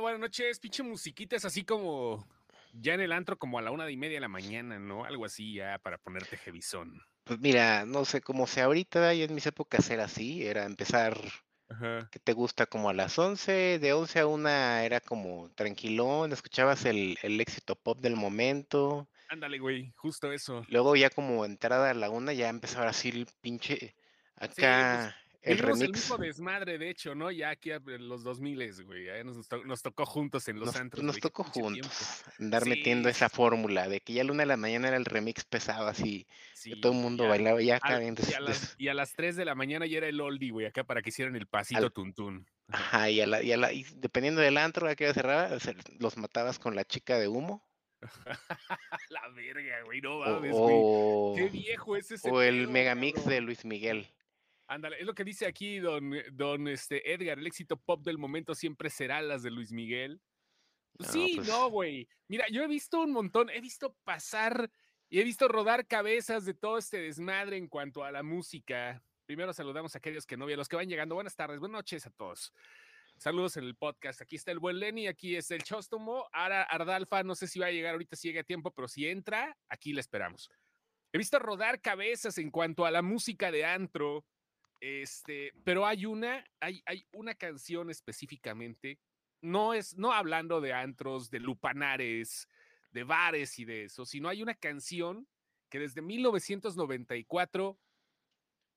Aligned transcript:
Buenas 0.00 0.20
noches, 0.20 0.60
pinche 0.60 0.82
musiquita, 0.82 1.34
es 1.36 1.44
así 1.46 1.64
como 1.64 2.26
ya 2.74 2.92
en 2.92 3.00
el 3.00 3.12
antro 3.12 3.38
como 3.38 3.58
a 3.58 3.62
la 3.62 3.70
una 3.70 3.90
y 3.90 3.96
media 3.96 4.16
de 4.16 4.20
la 4.20 4.28
mañana, 4.28 4.78
¿no? 4.78 5.04
Algo 5.04 5.24
así 5.24 5.54
ya 5.54 5.78
para 5.78 5.96
ponerte 5.98 6.36
jevizón. 6.36 7.00
Pues 7.24 7.40
mira, 7.40 7.84
no 7.86 8.04
sé 8.04 8.20
cómo 8.20 8.46
sea 8.46 8.64
ahorita, 8.66 9.12
y 9.14 9.22
en 9.22 9.34
mis 9.34 9.46
épocas 9.46 9.90
era 9.90 10.04
así, 10.04 10.46
era 10.46 10.64
empezar, 10.64 11.18
Ajá. 11.68 12.10
¿qué 12.10 12.18
te 12.20 12.32
gusta? 12.34 12.66
Como 12.66 12.90
a 12.90 12.94
las 12.94 13.18
11, 13.18 13.78
de 13.80 13.92
11 13.94 14.20
a 14.20 14.26
1 14.26 14.48
era 14.80 15.00
como 15.00 15.50
tranquilón, 15.54 16.32
escuchabas 16.32 16.84
el, 16.86 17.18
el 17.22 17.40
éxito 17.40 17.76
pop 17.76 18.00
del 18.00 18.16
momento, 18.16 19.08
Ándale, 19.28 19.58
güey, 19.60 19.92
justo 19.96 20.32
eso. 20.32 20.66
luego 20.66 20.96
ya 20.96 21.10
como 21.10 21.44
entrada 21.44 21.90
a 21.90 21.94
la 21.94 22.10
una 22.10 22.32
ya 22.32 22.48
empezaba 22.48 22.88
así 22.88 23.08
el 23.10 23.26
pinche, 23.40 23.96
Sí, 24.48 24.84
pues 24.86 25.06
acá 25.06 25.16
el 25.46 25.56
vivimos 25.56 25.80
el 25.80 25.86
remix, 25.86 26.00
mismo 26.00 26.16
desmadre, 26.18 26.78
de 26.78 26.90
hecho, 26.90 27.14
¿no? 27.14 27.30
Ya 27.30 27.50
aquí 27.50 27.70
en 27.70 28.08
los 28.08 28.22
2000, 28.24 28.84
güey, 28.84 29.04
ya 29.06 29.22
nos, 29.24 29.48
to- 29.48 29.64
nos 29.64 29.82
tocó 29.82 30.04
juntos 30.04 30.48
en 30.48 30.58
los 30.58 30.66
nos, 30.66 30.76
antros, 30.76 31.02
nos 31.04 31.14
güey, 31.14 31.20
tocó 31.20 31.44
juntos 31.44 32.24
andar 32.38 32.66
metiendo 32.66 33.08
esa 33.08 33.28
fórmula 33.28 33.88
de 33.88 34.00
que 34.00 34.12
ya 34.12 34.22
a 34.22 34.24
la 34.24 34.32
una 34.32 34.42
de 34.42 34.46
la 34.46 34.56
mañana 34.56 34.88
era 34.88 34.96
el 34.96 35.04
remix 35.04 35.44
pesado 35.44 35.86
así, 35.86 36.26
que 36.62 36.76
todo 36.76 36.92
el 36.92 36.98
mundo 36.98 37.24
ya. 37.24 37.30
bailaba 37.30 37.62
ya 37.62 37.76
acá 37.76 38.02
y, 38.02 38.06
a 38.06 38.40
y 38.78 38.88
a 38.88 38.94
las 38.94 39.14
3 39.14 39.36
de 39.36 39.44
la 39.44 39.54
mañana 39.54 39.86
ya 39.86 39.98
era 39.98 40.08
el 40.08 40.20
oldie, 40.20 40.50
güey, 40.50 40.66
acá 40.66 40.84
para 40.84 41.00
que 41.02 41.08
hicieran 41.10 41.36
el 41.36 41.46
pasito 41.46 41.78
al- 41.80 41.92
tuntún. 41.92 42.46
Ajá. 42.68 43.08
Y, 43.10 43.20
a 43.20 43.26
la, 43.26 43.42
y, 43.42 43.52
a 43.52 43.56
la- 43.56 43.72
y 43.72 43.84
dependiendo 43.96 44.40
del 44.40 44.58
antro 44.58 44.88
a 44.88 44.96
que 44.96 45.12
cerraba, 45.14 45.56
los 46.00 46.16
matabas 46.16 46.58
con 46.58 46.74
la 46.74 46.84
chica 46.84 47.18
de 47.18 47.28
humo. 47.28 47.62
La 49.10 49.28
verga, 49.34 49.82
güey, 49.84 50.00
no 50.00 50.16
O, 50.18 50.24
mames, 50.26 50.52
güey. 50.52 51.36
Qué 51.36 51.48
o, 51.48 51.50
viejo 51.50 51.96
es 51.96 52.10
ese 52.10 52.30
o 52.30 52.42
el 52.42 52.62
pedo, 52.62 52.70
megamix 52.72 53.24
de. 53.24 53.40
Luis 53.40 53.64
Miguel. 53.64 54.06
Ándale, 54.68 54.96
es 54.98 55.06
lo 55.06 55.14
que 55.14 55.24
dice 55.24 55.46
aquí 55.46 55.78
don, 55.78 56.12
don 56.32 56.66
este, 56.68 57.12
Edgar, 57.12 57.38
el 57.38 57.46
éxito 57.46 57.76
pop 57.76 58.02
del 58.02 58.18
momento 58.18 58.54
siempre 58.54 58.90
será 58.90 59.22
las 59.22 59.42
de 59.42 59.50
Luis 59.50 59.72
Miguel. 59.72 60.20
Pues 60.96 61.08
No, 61.08 61.12
sí, 61.12 61.32
pues 61.36 61.48
no, 61.48 61.70
güey. 61.70 62.08
Mira, 62.26 62.46
yo 62.48 62.62
he 62.62 62.66
visto 62.66 63.00
un 63.00 63.12
montón, 63.12 63.50
he 63.50 63.60
visto 63.60 63.94
pasar 64.02 64.70
y 65.08 65.20
he 65.20 65.24
visto 65.24 65.46
rodar 65.46 65.86
cabezas 65.86 66.44
de 66.44 66.54
todo 66.54 66.78
este 66.78 66.98
desmadre 66.98 67.56
en 67.56 67.68
cuanto 67.68 68.02
a 68.02 68.10
la 68.10 68.22
música. 68.22 69.02
Primero 69.26 69.52
saludamos 69.52 69.94
a 69.94 69.98
aquellos 69.98 70.26
que 70.26 70.36
no 70.36 70.46
vi, 70.46 70.54
a 70.54 70.56
los 70.56 70.68
que 70.68 70.76
van 70.76 70.88
llegando. 70.88 71.14
Buenas 71.14 71.36
tardes, 71.36 71.60
buenas 71.60 71.78
noches 71.78 72.06
a 72.06 72.10
todos. 72.10 72.52
Saludos 73.18 73.56
en 73.56 73.64
el 73.64 73.76
podcast. 73.76 74.20
Aquí 74.20 74.36
está 74.36 74.50
el 74.50 74.58
buen 74.58 74.78
Lenny, 74.78 75.06
aquí 75.06 75.36
está 75.36 75.54
el 75.54 75.62
Chóstomo. 75.62 76.28
Ahora 76.32 76.62
Ardalfa, 76.64 77.22
no 77.22 77.34
sé 77.34 77.46
si 77.46 77.58
va 77.58 77.66
a 77.66 77.70
llegar 77.70 77.92
ahorita, 77.92 78.16
si 78.16 78.28
llega 78.28 78.42
a 78.42 78.44
tiempo, 78.44 78.72
pero 78.72 78.88
si 78.88 79.08
entra, 79.08 79.56
aquí 79.68 79.92
le 79.92 80.00
esperamos. 80.00 80.50
He 81.12 81.18
visto 81.18 81.38
rodar 81.38 81.80
cabezas 81.80 82.36
en 82.38 82.50
cuanto 82.50 82.84
a 82.84 82.90
la 82.90 83.00
música 83.00 83.50
de 83.50 83.64
antro, 83.64 84.24
este, 84.80 85.52
pero 85.64 85.86
hay 85.86 86.06
una, 86.06 86.44
hay, 86.60 86.82
una 87.12 87.34
canción 87.34 87.90
específicamente, 87.90 88.98
no 89.40 89.74
es, 89.74 89.96
no 89.96 90.12
hablando 90.12 90.60
de 90.60 90.72
antros, 90.72 91.30
de 91.30 91.40
lupanares, 91.40 92.48
de 92.90 93.04
bares 93.04 93.58
y 93.58 93.64
de 93.64 93.84
eso, 93.84 94.04
sino 94.04 94.28
hay 94.28 94.42
una 94.42 94.54
canción 94.54 95.28
que 95.68 95.78
desde 95.78 96.02
1994 96.02 97.78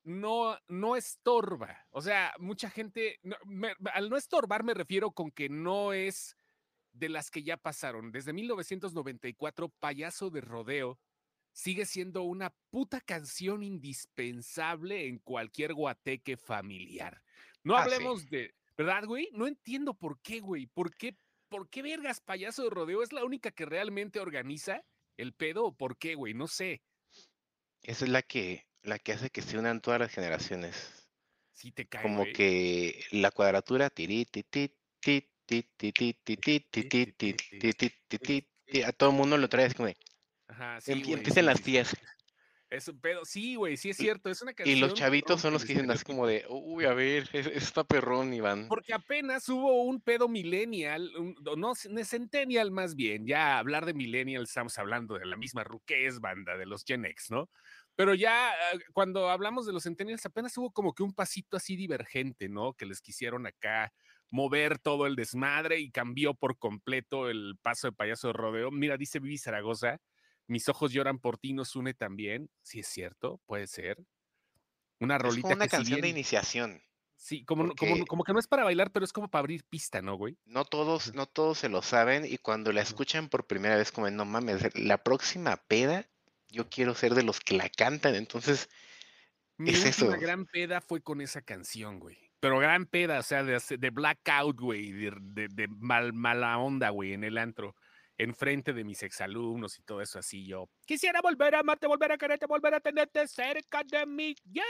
no, 0.04 0.58
no 0.68 0.96
estorba. 0.96 1.86
O 1.90 2.00
sea, 2.00 2.34
mucha 2.38 2.70
gente, 2.70 3.20
al 3.92 4.10
no 4.10 4.16
estorbar 4.16 4.64
me 4.64 4.74
refiero 4.74 5.12
con 5.12 5.30
que 5.30 5.48
no 5.48 5.92
es 5.92 6.36
de 6.92 7.08
las 7.08 7.30
que 7.30 7.42
ya 7.42 7.56
pasaron. 7.56 8.10
Desde 8.10 8.32
1994, 8.32 9.68
Payaso 9.68 10.30
de 10.30 10.40
Rodeo 10.40 10.98
sigue 11.60 11.84
siendo 11.84 12.22
una 12.22 12.54
puta 12.70 13.02
canción 13.02 13.62
indispensable 13.62 15.06
en 15.06 15.18
cualquier 15.18 15.74
guateque 15.74 16.38
familiar. 16.38 17.22
No 17.62 17.76
hablemos 17.76 18.30
de, 18.30 18.54
¿verdad, 18.78 19.04
güey? 19.04 19.28
No 19.32 19.46
entiendo 19.46 19.92
por 19.92 20.22
qué, 20.22 20.40
güey. 20.40 20.66
¿Por 20.66 20.96
qué, 20.96 21.14
vergas 21.82 22.20
payaso 22.20 22.64
de 22.64 22.70
rodeo 22.70 23.02
es 23.02 23.12
la 23.12 23.24
única 23.24 23.50
que 23.50 23.66
realmente 23.66 24.20
organiza 24.20 24.82
el 25.18 25.34
pedo? 25.34 25.66
¿O 25.66 25.76
¿Por 25.76 25.98
qué, 25.98 26.14
güey? 26.14 26.32
No 26.32 26.48
sé. 26.48 26.80
Esa 27.82 28.06
es 28.06 28.10
la 28.10 28.22
que, 28.22 28.66
la 28.82 28.98
que 28.98 29.12
hace 29.12 29.28
que 29.28 29.42
se 29.42 29.58
unan 29.58 29.82
todas 29.82 30.00
las 30.00 30.12
generaciones. 30.12 31.10
Sí, 31.52 31.72
te 31.72 31.86
cae. 31.86 32.02
Como 32.02 32.22
güey. 32.22 32.32
que 32.32 33.04
la 33.10 33.30
cuadratura 33.30 33.90
tiri, 33.90 34.24
tiri, 34.24 34.48
tiri, 35.02 35.28
a 38.82 38.92
todo 38.92 39.10
el 39.10 39.16
mundo 39.16 39.36
lo 39.36 39.48
traes 39.50 39.74
como 39.74 39.90
Ajá, 40.50 40.80
sí, 40.80 40.92
em- 40.92 41.02
sí, 41.04 41.42
las 41.42 41.58
sí, 41.58 41.64
sí. 41.64 41.70
tías. 41.70 41.96
Es 42.70 42.86
un 42.86 43.00
pedo. 43.00 43.24
Sí, 43.24 43.56
güey, 43.56 43.76
sí 43.76 43.90
es 43.90 43.96
cierto. 43.96 44.30
Es 44.30 44.42
una 44.42 44.52
Y 44.64 44.76
los 44.76 44.94
chavitos 44.94 45.40
son 45.40 45.52
los 45.52 45.64
que 45.64 45.72
dicen 45.74 45.90
así 45.90 46.04
como 46.04 46.26
de, 46.26 46.44
uy, 46.48 46.84
a 46.84 46.94
ver, 46.94 47.28
es- 47.32 47.46
es 47.46 47.56
está 47.64 47.82
perrón, 47.82 48.32
Iván. 48.32 48.68
Porque 48.68 48.94
apenas 48.94 49.48
hubo 49.48 49.82
un 49.82 50.00
pedo 50.00 50.28
millennial, 50.28 51.10
un- 51.16 51.34
no, 51.56 51.74
centennial 51.74 52.70
más 52.70 52.94
bien, 52.94 53.26
ya 53.26 53.58
hablar 53.58 53.86
de 53.86 53.94
millennial 53.94 54.44
estamos 54.44 54.78
hablando 54.78 55.18
de 55.18 55.26
la 55.26 55.36
misma 55.36 55.64
ruquez 55.64 56.20
banda, 56.20 56.56
de 56.56 56.66
los 56.66 56.84
Gen 56.84 57.04
X, 57.06 57.30
¿no? 57.30 57.50
Pero 57.96 58.14
ya 58.14 58.50
ah, 58.50 58.78
cuando 58.92 59.30
hablamos 59.30 59.66
de 59.66 59.72
los 59.72 59.82
centennials 59.82 60.24
apenas 60.24 60.56
hubo 60.56 60.70
como 60.72 60.94
que 60.94 61.02
un 61.02 61.12
pasito 61.12 61.56
así 61.56 61.74
divergente, 61.76 62.48
¿no? 62.48 62.72
Que 62.74 62.86
les 62.86 63.00
quisieron 63.00 63.46
acá 63.46 63.92
mover 64.30 64.78
todo 64.78 65.06
el 65.06 65.16
desmadre 65.16 65.80
y 65.80 65.90
cambió 65.90 66.34
por 66.34 66.56
completo 66.56 67.28
el 67.28 67.56
paso 67.60 67.88
de 67.88 67.92
payaso 67.92 68.28
de 68.28 68.34
rodeo. 68.34 68.70
Mira, 68.70 68.96
dice 68.96 69.18
Vivi 69.18 69.38
Zaragoza, 69.38 69.98
mis 70.50 70.68
ojos 70.68 70.92
lloran 70.92 71.18
por 71.18 71.38
ti, 71.38 71.52
nos 71.52 71.76
une 71.76 71.94
también. 71.94 72.50
Sí 72.62 72.80
es 72.80 72.88
cierto, 72.88 73.40
puede 73.46 73.66
ser. 73.66 73.98
Una 74.98 75.16
Es 75.16 75.22
rolita 75.22 75.42
como 75.42 75.54
una 75.54 75.64
que 75.64 75.70
si 75.70 75.76
canción 75.76 76.00
de 76.00 76.08
iniciación. 76.08 76.82
Sí, 77.16 77.44
como, 77.44 77.64
no- 77.64 77.74
como, 77.74 78.04
como 78.06 78.24
que 78.24 78.32
no 78.32 78.38
es 78.38 78.46
para 78.48 78.64
bailar, 78.64 78.90
pero 78.92 79.04
es 79.04 79.12
como 79.12 79.28
para 79.28 79.40
abrir 79.40 79.62
pista, 79.64 80.00
¿no, 80.00 80.16
güey? 80.16 80.38
No 80.46 80.64
todos, 80.64 81.14
no 81.14 81.26
todos 81.26 81.58
se 81.58 81.68
lo 81.68 81.82
saben 81.82 82.24
y 82.24 82.38
cuando 82.38 82.72
la 82.72 82.80
escuchan 82.80 83.28
por 83.28 83.46
primera 83.46 83.76
vez 83.76 83.92
como 83.92 84.10
no 84.10 84.24
mames, 84.24 84.74
la 84.78 85.02
próxima 85.02 85.56
peda 85.56 86.08
yo 86.48 86.68
quiero 86.68 86.94
ser 86.94 87.14
de 87.14 87.22
los 87.22 87.38
que 87.40 87.56
la 87.56 87.68
cantan, 87.68 88.14
entonces 88.14 88.68
Mi 89.58 89.70
Es 89.70 89.84
última 89.84 90.14
eso. 90.14 90.20
gran 90.20 90.46
peda 90.46 90.80
fue 90.80 91.02
con 91.02 91.20
esa 91.20 91.42
canción, 91.42 92.00
güey. 92.00 92.16
Pero 92.40 92.58
gran 92.58 92.86
peda, 92.86 93.18
o 93.18 93.22
sea, 93.22 93.44
de, 93.44 93.60
de 93.78 93.90
blackout, 93.90 94.58
güey, 94.58 94.90
de, 94.92 95.12
de- 95.20 95.48
de 95.48 95.68
mal, 95.68 96.14
mala 96.14 96.56
onda, 96.58 96.88
güey, 96.88 97.12
en 97.12 97.24
el 97.24 97.36
antro, 97.36 97.76
enfrente 98.22 98.72
de 98.72 98.84
mis 98.84 99.02
exalumnos 99.02 99.78
y 99.78 99.82
todo 99.82 100.02
eso 100.02 100.18
así 100.18 100.46
yo. 100.46 100.68
Quisiera 100.84 101.20
volver 101.22 101.54
a 101.54 101.60
amarte, 101.60 101.86
volver 101.86 102.12
a 102.12 102.18
quererte, 102.18 102.46
volver 102.46 102.74
a 102.74 102.80
tenerte 102.80 103.26
cerca 103.26 103.82
de 103.82 104.04
mí, 104.06 104.34
yeah. 104.52 104.64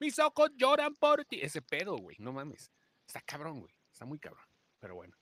Mis 0.00 0.18
ojos 0.18 0.50
lloran 0.54 0.94
por 0.94 1.24
ti. 1.24 1.40
Ese 1.40 1.62
pedo, 1.62 1.96
güey, 1.96 2.16
no 2.20 2.32
mames. 2.32 2.70
Está 3.06 3.20
cabrón, 3.22 3.60
güey. 3.60 3.74
Está 3.90 4.04
muy 4.04 4.18
cabrón. 4.18 4.44
Pero 4.80 4.94
bueno. 4.94 5.16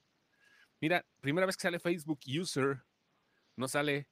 Mira, 0.81 1.06
primera 1.20 1.46
vez 1.46 1.56
que 1.56 1.62
sale 1.62 1.78
Facebook 1.78 2.20
User, 2.26 2.84
no 3.54 3.69
sale 3.69 4.08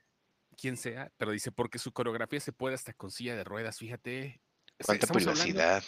quien 0.56 0.76
sea, 0.76 1.12
pero 1.16 1.32
dice 1.32 1.52
porque 1.52 1.78
su 1.78 1.92
coreografía 1.92 2.40
se 2.40 2.52
puede 2.52 2.76
hasta 2.76 2.94
con 2.94 3.10
silla 3.10 3.36
de 3.36 3.44
ruedas, 3.44 3.78
fíjate. 3.78 4.40
Cuánta 4.84 5.06
privacidad. 5.08 5.84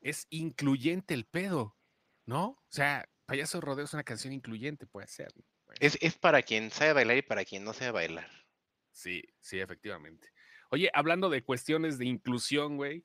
es 0.00 0.26
incluyente 0.30 1.14
el 1.14 1.26
pedo, 1.26 1.76
¿no? 2.26 2.44
O 2.46 2.66
sea, 2.70 3.08
Payaso 3.26 3.58
de 3.58 3.62
Rodeo 3.66 3.84
es 3.84 3.94
una 3.94 4.04
canción 4.04 4.32
incluyente, 4.32 4.86
puede 4.86 5.06
ser. 5.06 5.32
¿no? 5.36 5.44
Es, 5.80 5.98
es 6.00 6.16
para 6.16 6.42
quien 6.42 6.70
sabe 6.70 6.92
bailar 6.92 7.16
y 7.18 7.22
para 7.22 7.44
quien 7.44 7.64
no 7.64 7.72
sabe 7.72 7.90
bailar. 7.90 8.30
Sí, 8.92 9.22
sí, 9.40 9.58
efectivamente. 9.58 10.28
Oye, 10.70 10.90
hablando 10.94 11.28
de 11.28 11.44
cuestiones 11.44 11.98
de 11.98 12.06
inclusión, 12.06 12.76
güey, 12.76 13.04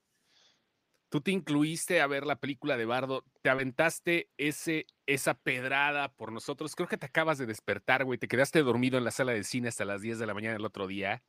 tú 1.10 1.22
te 1.22 1.32
incluiste 1.32 2.02
a 2.02 2.08
ver 2.08 2.26
la 2.26 2.40
película 2.40 2.78
de 2.78 2.86
Bardo, 2.86 3.26
te 3.42 3.50
aventaste 3.50 4.30
ese, 4.38 4.86
esa 5.06 5.34
pedrada 5.34 6.14
por 6.14 6.32
nosotros. 6.32 6.76
Creo 6.76 6.88
que 6.88 6.98
te 6.98 7.08
acabas 7.08 7.38
de 7.38 7.46
despertar, 7.46 8.06
güey, 8.06 8.20
te 8.20 8.28
quedaste 8.28 8.62
dormido 8.62 8.98
en 8.98 9.04
la 9.04 9.12
sala 9.12 9.34
de 9.34 9.44
cine 9.44 9.68
hasta 9.68 9.86
las 9.86 10.02
10 10.02 10.20
de 10.20 10.28
la 10.28 10.34
mañana 10.34 10.56
el 10.56 10.66
otro 10.66 10.88
día. 10.88 11.24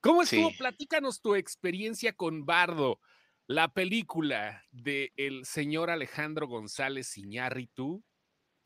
¿Cómo 0.00 0.22
estuvo? 0.22 0.50
Sí. 0.50 0.56
Platícanos 0.56 1.20
tu 1.20 1.34
experiencia 1.34 2.12
con 2.12 2.46
Bardo, 2.46 3.00
la 3.48 3.68
película 3.68 4.64
de 4.70 5.12
el 5.16 5.44
señor 5.44 5.90
Alejandro 5.90 6.46
González 6.46 7.16
Iñárritu, 7.18 8.04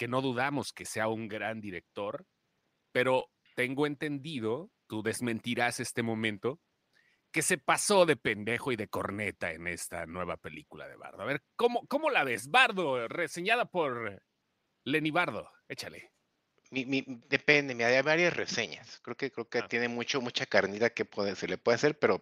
que 0.00 0.08
no 0.08 0.22
dudamos 0.22 0.72
que 0.72 0.86
sea 0.86 1.08
un 1.08 1.28
gran 1.28 1.60
director, 1.60 2.24
pero 2.90 3.30
tengo 3.54 3.86
entendido, 3.86 4.70
tú 4.86 5.02
desmentirás 5.02 5.78
este 5.78 6.02
momento, 6.02 6.58
que 7.30 7.42
se 7.42 7.58
pasó 7.58 8.06
de 8.06 8.16
pendejo 8.16 8.72
y 8.72 8.76
de 8.76 8.88
corneta 8.88 9.52
en 9.52 9.66
esta 9.66 10.06
nueva 10.06 10.38
película 10.38 10.88
de 10.88 10.96
Bardo. 10.96 11.20
A 11.20 11.26
ver, 11.26 11.42
¿cómo, 11.54 11.86
cómo 11.86 12.08
la 12.08 12.24
ves? 12.24 12.48
Bardo, 12.48 13.08
reseñada 13.08 13.66
por 13.66 14.22
Lenny 14.84 15.10
Bardo. 15.10 15.52
Échale. 15.68 16.10
Mi, 16.70 16.86
mi- 16.86 17.04
depende, 17.28 17.74
mira, 17.74 17.88
hay 17.88 18.00
varias 18.00 18.34
reseñas. 18.34 19.00
Creo 19.02 19.18
que 19.18 19.30
creo 19.30 19.50
que 19.50 19.58
Ah. 19.58 19.68
tiene 19.68 19.88
mucho, 19.88 20.22
mucha 20.22 20.46
carnita 20.46 20.88
que 20.94 21.04
puede, 21.04 21.36
se 21.36 21.46
le 21.46 21.58
puede 21.58 21.76
hacer, 21.76 21.98
pero 21.98 22.20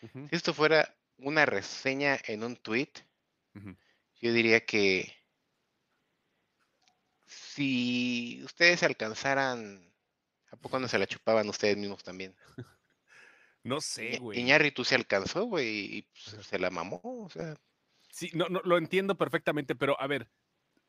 si 0.00 0.36
esto 0.36 0.54
fuera 0.54 0.96
una 1.16 1.46
reseña 1.46 2.16
en 2.28 2.44
un 2.44 2.54
tweet, 2.54 2.92
yo 4.20 4.32
diría 4.32 4.64
que 4.64 5.17
si 7.58 8.40
ustedes 8.44 8.84
alcanzaran, 8.84 9.92
¿a 10.50 10.56
poco 10.56 10.78
no 10.78 10.86
se 10.86 10.98
la 10.98 11.08
chupaban 11.08 11.48
ustedes 11.48 11.76
mismos 11.76 12.04
también? 12.04 12.36
No 13.64 13.80
sé, 13.80 14.18
güey. 14.18 14.38
Iñárritu 14.38 14.84
se 14.84 14.94
alcanzó, 14.94 15.44
güey, 15.44 15.96
y 15.96 16.02
pues, 16.02 16.46
se 16.46 16.58
la 16.58 16.70
mamó, 16.70 17.00
o 17.02 17.28
sea, 17.28 17.56
Sí, 18.10 18.30
no, 18.32 18.48
no, 18.48 18.60
lo 18.64 18.78
entiendo 18.78 19.18
perfectamente, 19.18 19.74
pero 19.74 20.00
a 20.00 20.06
ver, 20.06 20.30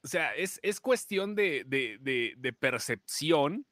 O 0.03 0.07
sea, 0.07 0.33
es, 0.35 0.59
es 0.63 0.79
cuestión 0.79 1.35
de, 1.35 1.63
de, 1.65 1.97
de, 1.99 2.35
de 2.37 2.53
percepción. 2.53 3.65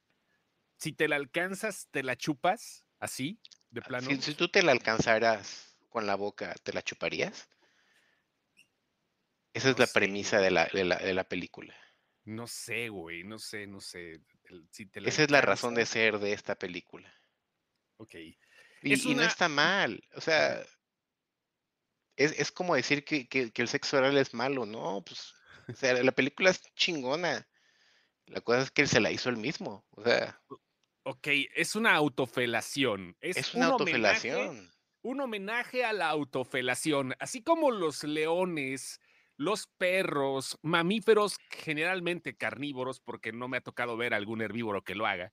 Si 0.77 0.91
te 0.91 1.07
la 1.07 1.15
alcanzas, 1.15 1.88
te 1.91 2.03
la 2.03 2.17
chupas 2.17 2.85
así, 3.00 3.39
de 3.69 3.81
plano. 3.81 4.09
Si, 4.09 4.21
si 4.21 4.33
tú 4.33 4.50
te 4.50 4.63
la 4.63 4.73
alcanzaras 4.73 5.77
con 5.89 6.05
la 6.07 6.15
boca, 6.15 6.55
¿te 6.63 6.73
la 6.73 6.81
chuparías? 6.81 7.47
Esa 9.53 9.69
es 9.69 9.77
No 9.77 9.81
la 9.81 9.88
sé, 9.88 9.93
premisa 9.93 10.39
de 10.39 10.51
la, 10.51 10.65
de 10.73 10.83
la, 10.83 10.97
de 10.97 11.13
la 11.13 11.23
película. 11.23 11.73
No 12.27 12.45
sé, 12.45 12.89
güey, 12.89 13.24
no 13.24 13.39
sé, 13.39 13.68
no 13.68 13.79
sé. 13.79 14.19
Si 14.71 14.85
te 14.85 15.00
Esa 15.07 15.24
es 15.24 15.31
la 15.31 15.39
razón 15.39 15.75
de 15.75 15.85
ser 15.85 16.19
de 16.19 16.33
esta 16.33 16.56
película. 16.56 17.09
Ok. 17.95 18.15
Y, 18.83 19.15
no 19.15 19.24
está 19.24 19.47
mal. 19.47 20.03
O 20.13 20.19
sea, 20.19 20.62
es, 22.18 22.38
es 22.38 22.51
como 22.51 22.75
decir 22.75 23.06
que, 23.06 23.29
que- 23.29 23.51
que 23.51 23.62
el 23.62 23.69
sexo 23.69 23.97
oral 23.97 24.18
es 24.18 24.33
malo, 24.33 24.65
¿no? 24.65 25.01
Pues, 25.06 25.33
o 25.69 25.74
sea, 25.74 25.94
la 26.03 26.12
película 26.12 26.50
es 26.50 26.62
chingona. 26.75 27.47
La 28.25 28.41
cosa 28.41 28.63
es 28.63 28.71
que 28.71 28.81
él 28.81 28.89
se 28.89 29.00
la 29.00 29.09
hizo 29.09 29.29
él 29.29 29.38
mismo. 29.38 29.85
O 29.91 30.03
sea, 30.03 30.38
Ok, 31.03 31.27
es 31.56 31.77
una 31.77 31.95
autofelación. 31.95 33.15
Es, 33.21 33.38
es 33.38 33.53
una 33.53 33.69
un 33.74 33.81
homenaje, 33.81 34.31
autofelación. 34.31 34.74
un 35.01 35.21
homenaje 35.21 35.85
a 35.85 35.94
la 35.94 36.09
autofelación. 36.09 37.15
Así 37.19 37.41
como 37.41 37.71
los 37.71 38.03
leones, 38.03 39.00
los 39.38 39.68
perros, 39.78 40.57
mamíferos 40.62 41.38
generalmente 41.50 42.36
carnívoros, 42.36 43.00
porque 43.00 43.31
no 43.31 43.48
me 43.48 43.57
ha 43.57 43.62
tocado 43.62 43.95
ver 43.95 44.13
algún 44.13 44.42
herbívoro 44.42 44.84
que 44.84 44.95
lo 44.95 45.06
haga, 45.06 45.31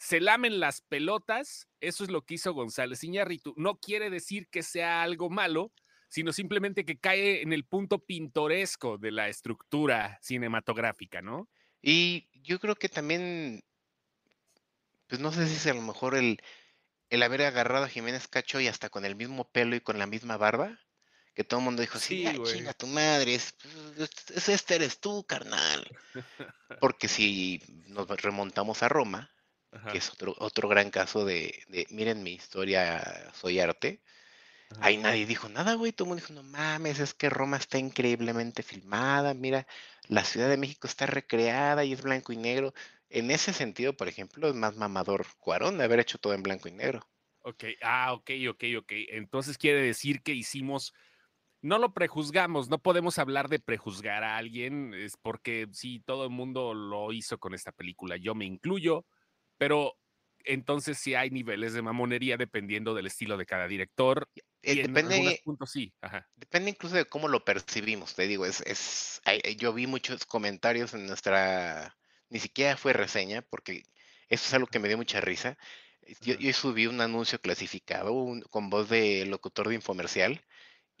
se 0.00 0.18
lamen 0.18 0.60
las 0.60 0.80
pelotas. 0.80 1.68
Eso 1.80 2.04
es 2.04 2.10
lo 2.10 2.24
que 2.24 2.34
hizo 2.34 2.54
González 2.54 3.04
Iñárritu. 3.04 3.52
No 3.56 3.78
quiere 3.78 4.08
decir 4.08 4.48
que 4.48 4.62
sea 4.62 5.02
algo 5.02 5.28
malo, 5.28 5.72
sino 6.08 6.32
simplemente 6.32 6.84
que 6.84 6.98
cae 6.98 7.42
en 7.42 7.52
el 7.52 7.64
punto 7.64 8.04
pintoresco 8.04 8.96
de 8.96 9.12
la 9.12 9.28
estructura 9.28 10.18
cinematográfica, 10.22 11.20
¿no? 11.20 11.48
Y 11.82 12.28
yo 12.32 12.58
creo 12.58 12.76
que 12.76 12.88
también, 12.88 13.62
pues 15.06 15.20
no 15.20 15.32
sé 15.32 15.46
si 15.46 15.56
es 15.56 15.66
a 15.66 15.74
lo 15.74 15.82
mejor 15.82 16.14
el, 16.14 16.40
el 17.10 17.22
haber 17.22 17.42
agarrado 17.42 17.84
a 17.84 17.88
Jiménez 17.88 18.26
Cacho 18.26 18.58
y 18.60 18.68
hasta 18.68 18.88
con 18.88 19.04
el 19.04 19.16
mismo 19.16 19.50
pelo 19.50 19.76
y 19.76 19.80
con 19.80 19.98
la 19.98 20.06
misma 20.06 20.36
barba, 20.36 20.78
que 21.40 21.44
todo 21.44 21.60
el 21.60 21.64
mundo 21.64 21.80
dijo 21.82 21.98
Sí, 21.98 22.26
ah, 22.26 22.38
chinga 22.42 22.74
tu 22.74 22.86
madre, 22.86 23.34
es, 23.34 23.54
es- 23.98 24.30
es- 24.36 24.48
este 24.50 24.74
eres 24.76 25.00
tú, 25.00 25.24
carnal. 25.26 25.86
Porque 26.78 27.08
si 27.08 27.60
nos 27.88 28.08
remontamos 28.08 28.82
a 28.82 28.88
Roma, 28.88 29.30
Ajá, 29.72 29.90
que 29.90 29.98
es 29.98 30.10
otro, 30.10 30.34
otro 30.38 30.68
gran 30.68 30.90
caso 30.90 31.24
de, 31.24 31.64
de, 31.68 31.86
miren 31.90 32.22
mi 32.24 32.32
historia, 32.32 33.32
soy 33.34 33.60
arte, 33.60 34.02
ajá. 34.70 34.86
ahí 34.86 34.98
nadie 34.98 35.26
dijo 35.26 35.48
nada, 35.48 35.74
güey, 35.74 35.92
todo 35.92 36.06
el 36.06 36.10
mundo 36.10 36.22
dijo, 36.22 36.34
no 36.34 36.44
mames, 36.44 37.00
es 37.00 37.14
que 37.14 37.30
Roma 37.30 37.58
está 37.58 37.78
increíblemente 37.78 38.62
filmada, 38.64 39.34
mira, 39.34 39.66
la 40.08 40.24
Ciudad 40.24 40.48
de 40.50 40.58
México 40.58 40.86
está 40.88 41.06
recreada 41.06 41.84
y 41.84 41.92
es 41.94 42.02
blanco 42.02 42.32
y 42.32 42.38
negro. 42.38 42.74
En 43.10 43.30
ese 43.32 43.52
sentido, 43.54 43.96
por 43.96 44.08
ejemplo, 44.08 44.48
es 44.48 44.54
más 44.56 44.76
mamador 44.76 45.26
Cuarón 45.38 45.78
de 45.78 45.84
haber 45.84 46.00
hecho 46.00 46.18
todo 46.18 46.34
en 46.34 46.42
blanco 46.44 46.68
y 46.68 46.72
negro. 46.72 47.08
Ok, 47.42 47.64
ah, 47.82 48.12
ok, 48.12 48.30
ok, 48.50 48.64
ok. 48.78 48.92
Entonces 49.08 49.56
quiere 49.56 49.80
decir 49.82 50.22
que 50.22 50.32
hicimos, 50.34 50.92
no 51.62 51.78
lo 51.78 51.92
prejuzgamos, 51.94 52.68
no 52.70 52.78
podemos 52.80 53.18
hablar 53.18 53.48
de 53.48 53.58
prejuzgar 53.60 54.24
a 54.24 54.36
alguien, 54.36 54.94
es 54.94 55.16
porque 55.16 55.68
sí, 55.72 56.00
todo 56.06 56.24
el 56.24 56.30
mundo 56.30 56.74
lo 56.74 57.12
hizo 57.12 57.38
con 57.38 57.54
esta 57.54 57.72
película, 57.72 58.16
yo 58.16 58.34
me 58.34 58.46
incluyo, 58.46 59.06
pero 59.58 59.94
entonces 60.44 60.98
sí 60.98 61.14
hay 61.14 61.30
niveles 61.30 61.72
de 61.74 61.82
mamonería 61.82 62.36
dependiendo 62.38 62.94
del 62.94 63.06
estilo 63.06 63.36
de 63.36 63.46
cada 63.46 63.68
director 63.68 64.28
Eh, 64.34 64.44
y 64.64 64.80
en 64.80 65.04
algunos 65.04 65.36
depende, 65.36 65.40
puntos 65.40 65.70
sí, 65.72 65.94
ajá. 66.00 66.30
depende 66.36 66.70
incluso 66.70 66.96
de 66.96 67.06
cómo 67.06 67.28
lo 67.28 67.44
percibimos, 67.44 68.14
te 68.14 68.26
digo, 68.28 68.46
es, 68.46 68.62
es, 68.62 69.20
hay- 69.24 69.40
hay- 69.44 69.56
yo 69.56 69.72
vi 69.72 69.86
muchos 69.86 70.26
comentarios 70.26 70.94
en 70.94 71.06
nuestra, 71.06 71.98
ni 72.30 72.40
siquiera 72.40 72.76
fue 72.76 72.92
reseña, 72.94 73.42
porque 73.42 73.84
eso 74.28 74.46
es 74.46 74.54
algo 74.54 74.68
que 74.68 74.78
me 74.80 74.88
dio 74.88 74.96
mucha 74.98 75.20
risa. 75.20 75.58
Yo, 76.20 76.34
Ajá, 76.34 76.36
yo 76.36 76.52
subí 76.54 76.86
un 76.86 77.00
anuncio 77.00 77.40
clasificado 77.40 78.12
un- 78.12 78.42
con 78.42 78.70
voz 78.70 78.88
de 78.90 79.26
locutor 79.26 79.68
de 79.68 79.76
infomercial 79.76 80.44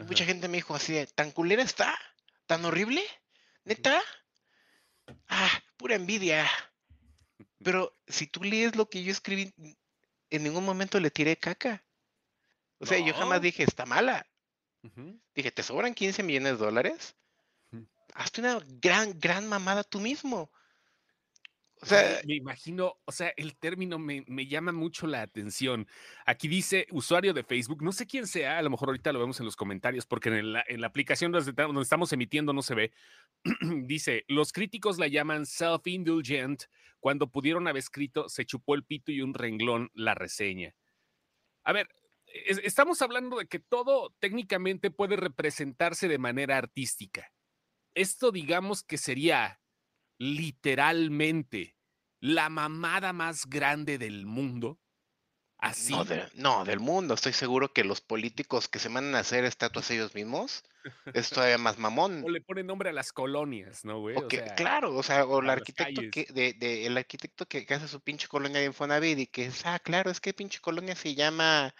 y 0.00 0.04
mucha 0.04 0.24
gente 0.24 0.48
me 0.48 0.56
dijo 0.56 0.74
así, 0.74 0.94
de, 0.94 1.06
¿tan 1.06 1.30
culera 1.30 1.62
está? 1.62 1.98
¿Tan 2.46 2.64
horrible? 2.64 3.02
¿Neta? 3.64 4.02
Ah, 5.28 5.62
pura 5.76 5.94
envidia. 5.94 6.50
Pero 7.62 7.94
si 8.06 8.26
tú 8.26 8.42
lees 8.42 8.76
lo 8.76 8.88
que 8.88 9.04
yo 9.04 9.12
escribí, 9.12 9.52
en 10.30 10.42
ningún 10.42 10.64
momento 10.64 10.98
le 11.00 11.10
tiré 11.10 11.36
caca. 11.36 11.84
O 12.78 12.86
sea, 12.86 12.98
yo 12.98 13.12
jamás 13.12 13.42
dije, 13.42 13.62
está 13.62 13.84
mala. 13.84 14.26
Dije, 15.34 15.52
¿te 15.52 15.62
sobran 15.62 15.92
15 15.92 16.22
millones 16.22 16.52
de 16.52 16.64
dólares? 16.64 17.14
Hazte 18.14 18.40
una 18.40 18.58
gran, 18.80 19.20
gran 19.20 19.46
mamada 19.46 19.84
tú 19.84 20.00
mismo. 20.00 20.50
Me 22.26 22.34
imagino, 22.34 22.98
o 23.06 23.12
sea, 23.12 23.32
el 23.38 23.56
término 23.56 23.98
me, 23.98 24.22
me 24.28 24.46
llama 24.46 24.70
mucho 24.72 25.06
la 25.06 25.22
atención. 25.22 25.86
Aquí 26.26 26.46
dice 26.46 26.86
usuario 26.90 27.32
de 27.32 27.42
Facebook, 27.42 27.82
no 27.82 27.92
sé 27.92 28.06
quién 28.06 28.26
sea, 28.26 28.58
a 28.58 28.62
lo 28.62 28.68
mejor 28.68 28.90
ahorita 28.90 29.12
lo 29.12 29.18
vemos 29.20 29.40
en 29.40 29.46
los 29.46 29.56
comentarios, 29.56 30.04
porque 30.06 30.28
en 30.28 30.52
la, 30.52 30.62
en 30.68 30.82
la 30.82 30.88
aplicación 30.88 31.32
donde, 31.32 31.54
estamos 31.80 32.12
emitiendo 32.12 32.52
no 32.52 32.60
se 32.60 32.74
ve. 32.74 32.92
dice, 33.86 34.24
los 34.28 34.52
críticos 34.52 34.98
la 34.98 35.08
llaman 35.08 35.46
self-indulgent, 35.46 36.64
cuando 37.00 37.30
pudieron 37.30 37.66
haber 37.66 37.80
escrito 37.80 38.28
se 38.28 38.44
chupó 38.44 38.74
el 38.74 38.84
pito 38.84 39.10
y 39.10 39.22
un 39.22 39.32
renglón 39.32 39.90
la 39.94 40.14
reseña. 40.14 40.74
A 41.64 41.72
ver, 41.72 41.88
es- 42.26 42.60
estamos 42.64 43.02
hablando 43.02 43.38
de 43.38 43.46
que 43.46 43.58
todo 43.58 44.14
técnicamente 44.18 44.90
puede 44.90 45.16
representarse 45.16 46.08
de 46.08 46.18
manera 46.18 46.58
artística. 46.58 47.32
Esto 47.94 48.32
digamos 48.32 48.82
que 48.84 48.98
sería 48.98 49.59
literalmente 50.20 51.76
la 52.20 52.48
mamada 52.50 53.12
más 53.12 53.46
grande 53.46 53.98
del 53.98 54.26
mundo. 54.26 54.78
Así. 55.62 55.92
no, 55.92 56.04
de- 56.04 56.28
no, 56.34 56.64
del 56.64 56.80
mundo. 56.80 57.14
Estoy 57.14 57.32
seguro 57.34 57.72
que 57.72 57.84
los 57.84 58.00
políticos 58.00 58.66
que 58.68 58.78
se 58.78 58.88
mandan 58.88 59.14
a 59.16 59.18
hacer 59.18 59.44
estatuas 59.44 59.90
ellos 59.90 60.14
mismos 60.14 60.62
es 61.12 61.28
todavía 61.48 61.58
más 61.58 61.78
mamón. 61.78 62.22
O 62.24 62.30
le 62.30 62.40
pone 62.40 62.62
nombre 62.62 62.88
a 62.90 62.92
las 62.94 63.12
colonias, 63.12 63.84
¿no, 63.84 64.00
güey? 64.00 64.16
O 64.16 64.20
O 64.20 64.28
que, 64.28 64.38
sea, 64.38 64.54
claro, 64.54 64.94
o 64.94 65.02
sea, 65.02 65.24
o 65.26 65.40
el 65.40 65.50
arquitecto 65.50 66.02
que, 66.10 66.26
de, 66.32 66.54
de- 66.54 66.86
el 66.86 66.96
arquitecto 66.96 67.46
que, 67.46 67.66
que 67.66 67.74
hace 67.74 67.88
su 67.88 68.00
pinche 68.00 68.26
colonia 68.28 68.60
de 68.60 68.66
Infonavit 68.66 69.18
y 69.18 69.26
que 69.26 69.46
es, 69.46 69.64
ah, 69.66 69.78
claro, 69.78 70.10
es 70.10 70.20
que 70.20 70.32
pinche 70.32 70.60
colonia 70.60 70.94
se 70.96 71.14
llama, 71.14 71.74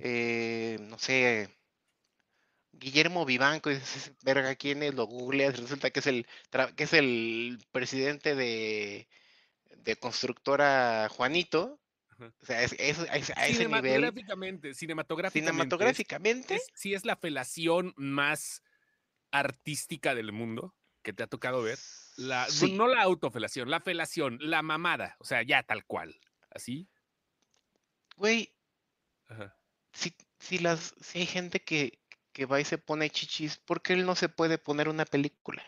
eh, 0.00 0.78
no 0.82 0.96
sé, 0.98 1.48
Guillermo 2.78 3.24
Vivanco, 3.24 3.70
y 3.70 3.74
dices, 3.74 3.96
"Ese 3.96 4.16
verga, 4.22 4.54
¿quién 4.54 4.82
es? 4.82 4.94
Lo 4.94 5.06
googleas, 5.06 5.58
resulta 5.58 5.90
que 5.90 6.00
es 6.00 6.06
el, 6.06 6.26
que 6.76 6.84
es 6.84 6.92
el 6.92 7.58
presidente 7.72 8.34
de, 8.34 9.08
de 9.78 9.96
constructora 9.96 11.08
Juanito, 11.10 11.80
Ajá. 12.10 12.32
o 12.40 12.46
sea, 12.46 12.62
es, 12.62 12.72
es- 12.78 12.98
es- 12.98 13.30
a 13.36 13.46
ese 13.46 13.66
nivel, 13.66 13.82
Cinematográficamente, 13.92 14.74
cinematográficamente, 14.74 15.50
es, 15.50 15.56
cinematográficamente, 15.56 16.54
es- 16.56 16.66
sí 16.74 16.94
es 16.94 17.04
la 17.04 17.16
felación 17.16 17.92
más 17.96 18.62
artística 19.30 20.14
del 20.14 20.32
mundo 20.32 20.74
que 21.02 21.12
te 21.12 21.22
ha 21.22 21.26
tocado 21.26 21.62
ver. 21.62 21.78
La, 22.16 22.48
sí. 22.48 22.72
No 22.72 22.88
la 22.88 23.02
autofelación, 23.02 23.70
la 23.70 23.80
felación, 23.80 24.38
la 24.40 24.62
mamada, 24.62 25.16
o 25.18 25.24
sea, 25.24 25.42
ya 25.42 25.62
tal 25.62 25.84
cual. 25.84 26.18
¿Así? 26.50 26.88
Güey, 28.16 28.54
Ajá. 29.28 29.54
si, 29.92 30.14
si 30.40 30.58
las, 30.58 30.94
si 31.00 31.18
hay 31.20 31.26
gente 31.26 31.60
que, 31.60 32.00
que 32.36 32.44
va 32.46 32.60
y 32.60 32.64
se 32.66 32.78
pone 32.78 33.08
chichis, 33.10 33.56
¿por 33.56 33.82
qué 33.82 33.94
él 33.94 34.04
no 34.06 34.14
se 34.14 34.28
puede 34.28 34.58
poner 34.58 34.88
una 34.90 35.06
película? 35.06 35.64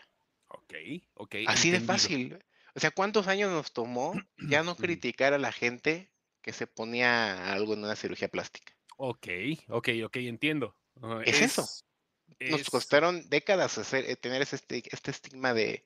Ok, 0.49 0.73
ok. 1.15 1.35
Así 1.43 1.69
de 1.71 1.81
fácil. 1.81 2.39
O 2.75 2.79
sea, 2.79 2.91
¿cuántos 2.91 3.27
años 3.27 3.51
nos 3.51 3.73
tomó 3.73 4.13
ya 4.37 4.63
no 4.63 4.77
criticar 4.77 5.33
a 5.33 5.37
la 5.37 5.51
gente 5.51 6.13
que 6.41 6.53
se 6.53 6.65
ponía 6.67 7.51
algo 7.51 7.73
en 7.73 7.83
una 7.83 7.95
cirugía 7.97 8.29
plástica? 8.29 8.73
Ok, 8.97 9.27
ok, 9.69 9.89
ok, 10.05 10.15
entiendo. 10.17 10.75
Ah, 11.01 11.21
Es 11.25 11.41
eso. 11.41 11.67
Nos 12.47 12.61
es- 12.61 12.69
costaron 12.69 13.29
décadas 13.29 13.77
hacer, 13.77 14.05
eh, 14.09 14.15
tener 14.15 14.41
ese 14.41 14.57
este 14.69 15.11
estigma 15.11 15.53
de, 15.53 15.85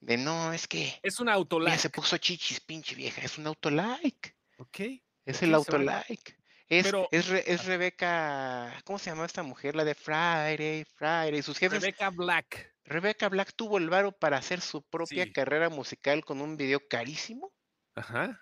de 0.00 0.16
no, 0.18 0.52
es 0.52 0.68
que 0.68 1.02
Es 1.02 1.18
un 1.18 1.28
autolike. 1.28 1.78
se 1.80 1.90
puso 1.90 2.16
chichis, 2.18 2.60
pinche 2.60 2.94
vieja. 2.94 3.22
Es 3.22 3.36
un 3.38 3.46
autolike. 3.48 4.36
Ok. 4.58 4.80
Es 5.26 5.38
ok, 5.38 5.42
el 5.42 5.54
autolike. 5.54 6.37
Es, 6.68 6.84
Pero 6.84 7.08
es, 7.12 7.28
Re- 7.28 7.44
es. 7.46 7.64
Rebeca, 7.64 8.80
¿cómo 8.84 8.98
se 8.98 9.08
llama 9.10 9.24
esta 9.24 9.42
mujer? 9.42 9.74
La 9.74 9.84
de 9.84 9.94
Friday, 9.94 10.84
Friday. 10.84 11.42
Sus 11.42 11.58
jefes, 11.58 11.80
Rebecca 11.80 12.10
Black. 12.10 12.74
Rebecca 12.84 13.28
Black 13.28 13.54
tuvo 13.56 13.78
el 13.78 13.88
varo 13.88 14.12
para 14.12 14.36
hacer 14.36 14.60
su 14.60 14.82
propia 14.82 15.24
Sí. 15.24 15.32
carrera 15.32 15.70
musical 15.70 16.24
con 16.24 16.40
un 16.42 16.56
video 16.56 16.86
carísimo. 16.86 17.54
Ajá. 17.94 18.40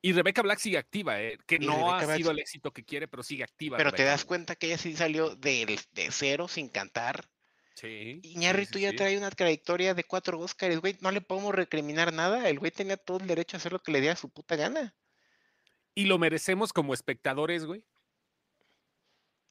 Y 0.00 0.12
Rebecca 0.12 0.42
Black 0.42 0.58
sigue 0.58 0.78
activa, 0.78 1.20
¿eh? 1.20 1.38
que 1.46 1.56
Y 1.56 1.66
no 1.66 1.72
Rebecca 1.72 1.98
ha 1.98 2.06
Black 2.06 2.16
sido 2.18 2.30
el 2.30 2.38
éxito 2.38 2.72
que 2.72 2.84
quiere, 2.84 3.08
pero 3.08 3.22
sigue 3.22 3.44
activa. 3.44 3.76
Pero 3.76 3.92
te 3.92 4.04
das 4.04 4.24
cuenta 4.24 4.54
que 4.54 4.68
ella 4.68 4.78
sí 4.78 4.96
salió 4.96 5.34
del- 5.36 5.78
de, 5.92 6.08
cero 6.10 6.48
sin 6.48 6.68
cantar. 6.68 7.28
Sí. 7.74 8.20
sí, 8.22 8.30
Iñárritu 8.32 8.78
sí, 8.78 8.82
ya 8.84 8.90
sí. 8.90 8.96
trae 8.96 9.18
una 9.18 9.30
trayectoria 9.30 9.94
de 9.94 10.04
cuatro 10.04 10.38
Óscares, 10.40 10.80
güey. 10.80 10.96
No 11.00 11.10
le 11.10 11.20
podemos 11.20 11.54
recriminar 11.54 12.12
nada. 12.12 12.48
El 12.48 12.58
güey 12.58 12.70
tenía 12.70 12.96
todo 12.96 13.18
el 13.18 13.26
derecho 13.26 13.56
a 13.56 13.58
hacer 13.58 13.72
lo 13.72 13.80
que 13.80 13.92
le 13.92 14.00
diera 14.00 14.16
su 14.16 14.30
puta 14.30 14.56
gana. 14.56 14.96
Y 15.98 16.04
lo 16.04 16.16
merecemos 16.18 16.72
como 16.72 16.94
espectadores, 16.94 17.64
güey. 17.64 17.84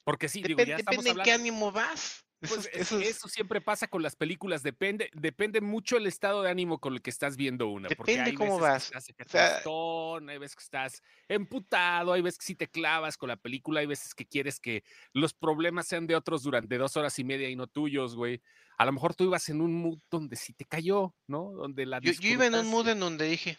Porque 0.06 0.30
sí, 0.30 0.42
digo, 0.42 0.60
ya 0.64 0.78
estamos 0.78 1.04
depende 1.04 1.10
en 1.10 1.16
qué 1.26 1.32
hablando. 1.34 1.42
ánimo 1.42 1.72
vas. 1.74 2.24
Eso, 2.40 2.54
Pues 2.56 2.68
es- 2.68 2.74
es- 2.76 2.82
eso 2.84 3.00
es- 3.02 3.08
eso 3.18 3.28
siempre 3.28 3.60
pasa 3.62 3.88
con 3.88 4.02
las 4.04 4.16
películas, 4.16 4.62
depende, 4.64 5.10
depende 5.14 5.60
mucho 5.60 5.98
el 5.98 6.06
estado 6.06 6.44
de 6.44 6.52
ánimo 6.52 6.80
con 6.80 6.94
el 6.94 7.02
que 7.02 7.10
estás 7.10 7.36
viendo 7.36 7.68
una. 7.68 7.90
porque 7.90 8.12
Depende 8.12 8.30
hay 8.30 8.36
cómo 8.38 8.60
veces 8.60 8.62
vas, 8.62 8.92
Que 8.92 8.98
estás 9.00 9.28
o 9.28 9.30
sea- 9.32 9.54
tristón, 9.56 10.30
hay 10.30 10.38
veces 10.38 10.56
que 10.56 10.64
estás 10.64 11.02
emputado, 11.28 12.14
hay 12.14 12.22
veces 12.22 12.38
que 12.38 12.46
sí 12.46 12.56
te 12.56 12.70
clavas 12.70 13.18
con 13.18 13.28
la 13.28 13.36
película, 13.38 13.80
hay 13.82 13.88
veces 13.88 14.14
que 14.16 14.26
quieres 14.26 14.60
que 14.62 14.84
los 15.14 15.34
problemas 15.34 15.88
sean 15.88 16.06
de 16.08 16.16
otros 16.16 16.44
durante 16.44 16.78
dos 16.78 16.96
horas 16.96 17.18
y 17.20 17.24
media 17.26 17.50
y 17.50 17.56
no 17.58 17.66
tuyos, 17.68 18.16
güey. 18.16 18.42
A 18.78 18.86
lo 18.86 18.92
mejor 18.94 19.16
tú 19.16 19.24
ibas 19.26 19.50
en 19.50 19.60
un 19.60 19.74
mood 19.74 20.00
donde 20.12 20.36
sí 20.38 20.54
te 20.54 20.64
cayó, 20.64 21.16
¿no? 21.26 21.52
Donde 21.52 21.86
la 21.88 22.00
yo, 22.00 22.12
yo 22.14 22.30
iba 22.30 22.46
en 22.46 22.54
un 22.56 22.68
mood 22.68 22.88
en 22.88 23.00
donde 23.00 23.26
dije, 23.26 23.58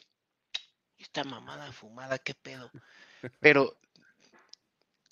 esta 0.99 1.25
mamada 1.25 1.73
fumada, 1.73 2.19
qué 2.19 2.35
pedo. 2.35 2.71
Pero 3.41 3.77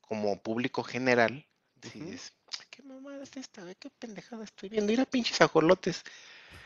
como 0.03 0.41
público 0.41 0.83
general, 0.83 1.45
dices, 1.75 2.33
qué 2.71 2.83
mamada 2.83 3.23
es 3.23 3.37
esta, 3.37 3.75
qué 3.75 3.91
pendejada 3.91 4.45
estoy 4.45 4.69
viendo. 4.69 4.93
Ir 4.93 5.01
a 5.01 5.05
pinches 5.07 5.41
ajolotes. 5.41 6.03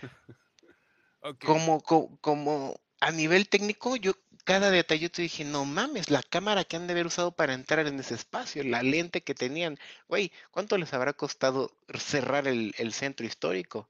Como, 1.44 1.80
co- 1.82 2.18
como, 2.20 2.80
a 3.00 3.10
nivel 3.10 3.48
técnico, 3.48 3.96
yo 3.96 4.12
cada 4.44 4.70
detalle 4.70 5.10
te 5.10 5.22
dije, 5.22 5.44
no 5.44 5.64
mames, 5.64 6.10
la 6.10 6.22
cámara 6.22 6.64
que 6.64 6.76
han 6.76 6.86
de 6.86 6.92
haber 6.94 7.06
usado 7.06 7.32
para 7.32 7.52
entrar 7.54 7.86
en 7.86 8.00
ese 8.00 8.14
espacio, 8.14 8.64
la 8.64 8.82
lente 8.82 9.22
que 9.22 9.34
tenían, 9.34 9.78
güey, 10.08 10.32
¿cuánto 10.50 10.76
les 10.78 10.92
habrá 10.94 11.12
costado 11.12 11.70
cerrar 11.98 12.48
el, 12.48 12.74
el 12.78 12.92
centro 12.94 13.26
histórico? 13.26 13.88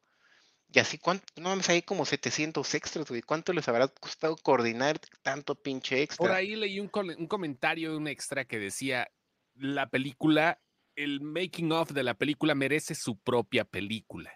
Y 0.73 0.79
así, 0.79 0.99
¿cuánto? 0.99 1.25
No 1.37 1.49
mames, 1.49 1.69
hay 1.69 1.83
como 1.83 2.05
700 2.05 2.75
extras, 2.75 3.09
güey. 3.09 3.23
¿Cuánto 3.23 3.53
les 3.53 3.69
habrá 3.69 3.89
costado 3.89 4.37
coordinar 4.37 5.01
tanto 5.23 5.57
pinche 5.57 5.97
Por 5.97 6.03
extra? 6.03 6.37
ahí 6.37 6.55
leí 6.55 6.79
un, 6.79 6.91
un 6.95 7.27
comentario 7.27 7.91
de 7.91 7.97
un 7.97 8.07
extra 8.07 8.45
que 8.45 8.59
decía, 8.59 9.11
la 9.55 9.89
película, 9.89 10.63
el 10.95 11.21
making 11.21 11.73
of 11.73 11.91
de 11.91 12.05
la 12.05 12.15
película 12.15 12.55
merece 12.55 12.95
su 12.95 13.19
propia 13.19 13.65
película. 13.65 14.33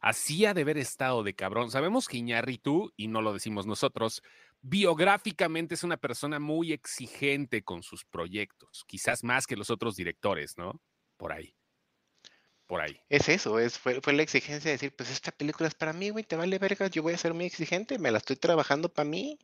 Así 0.00 0.44
ha 0.46 0.54
de 0.54 0.62
haber 0.62 0.78
estado 0.78 1.22
de 1.22 1.34
cabrón. 1.34 1.70
Sabemos 1.70 2.08
que 2.08 2.18
Iñárritu, 2.18 2.92
y 2.96 3.08
no 3.08 3.22
lo 3.22 3.32
decimos 3.32 3.66
nosotros, 3.66 4.22
biográficamente 4.60 5.74
es 5.74 5.82
una 5.82 5.98
persona 5.98 6.38
muy 6.38 6.72
exigente 6.72 7.62
con 7.62 7.82
sus 7.82 8.04
proyectos, 8.04 8.84
quizás 8.86 9.24
más 9.24 9.46
que 9.46 9.56
los 9.56 9.70
otros 9.70 9.96
directores, 9.96 10.56
¿no? 10.56 10.80
Por 11.16 11.32
ahí. 11.32 11.54
Por 12.66 12.80
ahí. 12.80 12.98
Es 13.08 13.28
eso, 13.28 13.58
es, 13.58 13.78
fue, 13.78 14.00
fue 14.00 14.14
la 14.14 14.22
exigencia 14.22 14.68
de 14.68 14.76
decir, 14.76 14.94
pues 14.96 15.10
esta 15.10 15.30
película 15.32 15.68
es 15.68 15.74
para 15.74 15.92
mí, 15.92 16.10
güey, 16.10 16.24
te 16.24 16.36
vale 16.36 16.58
verga, 16.58 16.86
yo 16.86 17.02
voy 17.02 17.12
a 17.12 17.18
ser 17.18 17.34
muy 17.34 17.44
exigente, 17.44 17.98
me 17.98 18.10
la 18.10 18.18
estoy 18.18 18.36
trabajando 18.36 18.88
para 18.88 19.08
mí. 19.08 19.38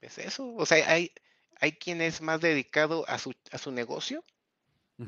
Es 0.00 0.18
eso. 0.18 0.54
O 0.54 0.66
sea, 0.66 0.90
hay, 0.90 1.12
hay 1.60 1.72
quien 1.72 2.02
es 2.02 2.20
más 2.20 2.40
dedicado 2.40 3.08
a 3.08 3.18
su, 3.18 3.34
a 3.50 3.58
su 3.58 3.70
negocio 3.70 4.24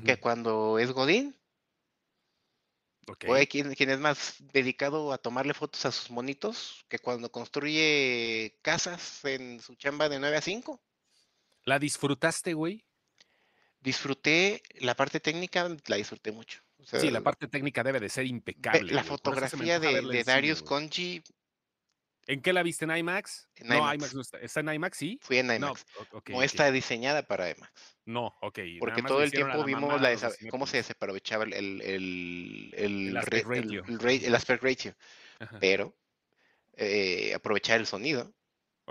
que 0.05 0.19
cuando 0.19 0.79
es 0.79 0.91
Godín. 0.93 1.37
O 3.29 3.35
hay 3.35 3.47
quien, 3.47 3.73
quien 3.75 3.91
es 3.91 4.01
más 4.01 4.37
dedicado 4.53 5.13
a 5.13 5.19
tomarle 5.19 5.55
fotos 5.55 5.85
a 5.87 5.93
sus 5.93 6.11
monitos 6.11 6.85
que 6.89 6.99
cuando 6.99 7.31
construye 7.31 8.59
casas 8.63 9.25
en 9.25 9.61
su 9.61 9.77
chamba 9.77 10.09
de 10.09 10.19
9 10.19 10.37
a 10.37 10.41
5. 10.41 10.81
¿La 11.65 11.79
disfrutaste, 11.79 12.55
güey? 12.55 12.86
Disfruté 13.87 14.63
la 14.81 14.97
parte 14.97 15.21
técnica, 15.21 15.69
la 15.87 15.97
disfruté 15.97 16.33
mucho. 16.33 16.61
O 16.79 16.85
sea, 16.85 16.99
Sí, 16.99 17.09
la 17.11 17.21
parte 17.21 17.47
técnica 17.47 17.85
debe 17.85 18.01
de 18.01 18.09
ser 18.09 18.27
impecable. 18.27 18.93
la 18.93 19.05
fotografía 19.05 19.79
de, 19.79 20.01
cine, 20.01 20.25
Darius 20.25 20.61
güey. 20.63 20.69
Conji, 20.69 21.23
¿En 22.29 22.43
qué 22.43 22.53
la 22.53 22.65
viste? 22.65 22.85
¿En 22.85 22.97
IMAX? 22.97 23.49
En 23.55 23.69
no, 23.69 23.77
IMAX. 23.77 23.95
IMAX 23.95 24.15
no 24.17 24.21
está. 24.23 24.39
¿Está 24.41 24.59
en 24.59 24.73
IMAX? 24.75 24.99
Sí. 24.99 25.21
fui 25.23 25.39
en 25.39 25.47
IMAX. 25.53 25.87
no 26.31 26.43
está 26.43 26.73
diseñada 26.73 27.23
para 27.23 27.49
IMAX. 27.51 27.73
No, 28.05 28.35
ok. 28.41 28.59
Porque 28.81 29.03
todo 29.05 29.23
el 29.23 29.31
tiempo 29.31 29.57
la 29.59 29.65
vimos 29.65 30.01
la 30.03 30.13
desa- 30.13 30.35
cómo 30.51 30.67
se 30.67 30.79
desaprovechaba 30.79 31.45
el, 31.45 31.53
el, 31.53 31.81
el, 31.83 32.73
el, 32.77 33.17
El 33.17 33.23
re- 33.23 34.35
aspect 34.35 34.65
ratio. 34.65 34.97
Pero 35.61 35.97
eh, 36.75 37.33
aprovechar 37.35 37.79
el 37.79 37.87
sonido. 37.87 38.35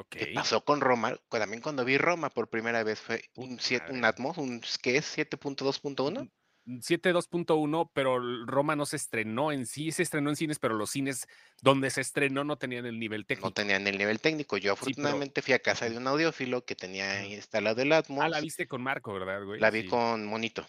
¿Qué 0.10 0.32
pasó 0.36 0.64
con 0.66 0.82
Roma? 0.82 1.18
También 1.30 1.62
cuando 1.62 1.86
vi 1.86 1.98
Roma 1.98 2.30
por 2.30 2.50
primera 2.50 2.84
vez 2.84 3.00
fue 3.00 3.24
un, 3.36 3.52
Puta 3.52 3.62
siete- 3.64 3.92
un 3.92 4.02
madre. 4.02 4.08
Atmos, 4.16 4.38
un 4.38 4.62
¿qué 4.82 4.98
es? 4.98 5.18
7.2.1. 5.18 6.30
7.2.1, 6.68 7.92
pero 7.94 8.18
el 8.18 8.48
Roma 8.48 8.75
no 8.75 8.86
se 8.86 8.96
estrenó 8.96 9.52
en 9.52 9.66
sí, 9.68 9.92
se 9.92 10.02
estrenó 10.04 10.30
en 10.30 10.36
cines, 10.36 10.60
pero 10.60 10.74
los 10.75 10.90
cines 10.90 11.28
donde 11.62 11.90
se 11.92 12.02
estrenó 12.02 12.44
no 12.44 12.58
tenían 12.58 12.86
el 12.86 13.00
nivel 13.00 13.22
No 13.22 13.25
técnico. 13.28 13.52
tenían 13.54 13.86
el 13.88 13.98
nivel 13.98 14.20
técnico. 14.20 14.58
Yo 14.58 14.62
pero- 14.62 14.74
afortunadamente 14.74 15.42
fui 15.42 15.54
a 15.54 15.60
casa 15.60 15.90
de 15.90 15.98
un 15.98 16.08
audiófilo 16.08 16.66
que 16.66 16.75
tenía 16.75 17.25
instalado 17.25 17.82
el 17.82 17.92
Atmos. 17.92 18.24
Ah, 18.24 18.30
la 18.30 18.42
viste 18.42 18.68
con 18.68 18.82
Marco, 18.82 19.14
¿verdad, 19.14 19.44
güey? 19.44 19.60
La 19.60 19.70
vi 19.70 19.84
Sí. 19.84 19.88
con 19.88 20.25
Monito. 20.25 20.66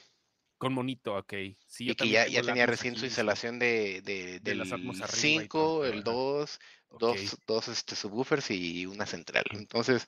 Con 0.59 0.73
Monito, 0.73 1.17
ok. 1.17 1.33
Sí, 1.67 1.91
Y 1.91 1.95
que 1.95 2.09
ya, 2.09 2.27
ya 2.27 2.43
tenía 2.43 2.65
recién 2.67 2.97
su 2.97 3.05
instalación 3.05 3.59
de, 3.59 4.01
de- 4.03 4.41
De 4.41 4.55
las 4.55 4.71
del 4.71 4.81
Atmos 4.81 5.01
arriba 5.03 5.17
y 5.19 5.21
5, 5.41 5.59
todo, 5.59 5.85
el 5.87 5.93
ajá. 5.95 6.03
2, 6.03 6.61
Dos, 6.99 7.39
dos 7.47 7.69
este, 7.69 7.97
subwoofers 7.97 8.51
y 8.51 8.87
una 8.87 9.07
central. 9.07 9.45
Entonces, 9.53 10.07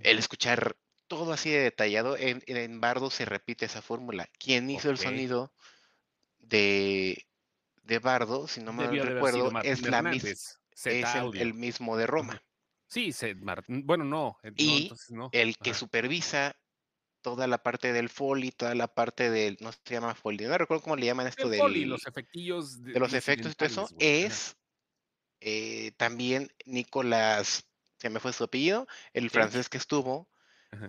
el 0.00 0.18
escuchar 0.18 0.76
todo 1.06 1.32
así 1.32 1.50
de 1.50 1.60
detallado, 1.60 2.16
en, 2.16 2.42
en 2.46 2.80
Bardo 2.80 3.10
se 3.10 3.24
repite 3.24 3.66
esa 3.66 3.82
fórmula. 3.82 4.28
Quien 4.38 4.70
hizo 4.70 4.90
el 4.90 4.98
sonido 4.98 5.52
de, 6.38 7.18
de 7.82 7.98
Bardo, 7.98 8.48
si 8.48 8.60
no 8.62 8.72
me 8.72 8.84
Debió 8.84 9.04
de 9.04 9.10
recuerdo, 9.10 9.52
es, 9.62 9.82
la 9.82 10.02
mis- 10.02 10.24
es 10.24 11.14
el, 11.14 11.54
mismo 11.54 11.96
de 11.96 12.06
Roma. 12.06 12.42
Sí, 12.88 13.12
se- 13.12 13.34
bueno, 13.34 14.04
no, 14.04 14.36
eh, 14.42 14.50
no, 14.50 14.56
Y 14.56 14.82
entonces 14.82 15.10
no. 15.10 15.28
El 15.32 15.56
que 15.58 15.70
Ajá. 15.70 15.78
supervisa 15.80 16.56
toda 17.22 17.46
la 17.46 17.58
parte 17.58 17.92
del 17.92 18.08
foley, 18.08 18.50
toda 18.50 18.74
la 18.74 18.88
parte 18.88 19.30
del, 19.30 19.56
no 19.60 19.72
se 19.72 19.78
llama 19.94 20.14
foley, 20.14 20.46
no 20.46 20.58
recuerdo 20.58 20.82
cómo 20.82 20.96
le 20.96 21.06
llaman 21.06 21.26
esto 21.26 21.46
El 21.46 21.52
del, 21.52 21.60
Foley, 21.60 21.84
los 21.86 22.06
efectillos 22.06 22.82
de 22.82 22.98
los 23.00 23.14
efectos 23.14 23.52
y 23.52 23.54
todo 23.54 23.66
eso, 23.66 23.88
es 23.98 24.56
eh, 25.46 25.92
también 25.98 26.50
Nicolás, 26.64 27.66
se 27.98 28.08
me 28.08 28.18
fue 28.18 28.32
su 28.32 28.44
apellido, 28.44 28.86
el 29.12 29.28
francés 29.30 29.68
que 29.68 29.76
estuvo 29.78 30.28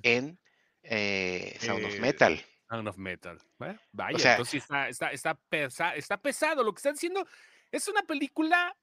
en 0.04 0.40
eh, 0.84 1.58
Sound 1.60 1.84
of 1.86 1.94
Eh, 1.96 2.00
Metal. 2.00 2.46
Sound 2.70 2.88
of 2.88 2.98
Metal. 2.98 3.38
Bueno, 3.60 3.80
vaya, 3.92 4.18
sea- 4.18 4.32
entonces 4.34 4.64
está, 4.64 4.88
está, 4.90 5.12
está, 5.12 5.36
pesa- 5.50 5.96
está 5.96 6.18
pesado. 6.22 6.64
Lo 6.64 6.74
que 6.74 6.80
están 6.80 6.94
diciendo 6.94 7.28
es 7.72 7.88
una 7.88 8.02
película 8.04 8.76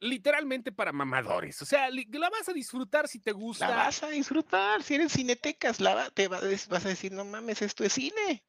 literalmente 0.00 0.72
para 0.72 0.92
mamadores. 0.92 1.60
O 1.60 1.66
sea, 1.66 1.90
la 1.90 2.30
vas 2.30 2.48
a 2.48 2.52
disfrutar 2.52 3.06
si 3.08 3.20
te 3.20 3.32
La 3.32 3.36
gusta. 3.36 3.68
vas 3.68 4.02
a 4.02 4.08
disfrutar, 4.08 4.82
si 4.82 4.94
eres 4.94 5.12
cinetecas, 5.12 5.80
la 5.80 5.94
va- 5.94 6.10
te 6.10 6.28
va- 6.28 6.38
es- 6.40 6.68
vas 6.68 6.86
a 6.86 6.88
decir, 6.88 7.12
no 7.12 7.24
mames, 7.24 7.60
esto 7.62 7.84
es 7.84 7.92
cine. 7.92 8.42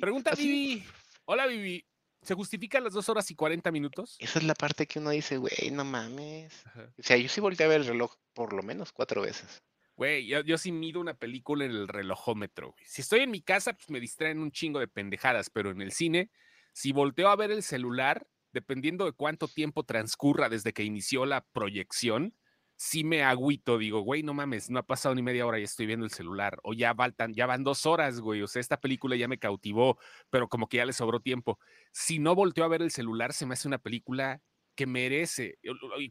Pregunta 0.00 0.32
Vivi. 0.32 0.84
Hola 1.26 1.46
Vivi. 1.46 1.85
¿Se 2.26 2.34
justifican 2.34 2.82
las 2.82 2.92
dos 2.92 3.08
horas 3.08 3.30
y 3.30 3.36
40 3.36 3.70
minutos? 3.70 4.16
Esa 4.18 4.40
es 4.40 4.44
la 4.44 4.54
parte 4.54 4.86
que 4.86 4.98
uno 4.98 5.10
dice, 5.10 5.36
güey, 5.36 5.70
no 5.70 5.84
mames. 5.84 6.66
Ajá. 6.66 6.92
O 6.98 7.02
sea, 7.02 7.16
yo 7.16 7.28
sí 7.28 7.40
volteé 7.40 7.66
a 7.66 7.68
ver 7.68 7.82
el 7.82 7.86
reloj 7.86 8.16
por 8.34 8.52
lo 8.52 8.64
menos 8.64 8.92
cuatro 8.92 9.22
veces. 9.22 9.62
Güey, 9.94 10.26
yo, 10.26 10.40
yo 10.40 10.58
sí 10.58 10.72
mido 10.72 11.00
una 11.00 11.14
película 11.14 11.64
en 11.64 11.70
el 11.70 11.86
relojómetro. 11.86 12.72
güey. 12.72 12.84
Si 12.84 13.00
estoy 13.00 13.20
en 13.20 13.30
mi 13.30 13.42
casa, 13.42 13.74
pues 13.74 13.88
me 13.90 14.00
distraen 14.00 14.40
un 14.40 14.50
chingo 14.50 14.80
de 14.80 14.88
pendejadas, 14.88 15.50
pero 15.50 15.70
en 15.70 15.80
el 15.80 15.92
cine, 15.92 16.32
si 16.72 16.90
volteo 16.90 17.28
a 17.28 17.36
ver 17.36 17.52
el 17.52 17.62
celular, 17.62 18.26
dependiendo 18.52 19.04
de 19.04 19.12
cuánto 19.12 19.46
tiempo 19.46 19.84
transcurra 19.84 20.48
desde 20.48 20.72
que 20.72 20.82
inició 20.82 21.26
la 21.26 21.46
proyección, 21.46 22.34
sí 22.76 23.04
me 23.04 23.22
agüito, 23.22 23.78
digo, 23.78 24.00
güey, 24.00 24.22
no 24.22 24.34
mames, 24.34 24.70
no 24.70 24.78
ha 24.78 24.86
pasado 24.86 25.14
ni 25.14 25.22
media 25.22 25.46
hora 25.46 25.58
y 25.58 25.62
estoy 25.62 25.86
viendo 25.86 26.04
el 26.04 26.10
celular, 26.10 26.58
o 26.62 26.74
ya, 26.74 26.94
faltan, 26.94 27.34
ya 27.34 27.46
van 27.46 27.64
dos 27.64 27.86
horas, 27.86 28.20
güey, 28.20 28.42
o 28.42 28.46
sea, 28.46 28.60
esta 28.60 28.80
película 28.80 29.16
ya 29.16 29.28
me 29.28 29.38
cautivó, 29.38 29.98
pero 30.30 30.48
como 30.48 30.68
que 30.68 30.78
ya 30.78 30.86
le 30.86 30.92
sobró 30.92 31.20
tiempo. 31.20 31.58
Si 31.92 32.18
no 32.18 32.34
volteo 32.34 32.64
a 32.64 32.68
ver 32.68 32.82
el 32.82 32.90
celular, 32.90 33.32
se 33.32 33.46
me 33.46 33.54
hace 33.54 33.68
una 33.68 33.78
película 33.78 34.42
que 34.76 34.86
merece. 34.86 35.58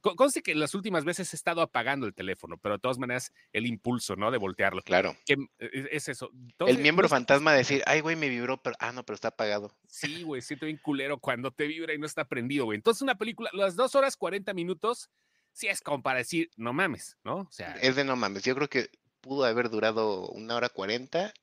Conste 0.02 0.42
que 0.42 0.56
las 0.56 0.74
últimas 0.74 1.06
veces 1.06 1.32
he 1.32 1.36
estado 1.38 1.62
apagando 1.62 2.08
el 2.08 2.14
teléfono, 2.14 2.58
pero 2.58 2.76
de 2.76 2.80
todas 2.80 2.98
maneras 2.98 3.32
el 3.54 3.68
impulso, 3.68 4.16
¿no? 4.16 4.32
De 4.32 4.40
voltearlo. 4.40 4.82
Claro. 4.82 5.16
Que 5.26 5.34
eh, 5.60 5.88
es 5.92 6.10
eso. 6.10 6.32
El 6.34 6.50
Entonces, 6.50 6.80
miembro 6.80 7.04
no 7.04 7.10
sé, 7.10 7.16
fantasma 7.16 7.52
de 7.52 7.60
decir, 7.60 7.84
ay, 7.86 8.02
güey, 8.02 8.16
me 8.16 8.28
vibró, 8.28 8.62
pero, 8.62 8.76
ah, 8.80 8.92
no, 8.92 9.06
pero 9.06 9.16
está 9.16 9.30
apagado. 9.30 9.72
Sí, 9.88 10.24
güey, 10.24 10.42
siento 10.42 10.66
bien 10.66 10.80
culero 10.82 11.20
cuando 11.20 11.52
te 11.52 11.68
vibra 11.68 11.94
y 11.94 12.00
no 12.00 12.08
está 12.08 12.28
prendido, 12.28 12.66
güey. 12.66 12.76
Entonces, 12.76 13.04
una 13.04 13.16
película, 13.16 13.52
las 13.54 13.76
dos 13.76 13.96
horas 13.96 14.18
40 14.18 14.54
minutos, 14.54 15.12
sí 15.56 15.68
es 15.68 15.82
como 15.82 16.04
para 16.04 16.20
decir, 16.20 16.52
no 16.58 16.74
mames, 16.74 17.18
¿no? 17.24 17.38
O 17.38 17.52
sea, 17.52 17.74
Es 17.82 17.96
de 17.96 18.04
no 18.04 18.16
mames. 18.16 18.44
Yo 18.44 18.54
creo 18.56 18.70
que 18.70 18.90
pudo 19.22 19.46
haber 19.46 19.70
durado 19.70 20.30
una 20.30 20.56
hora 20.56 20.70
cuarenta 20.70 21.34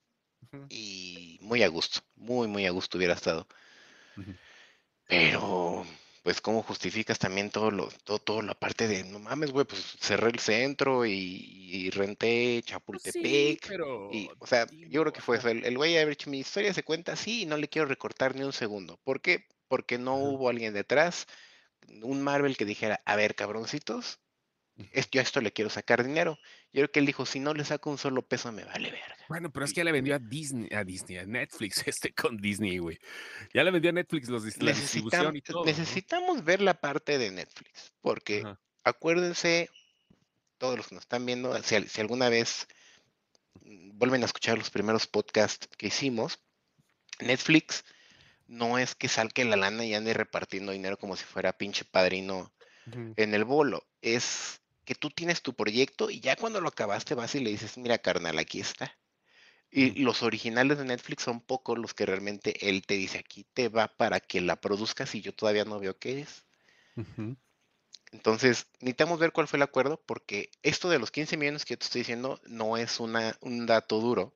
y 0.69 1.39
muy 1.41 1.63
a 1.63 1.67
gusto. 1.67 2.01
Muy, 2.15 2.47
muy 2.47 2.65
a 2.65 2.71
gusto 2.71 2.97
hubiera 2.97 3.15
estado. 3.15 3.47
Pero, 5.07 5.85
pues, 6.21 6.41
¿cómo 6.41 6.63
justificas 6.63 7.19
también 7.19 7.49
todo 7.51 7.71
lo, 7.71 7.89
todo, 8.03 8.19
todo 8.19 8.41
la 8.41 8.53
parte 8.55 8.87
de, 8.87 9.03
no 9.03 9.19
mames, 9.19 9.51
güey, 9.51 9.65
pues 9.65 9.97
cerré 9.99 10.29
el 10.29 10.39
centro 10.39 11.05
y, 11.05 11.11
y 11.11 11.89
renté 11.89 12.63
Pues 12.85 13.03
sí, 13.03 13.59
Chapultepec? 13.59 13.67
pero. 13.67 14.09
Y, 14.11 14.29
o 14.39 14.45
sea, 14.47 14.67
yo 14.71 15.01
creo 15.01 15.13
que 15.13 15.21
fue 15.21 15.37
eso. 15.37 15.49
El, 15.49 15.77
güey, 15.77 15.97
a 15.97 16.05
ver, 16.05 16.17
mi 16.27 16.39
historia 16.39 16.73
se 16.73 16.83
cuenta 16.83 17.13
así 17.13 17.41
y 17.43 17.45
no 17.45 17.57
le 17.57 17.67
quiero 17.67 17.87
recortar 17.87 18.35
ni 18.35 18.43
un 18.43 18.53
segundo. 18.53 18.97
¿Por 19.03 19.21
qué? 19.21 19.47
Porque 19.67 19.97
no 19.97 20.17
hubo 20.17 20.49
alguien 20.49 20.73
detrás, 20.73 21.27
un 22.01 22.21
Marvel 22.21 22.57
que 22.57 22.65
dijera, 22.65 23.01
a 23.05 23.15
ver, 23.15 23.35
cabroncitos, 23.35 24.19
yo 25.11 25.19
a 25.19 25.23
esto 25.23 25.41
le 25.41 25.51
quiero 25.51 25.69
sacar 25.69 26.03
dinero. 26.03 26.39
Yo 26.71 26.81
creo 26.81 26.91
que 26.91 26.99
él 26.99 27.05
dijo, 27.05 27.25
si 27.25 27.39
no 27.39 27.53
le 27.53 27.63
saco 27.63 27.91
un 27.91 27.97
solo 27.97 28.23
peso, 28.23 28.51
me 28.51 28.63
vale 28.63 28.91
verga. 28.91 29.15
Bueno, 29.29 29.51
pero 29.51 29.65
es 29.65 29.73
que 29.73 29.77
ya 29.77 29.83
le 29.83 29.91
vendió 29.91 30.15
a 30.15 30.19
Disney, 30.19 30.69
a 30.73 30.83
Disney, 30.83 31.17
a 31.17 31.25
Netflix, 31.25 31.83
este 31.87 32.13
con 32.13 32.37
Disney, 32.37 32.79
güey. 32.79 32.99
Ya 33.53 33.63
le 33.63 33.71
vendió 33.71 33.89
a 33.91 33.93
Netflix 33.93 34.29
los 34.29 34.43
la 34.61 34.71
distribución 34.71 35.35
y 35.35 35.41
todo. 35.41 35.65
Necesitamos 35.65 36.43
ver 36.43 36.61
la 36.61 36.73
parte 36.73 37.17
de 37.17 37.31
Netflix, 37.31 37.93
porque 38.01 38.43
acuérdense, 38.83 39.69
todos 40.57 40.77
los 40.77 40.87
que 40.87 40.95
nos 40.95 41.03
están 41.03 41.25
viendo, 41.25 41.61
si, 41.61 41.87
si 41.87 42.01
alguna 42.01 42.29
vez 42.29 42.67
mm, 43.61 43.97
vuelven 43.97 44.23
a 44.23 44.25
escuchar 44.25 44.57
los 44.57 44.71
primeros 44.71 45.05
podcasts 45.05 45.67
que 45.77 45.87
hicimos, 45.87 46.39
Netflix 47.19 47.83
no 48.47 48.77
es 48.77 48.95
que 48.95 49.07
salque 49.07 49.45
la 49.45 49.55
lana 49.55 49.85
y 49.85 49.93
ande 49.93 50.13
repartiendo 50.13 50.71
dinero 50.71 50.97
como 50.97 51.15
si 51.15 51.23
fuera 51.23 51.57
pinche 51.57 51.85
padrino 51.85 52.51
en 53.15 53.33
el 53.33 53.43
bolo. 53.43 53.85
Es 54.01 54.61
que 54.85 54.95
tú 54.95 55.09
tienes 55.09 55.41
tu 55.41 55.53
proyecto 55.53 56.09
y 56.09 56.19
ya 56.19 56.35
cuando 56.35 56.61
lo 56.61 56.69
acabaste 56.69 57.15
vas 57.15 57.35
y 57.35 57.39
le 57.39 57.51
dices, 57.51 57.77
mira 57.77 57.97
carnal, 57.97 58.37
aquí 58.39 58.59
está. 58.59 58.97
Y 59.75 60.03
los 60.03 60.21
originales 60.21 60.77
de 60.77 60.85
Netflix 60.85 61.23
son 61.23 61.41
pocos 61.41 61.79
los 61.79 61.95
que 61.95 62.05
realmente 62.05 62.69
él 62.69 62.85
te 62.85 62.93
dice, 62.93 63.17
aquí 63.17 63.43
te 63.55 63.69
va 63.69 63.87
para 63.87 64.19
que 64.19 64.39
la 64.39 64.55
produzcas 64.57 65.15
y 65.15 65.21
yo 65.21 65.33
todavía 65.33 65.65
no 65.65 65.79
veo 65.79 65.97
qué 65.97 66.21
es. 66.21 66.45
Entonces, 68.11 68.67
necesitamos 68.79 69.17
ver 69.17 69.31
cuál 69.31 69.47
fue 69.47 69.57
el 69.57 69.63
acuerdo 69.63 69.99
porque 70.05 70.51
esto 70.61 70.89
de 70.89 70.99
los 70.99 71.09
15 71.09 71.37
millones 71.37 71.65
que 71.65 71.73
yo 71.73 71.79
te 71.79 71.85
estoy 71.85 72.01
diciendo 72.01 72.39
no 72.45 72.77
es 72.77 72.99
una, 72.99 73.35
un 73.41 73.65
dato 73.65 73.99
duro 73.99 74.35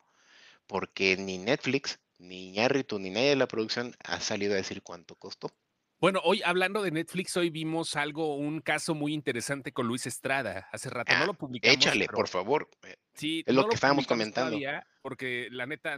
porque 0.66 1.16
ni 1.18 1.38
Netflix, 1.38 2.00
ni 2.18 2.52
Ñarritu, 2.52 3.00
ni 3.00 3.10
nadie 3.10 3.30
de 3.30 3.36
la 3.36 3.48
producción 3.48 3.96
ha 4.04 4.20
salido 4.20 4.54
a 4.54 4.58
decir 4.58 4.82
cuánto 4.82 5.16
costó. 5.16 5.52
Bueno, 6.00 6.22
hoy 6.24 6.44
hablando 6.46 6.84
de 6.84 6.92
Netflix, 6.92 7.36
hoy 7.38 7.50
vimos 7.50 7.96
algo, 7.96 8.36
un 8.36 8.62
caso 8.62 8.94
muy 8.94 9.14
interesante 9.14 9.72
con 9.72 9.88
Luis 9.88 10.06
Estrada. 10.06 10.68
Hace 10.72 10.92
rato 10.92 11.12
no 11.12 11.24
ah, 11.24 11.26
lo 11.26 11.34
publicamos. 11.34 11.76
Échale, 11.76 12.06
por 12.06 12.28
favor. 12.28 12.70
Eh, 12.84 12.98
sí, 13.16 13.44
es 13.44 13.56
lo 13.56 13.68
que 13.68 13.74
estábamos 13.74 14.06
comentando. 14.06 14.60
porque 15.02 15.48
la 15.50 15.66
neta, 15.66 15.98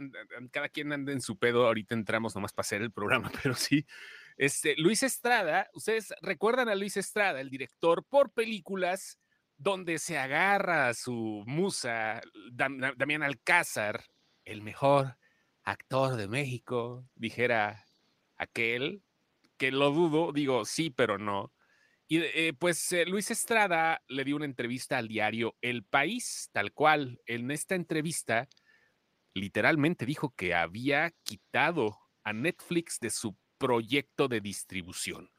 cada 0.52 0.70
quien 0.70 0.92
anda 0.92 1.12
en 1.12 1.20
su 1.20 1.38
pedo. 1.38 1.66
Ahorita 1.66 1.94
entramos 1.94 2.34
nomás 2.34 2.54
para 2.54 2.62
hacer 2.62 2.80
el 2.80 2.92
programa, 2.92 3.30
pero 3.42 3.54
sí. 3.54 3.84
Este, 4.38 4.74
Luis 4.78 5.02
Estrada, 5.02 5.68
ustedes 5.74 6.14
recuerdan 6.22 6.70
a 6.70 6.74
Luis 6.74 6.96
Estrada, 6.96 7.38
el 7.42 7.50
director 7.50 8.06
por 8.08 8.32
películas 8.32 9.18
donde 9.58 9.98
se 9.98 10.16
agarra 10.16 10.88
a 10.88 10.94
su 10.94 11.44
musa, 11.46 12.22
Damián 12.50 13.22
Alcázar, 13.22 14.02
el 14.46 14.62
mejor 14.62 15.18
actor 15.64 16.16
de 16.16 16.28
México, 16.28 17.06
dijera 17.14 17.86
aquel 18.36 19.02
que 19.56 19.70
lo 19.70 19.90
dudo, 19.90 20.32
digo 20.32 20.64
sí, 20.64 20.90
pero 20.90 21.18
no. 21.18 21.52
Y 22.08 22.18
eh, 22.18 22.54
pues 22.58 22.90
eh, 22.92 23.06
Luis 23.06 23.30
Estrada 23.30 24.02
le 24.08 24.24
dio 24.24 24.34
una 24.34 24.44
entrevista 24.44 24.98
al 24.98 25.06
diario 25.06 25.56
El 25.60 25.84
País, 25.84 26.48
tal 26.52 26.72
cual. 26.72 27.20
En 27.26 27.50
esta 27.50 27.76
entrevista, 27.76 28.48
literalmente 29.34 30.06
dijo 30.06 30.34
que 30.34 30.54
había 30.54 31.12
quitado 31.22 31.98
a 32.24 32.32
Netflix 32.32 32.98
de 33.00 33.10
su 33.10 33.36
proyecto 33.58 34.26
de 34.26 34.40
distribución. 34.40 35.30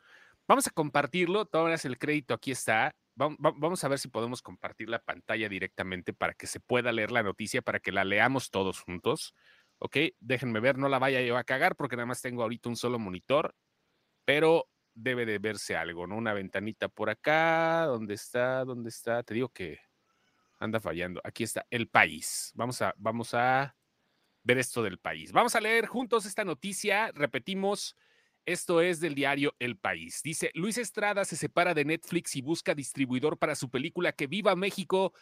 Vamos 0.47 0.67
a 0.67 0.71
compartirlo, 0.71 1.45
todas 1.45 1.83
el 1.85 1.97
crédito 1.97 2.33
aquí 2.33 2.51
está. 2.51 2.95
Vamos 3.15 3.83
a 3.83 3.87
ver 3.87 3.99
si 3.99 4.07
podemos 4.07 4.41
compartir 4.41 4.89
la 4.89 4.99
pantalla 4.99 5.49
directamente 5.49 6.13
para 6.13 6.33
que 6.33 6.47
se 6.47 6.59
pueda 6.59 6.91
leer 6.91 7.11
la 7.11 7.23
noticia, 7.23 7.61
para 7.61 7.79
que 7.79 7.91
la 7.91 8.05
leamos 8.05 8.49
todos 8.49 8.79
juntos. 8.79 9.33
Ok, 9.83 9.97
déjenme 10.19 10.59
ver, 10.59 10.77
no 10.77 10.89
la 10.89 10.99
vaya 10.99 11.21
yo 11.21 11.37
a 11.37 11.43
cagar 11.43 11.75
porque 11.75 11.95
nada 11.95 12.05
más 12.05 12.21
tengo 12.21 12.43
ahorita 12.43 12.69
un 12.69 12.75
solo 12.75 12.99
monitor 12.99 13.55
pero 14.25 14.69
debe 14.93 15.25
de 15.25 15.39
verse 15.39 15.75
algo, 15.75 16.07
¿no? 16.07 16.15
Una 16.15 16.33
ventanita 16.33 16.89
por 16.89 17.09
acá, 17.09 17.85
¿dónde 17.85 18.13
está? 18.13 18.63
¿Dónde 18.65 18.89
está? 18.89 19.23
Te 19.23 19.33
digo 19.33 19.49
que 19.49 19.79
anda 20.59 20.79
fallando. 20.79 21.21
Aquí 21.23 21.43
está 21.43 21.65
el 21.69 21.87
país. 21.87 22.51
Vamos 22.55 22.81
a, 22.81 22.93
vamos 22.97 23.33
a 23.33 23.75
ver 24.43 24.57
esto 24.57 24.83
del 24.83 24.99
país. 24.99 25.31
Vamos 25.31 25.55
a 25.55 25.61
leer 25.61 25.85
juntos 25.87 26.25
esta 26.25 26.43
noticia. 26.43 27.11
Repetimos, 27.13 27.95
esto 28.45 28.81
es 28.81 28.99
del 28.99 29.15
diario 29.15 29.55
El 29.59 29.77
País. 29.77 30.21
Dice, 30.23 30.51
Luis 30.53 30.77
Estrada 30.77 31.25
se 31.25 31.35
separa 31.35 31.73
de 31.73 31.85
Netflix 31.85 32.35
y 32.35 32.41
busca 32.41 32.75
distribuidor 32.75 33.37
para 33.37 33.55
su 33.55 33.69
película 33.69 34.13
Que 34.13 34.27
Viva 34.27 34.55
México 34.55 35.13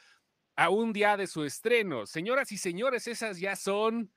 a 0.55 0.69
un 0.69 0.93
día 0.93 1.15
de 1.15 1.27
su 1.27 1.43
estreno. 1.43 2.05
Señoras 2.05 2.51
y 2.51 2.57
señores, 2.57 3.07
esas 3.07 3.39
ya 3.39 3.55
son, 3.55 4.11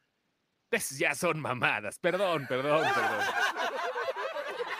ya 0.98 1.14
son 1.14 1.40
mamadas. 1.40 1.98
Perdón, 1.98 2.46
perdón, 2.48 2.86
perdón. 2.94 3.26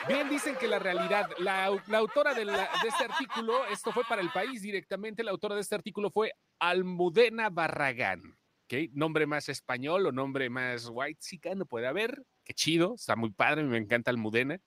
Bien, 0.09 0.29
dicen 0.29 0.57
que 0.57 0.67
la 0.67 0.81
realidad, 0.81 1.31
la, 1.39 1.67
autora 1.67 2.35
de, 2.35 2.43
este 2.43 3.05
artículo, 3.05 3.67
esto 3.67 3.93
fue 3.93 4.03
para 4.05 4.21
el 4.21 4.31
país 4.31 4.61
directamente, 4.61 5.23
la 5.23 5.31
autora 5.31 5.55
de 5.55 5.61
este 5.61 5.77
artículo 5.77 6.11
fue 6.11 6.33
Almudena 6.59 7.51
Barragán. 7.51 8.37
¿okay? 8.65 8.91
Nombre 8.93 9.27
más 9.27 9.49
español 9.49 10.07
o 10.07 10.13
nombre 10.13 10.51
más 10.51 10.89
white 10.91 11.21
no 11.55 11.67
puede 11.67 11.87
haber. 11.87 12.25
Qué 12.45 12.53
chido, 12.53 12.95
está 12.97 13.15
muy 13.15 13.31
padre, 13.31 13.63
me 13.63 13.79
encanta 13.79 14.11
Almudena. 14.11 14.59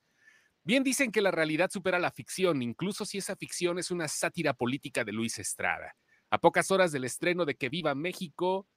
Bien 0.64 0.84
dicen 0.84 1.12
que 1.12 1.22
la 1.22 1.32
realidad 1.32 1.70
supera 1.70 2.00
la 2.00 2.12
ficción, 2.12 2.62
incluso 2.62 3.06
si 3.06 3.18
esa 3.18 3.36
ficción 3.36 3.78
es 3.78 3.92
una 3.92 4.08
sátira 4.08 4.54
política 4.54 5.04
de 5.04 5.12
Luis 5.12 5.38
Estrada. 5.38 5.96
A 6.32 6.40
pocas 6.40 6.72
horas 6.72 6.92
del 6.92 7.04
estreno 7.04 7.46
de 7.46 7.56
Que 7.56 7.70
Viva 7.70 7.94
México, 7.94 8.68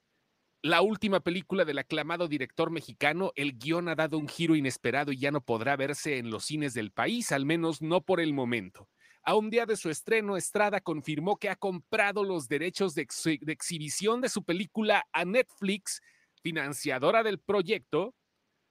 la 0.63 0.83
última 0.83 1.21
película 1.21 1.65
del 1.65 1.79
aclamado 1.79 2.27
director 2.27 2.71
mexicano, 2.71 3.33
el 3.37 3.59
guion 3.59 3.89
ha 3.89 3.95
dado 3.95 4.19
un 4.19 4.29
giro 4.29 4.57
inesperado 4.57 5.13
y 5.13 5.19
ya 5.19 5.31
no 5.31 5.41
podrá 5.41 5.77
verse 5.77 6.19
en 6.19 6.31
los 6.31 6.47
cines 6.47 6.75
del 6.75 6.91
país, 6.91 7.31
al 7.31 7.47
menos 7.47 7.81
no 7.81 8.01
por 8.01 8.21
el 8.21 8.33
momento. 8.33 8.89
A 9.23 9.37
un 9.37 9.51
día 9.51 9.67
de 9.67 9.77
su 9.77 9.91
estreno, 9.91 10.37
Estrada 10.37 10.81
confirmó 10.81 11.37
que 11.37 11.51
ha 11.51 11.57
comprado 11.57 12.25
los 12.25 12.49
derechos 12.49 12.95
de, 12.95 13.03
exhibición 13.03 14.21
de 14.21 14.29
su 14.29 14.43
película 14.43 15.07
a 15.13 15.25
Netflix, 15.25 16.01
financiadora 16.43 17.23
del 17.23 17.39
proyecto. 17.39 18.15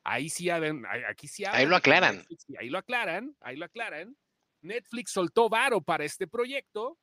Ahí 0.03 0.29
sí, 0.29 0.49
aquí 0.49 1.27
sí 1.27 1.45
Ahí 1.45 1.65
lo 1.65 1.75
aclaran. 1.75 2.25
ahí 2.59 2.69
lo 2.69 2.79
aclaran, 2.79 3.35
ahí 3.41 3.55
lo 3.55 3.65
aclaran. 3.65 4.17
Netflix 4.61 5.11
soltó 5.11 5.47
varo 5.47 5.81
para 5.81 6.05
este 6.05 6.27
proyecto 6.27 6.97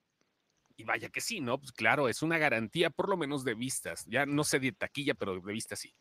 y 0.76 0.84
vaya 0.84 1.08
que 1.08 1.20
sí, 1.20 1.40
¿no? 1.40 1.58
Pues 1.58 1.72
claro, 1.72 2.08
es 2.08 2.22
una 2.22 2.38
garantía 2.38 2.90
por 2.90 3.08
lo 3.08 3.16
menos 3.16 3.44
de 3.44 3.54
vistas. 3.54 4.04
Ya 4.06 4.26
no 4.26 4.44
sé 4.44 4.58
de 4.60 4.72
taquilla, 4.72 5.14
pero 5.14 5.34
de 5.40 5.52
vistas 5.52 5.80
sí. 5.80 5.94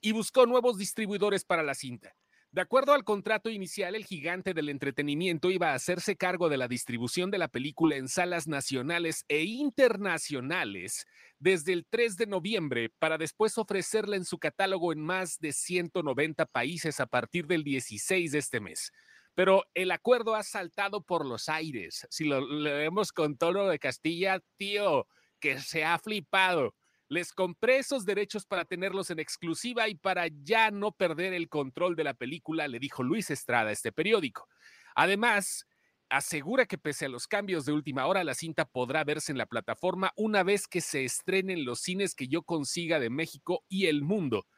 Y 0.00 0.12
buscó 0.12 0.46
nuevos 0.46 0.78
distribuidores 0.78 1.44
para 1.44 1.62
la 1.62 1.74
cinta. 1.74 2.14
De 2.50 2.62
acuerdo 2.62 2.94
al 2.94 3.04
contrato 3.04 3.50
inicial, 3.50 3.94
el 3.94 4.06
gigante 4.06 4.54
del 4.54 4.70
entretenimiento 4.70 5.50
iba 5.50 5.70
a 5.70 5.74
hacerse 5.74 6.16
cargo 6.16 6.48
de 6.48 6.56
la 6.56 6.66
distribución 6.66 7.30
de 7.30 7.36
la 7.36 7.48
película 7.48 7.96
en 7.96 8.08
salas 8.08 8.48
nacionales 8.48 9.26
e 9.28 9.44
internacionales 9.44 11.06
desde 11.38 11.74
el 11.74 11.84
3 11.84 12.16
de 12.16 12.26
noviembre 12.26 12.90
para 12.98 13.18
después 13.18 13.58
ofrecerla 13.58 14.16
en 14.16 14.24
su 14.24 14.38
catálogo 14.38 14.94
en 14.94 15.00
más 15.00 15.38
de 15.40 15.52
190 15.52 16.46
países 16.46 17.00
a 17.00 17.06
partir 17.06 17.46
del 17.46 17.64
16 17.64 18.32
de 18.32 18.38
este 18.38 18.60
mes 18.60 18.92
pero 19.38 19.62
el 19.72 19.92
acuerdo 19.92 20.34
ha 20.34 20.42
saltado 20.42 21.00
por 21.00 21.24
los 21.24 21.48
aires. 21.48 22.08
Si 22.10 22.24
lo 22.24 22.40
leemos 22.40 23.12
con 23.12 23.36
tono 23.38 23.68
de 23.68 23.78
Castilla, 23.78 24.40
tío, 24.56 25.06
que 25.38 25.60
se 25.60 25.84
ha 25.84 25.96
flipado. 26.00 26.74
Les 27.06 27.32
compré 27.32 27.78
esos 27.78 28.04
derechos 28.04 28.46
para 28.46 28.64
tenerlos 28.64 29.10
en 29.10 29.20
exclusiva 29.20 29.88
y 29.88 29.94
para 29.94 30.26
ya 30.26 30.72
no 30.72 30.90
perder 30.90 31.34
el 31.34 31.48
control 31.48 31.94
de 31.94 32.02
la 32.02 32.14
película, 32.14 32.66
le 32.66 32.80
dijo 32.80 33.04
Luis 33.04 33.30
Estrada 33.30 33.70
a 33.70 33.72
este 33.72 33.92
periódico. 33.92 34.48
Además, 34.96 35.68
asegura 36.08 36.66
que 36.66 36.76
pese 36.76 37.04
a 37.04 37.08
los 37.08 37.28
cambios 37.28 37.64
de 37.64 37.74
última 37.74 38.06
hora, 38.06 38.24
la 38.24 38.34
cinta 38.34 38.64
podrá 38.64 39.04
verse 39.04 39.30
en 39.30 39.38
la 39.38 39.46
plataforma 39.46 40.12
una 40.16 40.42
vez 40.42 40.66
que 40.66 40.80
se 40.80 41.04
estrenen 41.04 41.64
los 41.64 41.78
cines 41.78 42.16
que 42.16 42.26
yo 42.26 42.42
consiga 42.42 42.98
de 42.98 43.08
México 43.08 43.64
y 43.68 43.86
el 43.86 44.02
mundo. 44.02 44.48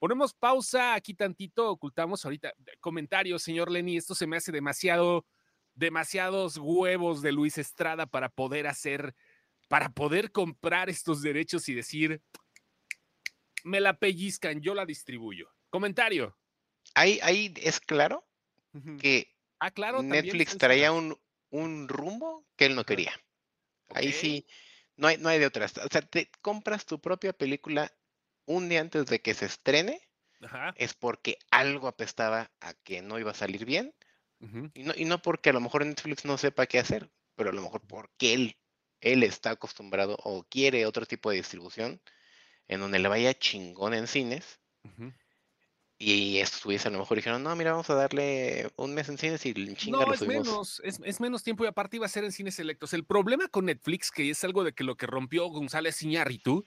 Ponemos 0.00 0.32
pausa 0.32 0.94
aquí 0.94 1.12
tantito, 1.12 1.70
ocultamos 1.70 2.24
ahorita 2.24 2.54
comentarios, 2.80 3.42
señor 3.42 3.70
Lenny, 3.70 3.98
esto 3.98 4.14
se 4.14 4.26
me 4.26 4.38
hace 4.38 4.50
demasiado, 4.50 5.26
demasiados 5.74 6.56
huevos 6.56 7.20
de 7.20 7.32
Luis 7.32 7.58
Estrada 7.58 8.06
para 8.06 8.30
poder 8.30 8.66
hacer, 8.66 9.14
para 9.68 9.92
poder 9.92 10.32
comprar 10.32 10.88
estos 10.88 11.20
derechos 11.20 11.68
y 11.68 11.74
decir, 11.74 12.22
me 13.62 13.78
la 13.78 13.98
pellizcan, 13.98 14.62
yo 14.62 14.74
la 14.74 14.86
distribuyo. 14.86 15.50
Comentario. 15.68 16.34
Ahí, 16.94 17.20
ahí 17.22 17.52
es 17.58 17.78
claro 17.78 18.26
que 19.00 19.36
ah, 19.58 19.70
claro, 19.70 20.02
Netflix 20.02 20.56
traía 20.56 20.92
un, 20.92 21.14
un, 21.50 21.88
rumbo 21.88 22.46
que 22.56 22.64
él 22.64 22.74
no 22.74 22.84
quería. 22.84 23.12
Ahí 23.90 24.12
sí, 24.12 24.46
no 24.96 25.08
hay, 25.08 25.18
no 25.18 25.28
hay 25.28 25.38
de 25.38 25.46
otras. 25.46 25.76
O 25.76 25.88
sea, 25.90 26.00
te 26.00 26.30
compras 26.40 26.86
tu 26.86 26.98
propia 27.02 27.34
película 27.34 27.92
un 28.50 28.68
día 28.68 28.80
antes 28.80 29.06
de 29.06 29.20
que 29.20 29.32
se 29.34 29.46
estrene, 29.46 30.00
es 30.74 30.94
porque 30.94 31.38
algo 31.50 31.86
apestaba 31.86 32.50
a 32.60 32.74
que 32.74 33.00
no 33.00 33.18
iba 33.18 33.30
a 33.30 33.34
salir 33.34 33.64
bien. 33.64 33.94
y, 34.74 34.82
no, 34.82 34.92
y 34.96 35.04
no 35.04 35.22
porque 35.22 35.50
a 35.50 35.52
lo 35.52 35.60
mejor 35.60 35.86
Netflix 35.86 36.24
no 36.24 36.36
sepa 36.36 36.66
qué 36.66 36.78
hacer, 36.78 37.10
pero 37.36 37.50
a 37.50 37.52
lo 37.52 37.62
mejor 37.62 37.82
porque 37.86 38.34
él, 38.34 38.56
él 39.00 39.22
está 39.22 39.50
acostumbrado 39.50 40.16
o 40.24 40.44
quiere 40.44 40.86
otro 40.86 41.06
tipo 41.06 41.30
de 41.30 41.36
distribución 41.36 42.00
en 42.66 42.80
donde 42.80 42.98
le 42.98 43.08
vaya 43.08 43.38
chingón 43.38 43.94
en 43.94 44.06
cines. 44.06 44.60
Y 45.98 46.38
estos 46.38 46.86
a 46.86 46.90
lo 46.90 46.98
mejor 46.98 47.18
dijeron, 47.18 47.42
no, 47.42 47.54
mira, 47.54 47.72
vamos 47.72 47.90
a 47.90 47.94
darle 47.94 48.70
un 48.76 48.94
mes 48.94 49.08
en 49.10 49.18
cines 49.18 49.44
y 49.44 49.52
chinga 49.74 50.06
No, 50.06 50.12
es 50.14 50.22
menos, 50.22 50.80
es, 50.82 50.98
es, 51.04 51.20
menos 51.20 51.44
tiempo 51.44 51.62
y 51.64 51.68
aparte 51.68 51.96
iba 51.96 52.06
a 52.06 52.08
ser 52.08 52.24
en 52.24 52.32
cines 52.32 52.54
selectos. 52.54 52.94
El 52.94 53.04
problema 53.04 53.48
con 53.48 53.66
Netflix, 53.66 54.10
que 54.10 54.30
es 54.30 54.42
algo 54.42 54.64
de 54.64 54.72
que 54.72 54.82
lo 54.82 54.96
que 54.96 55.06
rompió 55.06 55.46
González 55.48 56.02
Iñárritu, 56.02 56.64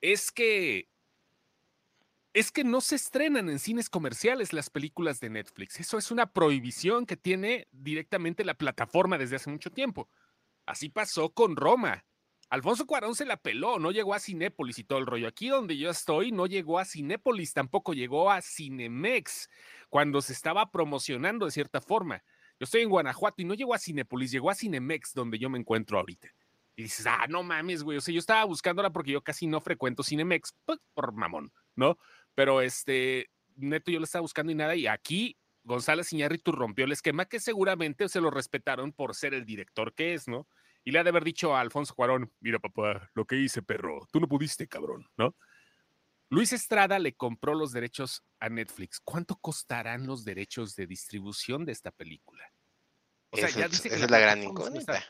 es 0.00 0.30
que 0.30 0.88
es 2.34 2.50
que 2.50 2.64
no 2.64 2.80
se 2.80 2.96
estrenan 2.96 3.48
en 3.48 3.60
cines 3.60 3.88
comerciales 3.88 4.52
las 4.52 4.68
películas 4.68 5.20
de 5.20 5.30
Netflix. 5.30 5.78
Eso 5.78 5.98
es 5.98 6.10
una 6.10 6.32
prohibición 6.32 7.06
que 7.06 7.16
tiene 7.16 7.68
directamente 7.70 8.44
la 8.44 8.54
plataforma 8.54 9.16
desde 9.16 9.36
hace 9.36 9.50
mucho 9.50 9.70
tiempo. 9.70 10.08
Así 10.66 10.88
pasó 10.88 11.32
con 11.32 11.54
Roma. 11.54 12.04
Alfonso 12.50 12.86
Cuarón 12.86 13.14
se 13.14 13.24
la 13.24 13.36
peló, 13.36 13.78
no 13.78 13.92
llegó 13.92 14.14
a 14.14 14.20
Cinépolis 14.20 14.78
y 14.78 14.84
todo 14.84 14.98
el 14.98 15.06
rollo. 15.06 15.28
Aquí 15.28 15.48
donde 15.48 15.78
yo 15.78 15.90
estoy 15.90 16.32
no 16.32 16.46
llegó 16.46 16.80
a 16.80 16.84
Cinépolis, 16.84 17.52
tampoco 17.52 17.94
llegó 17.94 18.30
a 18.30 18.42
Cinemex 18.42 19.48
cuando 19.88 20.20
se 20.20 20.32
estaba 20.32 20.72
promocionando 20.72 21.46
de 21.46 21.52
cierta 21.52 21.80
forma. 21.80 22.24
Yo 22.58 22.64
estoy 22.64 22.82
en 22.82 22.90
Guanajuato 22.90 23.42
y 23.42 23.44
no 23.44 23.54
llegó 23.54 23.74
a 23.74 23.78
Cinépolis, 23.78 24.32
llegó 24.32 24.50
a 24.50 24.54
Cinemex 24.56 25.14
donde 25.14 25.38
yo 25.38 25.48
me 25.50 25.58
encuentro 25.58 25.98
ahorita. 25.98 26.28
Y 26.76 26.82
dices, 26.84 27.06
ah, 27.06 27.26
no 27.28 27.44
mames, 27.44 27.84
güey. 27.84 27.98
O 27.98 28.00
sea, 28.00 28.12
yo 28.12 28.18
estaba 28.18 28.44
buscándola 28.44 28.90
porque 28.90 29.12
yo 29.12 29.22
casi 29.22 29.46
no 29.46 29.60
frecuento 29.60 30.02
Cinemex, 30.02 30.54
pues, 30.64 30.80
por 30.94 31.12
mamón, 31.12 31.52
¿no? 31.76 31.96
Pero 32.34 32.60
este, 32.60 33.30
neto, 33.56 33.90
yo 33.90 34.00
la 34.00 34.04
estaba 34.04 34.22
buscando 34.22 34.52
y 34.52 34.54
nada. 34.54 34.74
Y 34.74 34.86
aquí 34.86 35.38
González 35.62 36.12
Iñárritu 36.12 36.52
rompió 36.52 36.84
el 36.84 36.92
esquema 36.92 37.24
que 37.24 37.40
seguramente 37.40 38.08
se 38.08 38.20
lo 38.20 38.30
respetaron 38.30 38.92
por 38.92 39.14
ser 39.14 39.34
el 39.34 39.44
director 39.44 39.94
que 39.94 40.14
es, 40.14 40.28
¿no? 40.28 40.46
Y 40.84 40.92
le 40.92 40.98
ha 40.98 41.04
de 41.04 41.08
haber 41.10 41.24
dicho 41.24 41.56
a 41.56 41.60
Alfonso 41.60 41.94
Cuarón, 41.94 42.30
mira 42.40 42.58
papá, 42.58 43.10
lo 43.14 43.24
que 43.24 43.36
hice, 43.36 43.62
perro, 43.62 44.06
tú 44.12 44.20
no 44.20 44.28
pudiste, 44.28 44.68
cabrón, 44.68 45.08
¿no? 45.16 45.34
Luis 46.28 46.52
Estrada 46.52 46.98
le 46.98 47.14
compró 47.14 47.54
los 47.54 47.72
derechos 47.72 48.22
a 48.40 48.48
Netflix. 48.48 49.00
¿Cuánto 49.00 49.36
costarán 49.36 50.06
los 50.06 50.24
derechos 50.24 50.74
de 50.74 50.86
distribución 50.86 51.64
de 51.64 51.72
esta 51.72 51.90
película? 51.90 52.44
O 53.30 53.36
sea, 53.36 53.48
ya 53.50 53.68
dice 53.68 53.88
que 53.88 53.94
esa 53.94 54.04
es 54.04 54.10
la 54.10 54.18
gran 54.18 54.42
incógnita. 54.42 55.02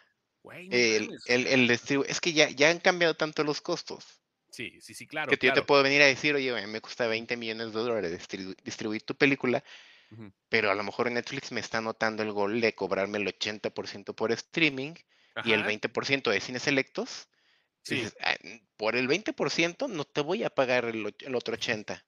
el, 0.53 1.19
el, 1.27 1.71
es 1.71 2.21
que 2.21 2.33
ya, 2.33 2.51
ya 2.51 2.71
han 2.71 2.79
cambiado 2.79 3.15
tanto 3.15 3.43
los 3.43 3.61
costos. 3.61 4.23
Sí, 4.55 4.81
sí, 4.81 4.95
sí, 4.95 5.09
claro. 5.09 5.33
Que 5.37 5.47
yo 5.47 5.53
te 5.53 5.63
puedo 5.63 5.83
venir 5.83 6.01
a 6.01 6.07
decir, 6.07 6.33
oye, 6.37 6.67
me 6.69 6.81
cuesta 6.81 7.09
20 7.09 7.37
millones 7.37 7.73
de 7.73 7.81
dólares 7.81 8.29
distribuir 8.63 9.03
tu 9.03 9.17
película, 9.17 9.65
pero 10.49 10.71
a 10.71 10.77
lo 10.77 10.85
mejor 10.85 11.11
Netflix 11.11 11.51
me 11.51 11.61
está 11.61 11.81
notando 11.81 12.23
el 12.23 12.31
gol 12.31 12.61
de 12.61 12.73
cobrarme 12.73 13.19
el 13.19 13.27
80% 13.27 14.15
por 14.15 14.31
streaming 14.31 14.95
y 15.45 15.53
el 15.53 15.65
20% 15.65 16.31
de 16.31 16.41
cines 16.41 16.63
selectos. 16.63 17.29
Sí. 17.83 18.07
Ah, 18.21 18.37
por 18.77 18.95
el 18.95 19.09
20% 19.09 19.89
no 19.89 20.05
te 20.05 20.21
voy 20.21 20.45
a 20.45 20.51
pagar 20.51 20.85
el, 20.85 21.05
otro 21.05 21.57
80%. 21.57 22.05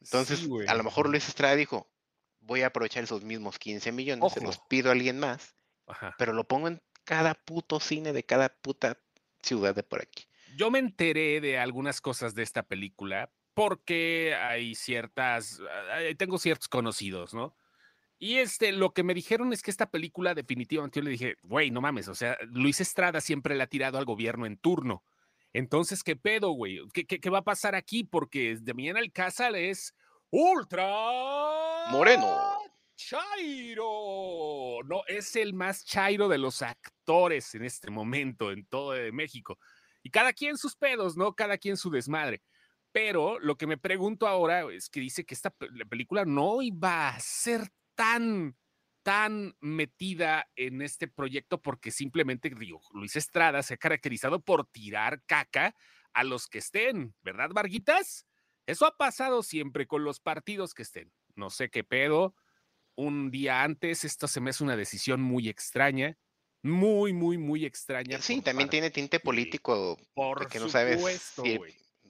Entonces, 0.00 0.48
a 0.66 0.74
lo 0.74 0.82
mejor 0.82 1.08
Luis 1.08 1.28
Estrada 1.28 1.54
dijo, 1.54 1.88
voy 2.40 2.62
a 2.62 2.66
aprovechar 2.66 3.04
esos 3.04 3.22
mismos 3.22 3.60
15 3.60 3.92
millones, 3.92 4.32
se 4.32 4.40
los 4.40 4.58
pido 4.68 4.88
a 4.88 4.92
alguien 4.92 5.20
más, 5.20 5.54
pero 6.18 6.32
lo 6.32 6.42
pongo 6.48 6.66
en 6.66 6.82
cada 7.04 7.34
puto 7.34 7.78
cine 7.78 8.12
de 8.12 8.24
cada 8.24 8.48
puta 8.48 8.98
ciudad 9.40 9.72
de 9.72 9.84
por 9.84 10.02
aquí. 10.02 10.26
Yo 10.56 10.70
me 10.70 10.78
enteré 10.78 11.42
de 11.42 11.58
algunas 11.58 12.00
cosas 12.00 12.34
de 12.34 12.42
esta 12.42 12.62
película 12.62 13.30
porque 13.52 14.34
hay 14.34 14.74
ciertas, 14.74 15.60
tengo 16.16 16.38
ciertos 16.38 16.68
conocidos, 16.68 17.34
¿no? 17.34 17.54
Y 18.18 18.36
este, 18.38 18.72
lo 18.72 18.94
que 18.94 19.02
me 19.02 19.12
dijeron 19.12 19.52
es 19.52 19.60
que 19.62 19.70
esta 19.70 19.90
película 19.90 20.34
definitivamente 20.34 21.00
yo 21.00 21.04
le 21.04 21.10
dije, 21.10 21.36
güey, 21.42 21.70
no 21.70 21.82
mames, 21.82 22.08
o 22.08 22.14
sea, 22.14 22.38
Luis 22.48 22.80
Estrada 22.80 23.20
siempre 23.20 23.54
le 23.54 23.62
ha 23.62 23.66
tirado 23.66 23.98
al 23.98 24.06
gobierno 24.06 24.46
en 24.46 24.56
turno. 24.56 25.04
Entonces, 25.52 26.02
¿qué 26.02 26.16
pedo, 26.16 26.50
güey? 26.52 26.80
¿Qué, 26.94 27.06
qué, 27.06 27.30
va 27.30 27.38
a 27.38 27.44
pasar 27.44 27.74
aquí? 27.74 28.04
Porque 28.04 28.56
Damián 28.58 28.96
Alcázar 28.96 29.54
es 29.56 29.94
ultra... 30.30 30.86
Moreno. 31.90 32.56
Chairo. 32.96 34.78
No, 34.86 35.02
es 35.06 35.36
el 35.36 35.52
más 35.52 35.84
chairo 35.84 36.28
de 36.28 36.38
los 36.38 36.62
actores 36.62 37.54
en 37.54 37.64
este 37.64 37.90
momento 37.90 38.50
en 38.50 38.64
todo 38.64 38.94
México. 39.12 39.58
Y 40.06 40.10
cada 40.10 40.32
quien 40.32 40.56
sus 40.56 40.76
pedos, 40.76 41.16
¿no? 41.16 41.34
Cada 41.34 41.58
quien 41.58 41.76
su 41.76 41.90
desmadre. 41.90 42.40
Pero 42.92 43.40
lo 43.40 43.56
que 43.56 43.66
me 43.66 43.76
pregunto 43.76 44.28
ahora 44.28 44.62
es 44.72 44.88
que 44.88 45.00
dice 45.00 45.24
que 45.24 45.34
esta 45.34 45.50
película 45.50 46.24
no 46.24 46.62
iba 46.62 47.08
a 47.08 47.18
ser 47.18 47.72
tan, 47.96 48.56
tan 49.02 49.56
metida 49.58 50.48
en 50.54 50.80
este 50.80 51.08
proyecto 51.08 51.60
porque 51.60 51.90
simplemente, 51.90 52.50
digo, 52.50 52.80
Luis 52.92 53.16
Estrada 53.16 53.64
se 53.64 53.74
ha 53.74 53.78
caracterizado 53.78 54.38
por 54.38 54.68
tirar 54.68 55.24
caca 55.26 55.74
a 56.12 56.22
los 56.22 56.46
que 56.46 56.58
estén, 56.58 57.12
¿verdad, 57.22 57.50
Varguitas? 57.52 58.28
Eso 58.64 58.86
ha 58.86 58.96
pasado 58.96 59.42
siempre 59.42 59.88
con 59.88 60.04
los 60.04 60.20
partidos 60.20 60.72
que 60.72 60.82
estén. 60.82 61.12
No 61.34 61.50
sé 61.50 61.68
qué 61.68 61.82
pedo. 61.82 62.36
Un 62.94 63.32
día 63.32 63.64
antes, 63.64 64.04
esto 64.04 64.28
se 64.28 64.40
me 64.40 64.50
hace 64.50 64.62
una 64.62 64.76
decisión 64.76 65.20
muy 65.20 65.48
extraña 65.48 66.16
muy, 66.62 67.12
muy, 67.12 67.38
muy 67.38 67.64
extraña. 67.64 68.20
Sí, 68.20 68.40
también 68.40 68.68
tiene 68.68 68.90
tinte 68.90 69.20
político. 69.20 69.98
porque 70.14 70.58
no 70.58 70.68
sabes 70.68 71.02
si 71.42 71.58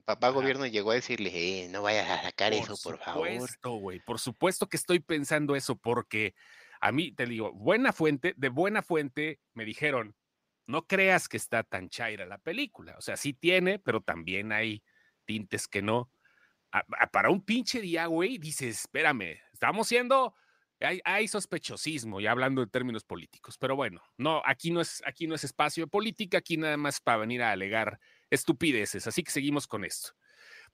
papá 0.07 0.31
gobierno 0.31 0.67
llegó 0.67 0.93
a 0.93 0.95
decirle, 0.95 1.31
eh, 1.35 1.69
no 1.69 1.83
vayas 1.83 2.09
a 2.09 2.23
sacar 2.23 2.55
eso, 2.55 2.77
por 2.83 2.99
favor. 2.99 3.27
Por 3.27 3.35
supuesto, 3.35 3.71
güey. 3.73 4.01
Por 4.01 4.19
supuesto 4.21 4.69
que 4.69 4.77
estoy 4.77 5.01
pensando 5.01 5.57
eso, 5.57 5.77
porque 5.77 6.35
a 6.81 6.93
mí, 6.93 7.13
te 7.13 7.27
digo, 7.27 7.53
buena 7.53 7.93
fuente, 7.93 8.33
de 8.37 8.49
buena 8.49 8.83
fuente, 8.83 9.41
me 9.53 9.65
dijeron, 9.65 10.15
no 10.67 10.87
creas 10.87 11.29
que 11.29 11.37
está 11.37 11.65
tan 11.65 11.89
chaira 11.89 12.25
la 12.25 12.39
película. 12.39 12.95
O 12.97 13.01
sea, 13.01 13.17
sí 13.17 13.33
tiene, 13.33 13.81
pero 13.81 14.01
también 14.01 14.53
hay 14.53 14.85
tintes 15.25 15.67
que 15.67 15.83
no. 15.83 16.11
para 17.11 17.31
un 17.31 17.45
pinche 17.45 17.81
día, 17.81 18.07
güey, 18.07 18.39
dices, 18.39 18.83
espérame, 18.83 19.41
estamos 19.53 19.89
siendo 19.89 20.35
hay, 20.81 21.29
sospechosismo, 21.29 22.21
ya 22.21 22.31
hablando 22.31 22.61
de 22.61 22.67
términos 22.67 23.05
políticos, 23.05 23.57
pero 23.59 23.77
bueno, 23.77 24.03
no, 24.19 24.43
aquí 24.45 24.71
no 24.71 24.81
es, 24.81 25.03
aquí 25.07 25.27
no 25.27 25.35
es 25.35 25.45
espacio 25.45 25.85
de 25.85 25.91
política, 25.91 26.39
aquí 26.39 26.57
nada 26.57 26.77
más 26.77 27.01
para 27.01 27.19
venir 27.19 27.43
a 27.43 27.53
alegar 27.53 27.99
estupideces, 28.31 29.07
así 29.07 29.23
que 29.23 29.31
seguimos 29.31 29.67
con 29.67 29.85
esto. 29.85 30.11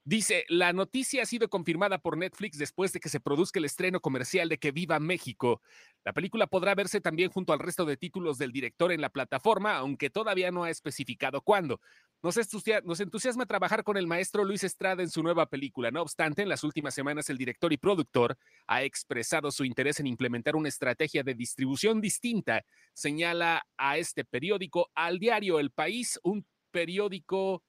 Dice, 0.05 0.45
la 0.49 0.73
noticia 0.73 1.23
ha 1.23 1.27
sido 1.27 1.49
confirmada 1.49 1.99
por 1.99 2.17
Netflix 2.17 2.59
después 2.59 2.93
de 2.93 2.99
que 2.99 3.09
se 3.09 3.21
produzca 3.21 3.61
el 3.61 3.67
estreno 3.67 4.01
comercial 4.01 4.49
de 4.49 4.59
Que 4.59 4.73
Viva 4.73 4.99
México. 4.99 5.63
La 6.05 6.13
película 6.13 6.49
podrá 6.49 6.75
verse 6.75 7.01
también 7.01 7.31
junto 7.31 7.53
al 7.53 7.61
resto 7.61 7.85
de 7.85 7.97
títulos 7.97 8.37
del 8.37 8.51
director 8.51 8.91
en 8.91 9.01
la 9.01 9.11
plataforma, 9.11 9.77
aunque 9.77 10.11
todavía 10.11 10.51
no 10.51 10.65
ha 10.65 10.71
especificado 10.71 11.41
cuándo. 11.41 11.81
Nos, 12.23 13.01
entusiasma 13.01 13.47
trabajar 13.47 13.83
con 13.83 13.97
el 13.97 14.07
maestro 14.07 14.45
Luis 14.45 14.63
Estrada 14.63 15.03
en 15.03 15.11
su 15.11 15.25
nueva 15.25 15.47
película. 15.47 15.91
No 15.91 16.03
obstante, 16.03 16.43
en 16.43 16.49
las 16.49 16.63
últimas 16.63 16.95
semanas 16.95 17.29
el 17.31 17.37
director 17.37 17.73
y 17.73 17.77
productor 17.77 18.39
ha 18.69 18.85
expresado 18.85 19.51
su 19.51 19.65
interés 19.65 19.99
en 19.99 20.07
implementar 20.07 20.55
una 20.55 20.69
estrategia 20.69 21.25
de 21.25 21.35
distribución 21.35 22.01
distinta. 22.01 22.63
Señala 22.95 23.67
a 23.77 23.99
este 23.99 24.25
periódico, 24.25 24.91
al 24.95 25.19
diario 25.19 25.59
El 25.59 25.73
País, 25.73 26.21
un 26.23 26.47
periódico 26.71 27.65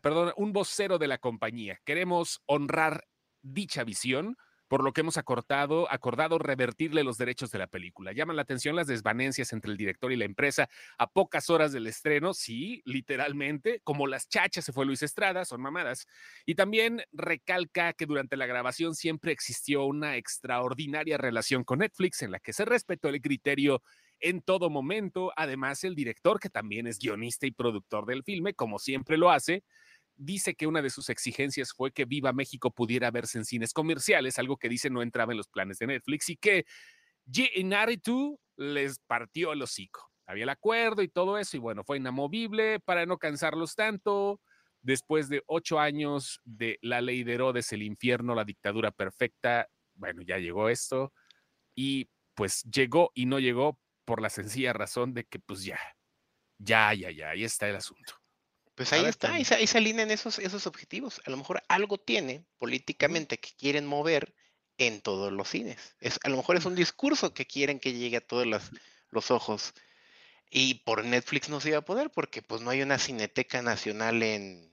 perdón, 0.00 0.32
un 0.36 0.52
vocero 0.52 0.98
de 0.98 1.08
la 1.08 1.18
compañía. 1.18 1.78
Queremos 1.84 2.40
honrar 2.46 3.06
dicha 3.42 3.84
visión, 3.84 4.36
por 4.68 4.84
lo 4.84 4.92
que 4.92 5.00
hemos 5.00 5.16
acordado, 5.16 5.90
acordado 5.90 6.38
revertirle 6.38 7.02
los 7.02 7.18
derechos 7.18 7.50
de 7.50 7.58
la 7.58 7.66
película. 7.66 8.12
Llaman 8.12 8.36
la 8.36 8.42
atención 8.42 8.76
las 8.76 8.86
desvanencias 8.86 9.52
entre 9.52 9.70
el 9.70 9.76
director 9.76 10.12
y 10.12 10.16
la 10.16 10.26
empresa 10.26 10.68
a 10.98 11.10
pocas 11.10 11.50
horas 11.50 11.72
del 11.72 11.86
estreno, 11.86 12.34
sí, 12.34 12.82
literalmente, 12.84 13.80
como 13.82 14.06
las 14.06 14.28
chachas 14.28 14.64
se 14.64 14.72
fue 14.72 14.86
Luis 14.86 15.02
Estrada, 15.02 15.44
son 15.44 15.60
mamadas. 15.60 16.06
Y 16.44 16.54
también 16.54 17.02
recalca 17.12 17.94
que 17.94 18.06
durante 18.06 18.36
la 18.36 18.46
grabación 18.46 18.94
siempre 18.94 19.32
existió 19.32 19.84
una 19.84 20.16
extraordinaria 20.16 21.16
relación 21.16 21.64
con 21.64 21.80
Netflix 21.80 22.22
en 22.22 22.30
la 22.30 22.38
que 22.38 22.52
se 22.52 22.64
respetó 22.64 23.08
el 23.08 23.20
criterio 23.20 23.82
en 24.20 24.42
todo 24.42 24.70
momento. 24.70 25.32
Además, 25.36 25.84
el 25.84 25.94
director, 25.94 26.40
que 26.40 26.50
también 26.50 26.86
es 26.86 26.98
guionista 26.98 27.46
y 27.46 27.52
productor 27.52 28.06
del 28.06 28.22
filme, 28.22 28.54
como 28.54 28.78
siempre 28.78 29.16
lo 29.16 29.30
hace, 29.30 29.64
dice 30.18 30.54
que 30.54 30.66
una 30.66 30.82
de 30.82 30.90
sus 30.90 31.08
exigencias 31.08 31.72
fue 31.72 31.92
que 31.92 32.04
Viva 32.04 32.32
México 32.32 32.70
pudiera 32.70 33.10
verse 33.10 33.38
en 33.38 33.44
cines 33.46 33.72
comerciales, 33.72 34.38
algo 34.38 34.58
que 34.58 34.68
dice 34.68 34.90
no 34.90 35.00
entraba 35.00 35.32
en 35.32 35.38
los 35.38 35.48
planes 35.48 35.78
de 35.78 35.86
Netflix 35.86 36.28
y 36.28 36.36
que 36.36 36.66
G. 37.26 37.48
Inaritu 37.54 38.38
les 38.56 38.98
partió 38.98 39.52
el 39.52 39.62
hocico. 39.62 40.10
Había 40.26 40.44
el 40.44 40.50
acuerdo 40.50 41.02
y 41.02 41.08
todo 41.08 41.38
eso, 41.38 41.56
y 41.56 41.60
bueno, 41.60 41.84
fue 41.84 41.96
inamovible 41.96 42.80
para 42.80 43.06
no 43.06 43.16
cansarlos 43.18 43.74
tanto. 43.74 44.40
Después 44.82 45.28
de 45.28 45.42
ocho 45.46 45.80
años 45.80 46.40
de 46.44 46.78
la 46.82 47.00
ley 47.00 47.24
de 47.24 47.34
Herodes, 47.34 47.72
el 47.72 47.82
infierno, 47.82 48.34
la 48.34 48.44
dictadura 48.44 48.90
perfecta, 48.90 49.68
bueno, 49.94 50.22
ya 50.22 50.38
llegó 50.38 50.68
esto. 50.68 51.12
Y 51.74 52.10
pues 52.34 52.62
llegó 52.64 53.10
y 53.14 53.26
no 53.26 53.38
llegó 53.38 53.78
por 54.04 54.22
la 54.22 54.30
sencilla 54.30 54.72
razón 54.72 55.14
de 55.14 55.24
que 55.24 55.38
pues 55.40 55.64
ya, 55.64 55.78
ya, 56.58 56.94
ya, 56.94 57.10
ya, 57.10 57.30
ahí 57.30 57.44
está 57.44 57.68
el 57.68 57.76
asunto. 57.76 58.17
Pues 58.78 58.92
ahí 58.92 59.06
está, 59.06 59.32
ahí 59.34 59.44
se, 59.44 59.76
alinean 59.76 60.12
esos, 60.12 60.38
esos 60.38 60.68
objetivos. 60.68 61.20
A 61.26 61.30
lo 61.30 61.36
mejor 61.36 61.64
algo 61.66 61.98
tiene 61.98 62.44
políticamente 62.58 63.40
que 63.40 63.50
quieren 63.58 63.84
mover 63.84 64.32
en 64.76 65.00
todos 65.00 65.32
los 65.32 65.48
cines. 65.48 65.96
Es, 65.98 66.20
a 66.22 66.28
lo 66.28 66.36
mejor 66.36 66.56
es 66.56 66.64
un 66.64 66.76
discurso 66.76 67.34
que 67.34 67.44
quieren 67.44 67.80
que 67.80 67.92
llegue 67.92 68.18
a 68.18 68.24
todos 68.24 68.46
los 69.10 69.30
ojos. 69.32 69.74
Y 70.48 70.74
por 70.74 71.04
Netflix 71.04 71.48
no 71.48 71.60
se 71.60 71.70
iba 71.70 71.78
a 71.78 71.84
poder 71.84 72.10
porque 72.10 72.40
pues 72.40 72.62
no 72.62 72.70
hay 72.70 72.80
una 72.80 73.00
cineteca 73.00 73.62
nacional 73.62 74.22
en, 74.22 74.72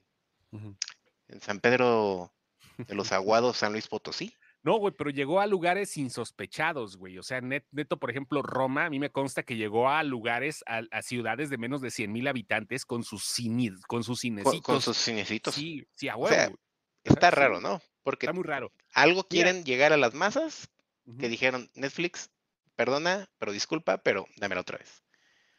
en 0.52 1.42
San 1.42 1.60
Pedro 1.60 2.32
de 2.78 2.94
los 2.94 3.12
Aguados, 3.12 3.58
San 3.58 3.72
Luis 3.72 3.88
Potosí. 3.88 4.36
No, 4.66 4.80
güey, 4.80 4.96
pero 4.98 5.12
llegó 5.12 5.42
a 5.42 5.46
lugares 5.46 5.96
insospechados, 5.96 6.98
güey. 6.98 7.20
O 7.20 7.24
sea, 7.24 7.40
neto, 7.40 8.00
por 8.00 8.10
ejemplo, 8.10 8.42
Roma, 8.42 8.86
a 8.86 8.90
mí 8.90 8.98
me 8.98 9.12
consta 9.12 9.44
que 9.44 9.58
llegó 9.58 9.90
a 9.90 10.02
lugares, 10.02 10.64
a, 10.66 11.04
ciudades 11.04 11.52
de 11.52 11.60
menos 11.60 11.82
de 11.82 11.92
100 11.92 12.12
mil 12.12 12.28
habitantes 12.28 12.84
con 12.84 13.04
sus, 13.04 13.24
cine, 13.24 13.74
con 13.88 14.04
sus 14.04 14.22
cinecitos. 14.22 14.62
Con, 14.64 14.82
sus 14.82 14.98
cinecitos. 14.98 15.54
Sí, 15.54 15.86
sí, 15.94 16.10
a 16.10 16.16
huevo. 16.16 16.58
Está 17.04 17.30
raro, 17.30 17.62
¿no? 17.62 17.80
Porque 18.02 18.26
Está 18.26 18.34
muy 18.34 18.44
raro. 18.44 18.72
algo 18.96 19.18
Mira. 19.18 19.28
quieren 19.30 19.66
llegar 19.66 19.94
a 19.94 19.98
las 19.98 20.16
masas 20.16 20.72
Ujú. 21.06 21.20
que 21.20 21.30
dijeron, 21.30 21.70
Netflix, 21.76 22.32
perdona, 22.76 23.30
pero 23.38 23.52
disculpa, 23.52 24.00
pero 24.00 24.26
dámela 24.38 24.62
otra 24.62 24.80
vez. 24.80 25.04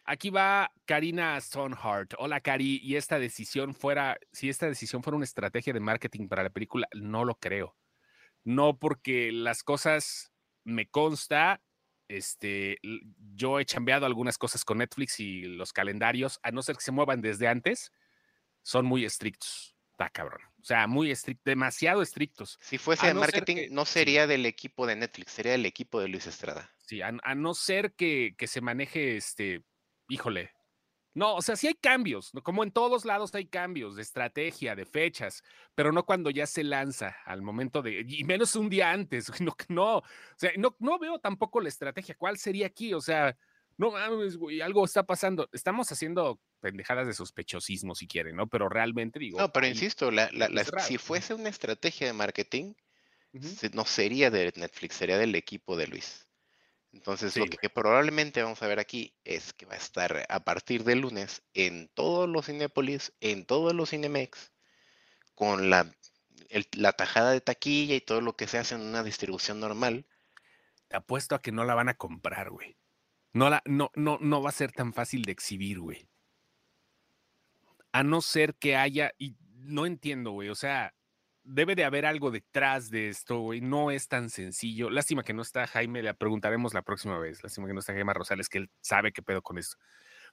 Aquí 0.05 0.31
va 0.31 0.73
Karina 0.85 1.41
Stonehart. 1.41 2.15
Hola, 2.19 2.41
Cari. 2.41 2.81
Y 2.83 2.97
esta 2.97 3.21
decisión 3.21 3.73
fuera, 3.73 4.19
si 4.33 4.49
esta 4.49 4.67
decisión 4.67 5.05
fuera 5.05 5.17
una 5.17 5.25
estrategia 5.25 5.73
de 5.73 5.79
marketing 5.79 6.27
para 6.27 6.43
la 6.43 6.51
película, 6.51 6.89
no 6.93 7.25
lo 7.25 7.37
creo. 7.37 7.77
No 8.47 8.79
porque 8.79 9.33
las 9.33 9.65
cosas 9.65 10.31
me 10.63 10.89
consta, 10.89 11.61
este, 12.07 12.79
yo 13.35 13.59
he 13.59 13.65
chambeado 13.65 14.07
algunas 14.07 14.39
cosas 14.39 14.65
con 14.65 14.79
Netflix 14.79 15.19
y 15.19 15.43
los 15.43 15.73
calendarios, 15.73 16.39
a 16.45 16.53
no 16.53 16.63
ser 16.63 16.77
que 16.77 16.83
se 16.85 16.93
muevan 16.93 17.21
desde 17.21 17.49
antes, 17.49 17.91
son 18.63 18.87
muy 18.87 19.05
estrictos. 19.05 19.75
Está 19.91 20.11
cabrón. 20.11 20.43
O 20.61 20.65
sea, 20.65 20.87
muy 20.87 21.11
estrictos, 21.11 21.43
demasiado 21.45 22.03
estrictos. 22.03 22.57
Si 22.61 22.79
fuese 22.79 23.07
A 23.07 23.09
de 23.09 23.15
no 23.15 23.21
marketing, 23.21 23.57
que- 23.57 23.71
no 23.71 23.85
sí. 23.85 23.95
sería 23.95 24.29
del 24.29 24.47
equipo 24.47 24.87
de 24.87 24.95
Netflix, 24.95 25.33
sería 25.33 25.53
del 25.53 25.67
equipo 25.67 26.01
de 26.01 26.07
Luis 26.07 26.29
Estrada. 26.29 26.71
Sí, 26.77 27.03
a, 27.03 27.13
a 27.25 27.35
no 27.35 27.53
ser 27.53 27.95
que, 27.95 28.37
que 28.39 28.47
se 28.47 28.61
maneje, 28.61 29.17
este, 29.17 29.65
híjole. 30.09 30.53
No, 31.17 31.35
o 31.35 31.41
sea, 31.41 31.57
sí 31.57 31.67
hay 31.67 31.73
cambios, 31.73 32.31
como 32.43 32.63
en 32.63 32.71
todos 32.71 33.07
lados 33.07 33.35
hay 33.35 33.47
cambios 33.47 33.97
de 33.97 34.03
estrategia, 34.03 34.77
de 34.77 34.85
fechas, 34.85 35.43
pero 35.75 35.91
no 35.91 36.05
cuando 36.05 36.29
ya 36.29 36.47
se 36.47 36.63
lanza 36.63 37.17
al 37.25 37.41
momento 37.41 37.81
de, 37.81 38.05
y 38.07 38.23
menos 38.25 38.55
un 38.55 38.69
día 38.69 38.91
antes, 38.91 39.29
no, 39.41 39.57
no, 39.69 39.97
o 39.97 40.05
sea, 40.37 40.51
no, 40.59 40.77
no 40.79 40.99
veo 40.99 41.19
tampoco 41.19 41.63
la 41.63 41.71
estrategia, 41.71 42.15
¿cuál 42.19 42.37
sería 42.37 42.67
aquí? 42.67 42.93
O 42.93 43.01
sea, 43.01 43.35
no 43.79 43.93
mames, 43.93 44.37
güey, 44.37 44.61
algo 44.61 44.85
está 44.85 45.05
pasando, 45.07 45.49
estamos 45.53 45.91
haciendo 45.91 46.39
pendejadas 46.61 47.07
de 47.07 47.15
sospechosismo 47.15 47.95
si 47.95 48.07
quieren, 48.07 48.37
¿no? 48.37 48.47
Pero 48.47 48.69
realmente 48.69 49.19
digo, 49.19 49.39
No, 49.41 49.51
pero 49.51 49.67
insisto, 49.67 50.11
la- 50.11 50.29
la- 50.33 50.51
la- 50.51 50.65
si 50.81 50.99
fuese 50.99 51.33
una 51.33 51.49
estrategia 51.49 52.09
de 52.09 52.13
marketing, 52.13 52.75
no 53.73 53.87
sería 53.87 54.31
de 54.31 54.53
Netflix, 54.55 54.97
sería 54.97 55.17
del 55.17 55.35
equipo 55.35 55.79
de 55.79 55.87
Luis. 55.87 56.27
Entonces, 56.97 57.37
lo 57.37 57.45
que 57.47 57.69
probablemente 57.71 58.43
vamos 58.43 58.63
a 58.63 58.67
ver 58.67 58.79
aquí 58.79 59.15
es 59.25 59.53
que 59.53 59.67
va 59.67 59.75
a 59.75 59.77
estar 59.77 60.25
a 60.29 60.41
partir 60.45 60.83
del 60.83 61.01
lunes 61.01 61.43
en 61.55 61.89
todos 61.89 62.29
los 62.29 62.47
Cinépolis, 62.47 63.13
en 63.21 63.45
todos 63.45 63.75
los 63.75 63.91
Cinemex, 63.91 64.53
con 65.35 65.71
la, 65.71 65.95
el- 66.49 66.67
la 66.73 66.93
tajada 66.93 67.33
de 67.33 67.41
taquilla 67.43 67.95
y 67.95 68.01
todo 68.01 68.21
lo 68.23 68.37
que 68.37 68.47
se 68.49 68.59
hace 68.59 68.75
en 68.77 68.83
una 68.83 69.03
distribución 69.03 69.61
normal. 69.61 70.07
te 70.89 70.97
apuesto 70.97 71.35
a 71.35 71.43
que 71.43 71.53
no 71.53 71.65
la 71.65 71.75
van 71.75 71.89
a 71.89 71.95
comprar, 71.99 72.51
güey. 72.51 72.77
No, 73.35 73.51
la, 73.51 73.63
no, 73.67 73.91
no, 73.95 74.19
no 74.21 74.43
va 74.43 74.51
a 74.51 74.53
ser 74.53 74.73
tan 74.73 74.93
fácil 74.95 75.23
de 75.25 75.33
exhibir, 75.33 75.81
güey. 75.81 76.09
A 77.93 78.03
no 78.03 78.21
ser 78.21 78.55
que 78.57 78.77
haya, 78.77 79.13
y 79.19 79.37
no 79.55 79.87
entiendo, 79.87 80.31
güey, 80.33 80.49
o 80.51 80.55
sea, 80.55 80.95
debe 81.47 81.75
de 81.75 81.85
haber 81.85 82.05
algo 82.07 82.31
detrás 82.31 82.91
de 82.91 83.09
esto, 83.09 83.39
güey. 83.39 83.61
No 83.61 83.91
es 83.91 84.09
tan 84.09 84.29
sencillo. 84.31 84.91
Lástima 84.91 85.23
que 85.23 85.33
no 85.33 85.43
está 85.43 85.67
Jaime, 85.67 86.03
le 86.03 86.13
preguntaremos 86.15 86.75
la 86.75 86.83
próxima 86.83 87.19
vez. 87.19 87.43
Lástima 87.43 87.67
que 87.67 87.73
no 87.73 87.81
está 87.81 87.93
Jaime 87.95 88.13
Rosales, 88.15 88.49
que 88.49 88.59
él 88.59 88.71
sabe 88.81 89.13
qué 89.13 89.23
pedo 89.23 89.43
con 89.43 89.57
esto. 89.59 89.77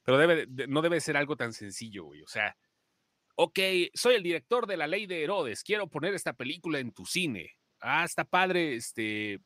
Pero 0.03 0.17
debe, 0.17 0.45
de- 0.47 0.67
no 0.67 0.81
debe 0.81 0.99
ser 0.99 1.15
algo 1.15 1.35
tan 1.37 1.53
sencillo, 1.53 2.05
güey. 2.05 2.21
O 2.23 2.27
sea, 2.27 2.57
ok, 3.35 3.59
soy 3.93 4.15
el 4.15 4.23
director 4.23 4.67
de 4.67 4.77
La 4.77 4.87
Ley 4.87 5.05
de 5.05 5.23
Herodes, 5.23 5.63
quiero 5.63 5.87
poner 5.87 6.13
esta 6.13 6.33
película 6.33 6.79
en 6.79 6.91
tu 6.91 7.05
cine. 7.05 7.51
Ah, 7.79 8.03
está 8.03 8.25
padre, 8.25 8.75
este, 8.75 9.39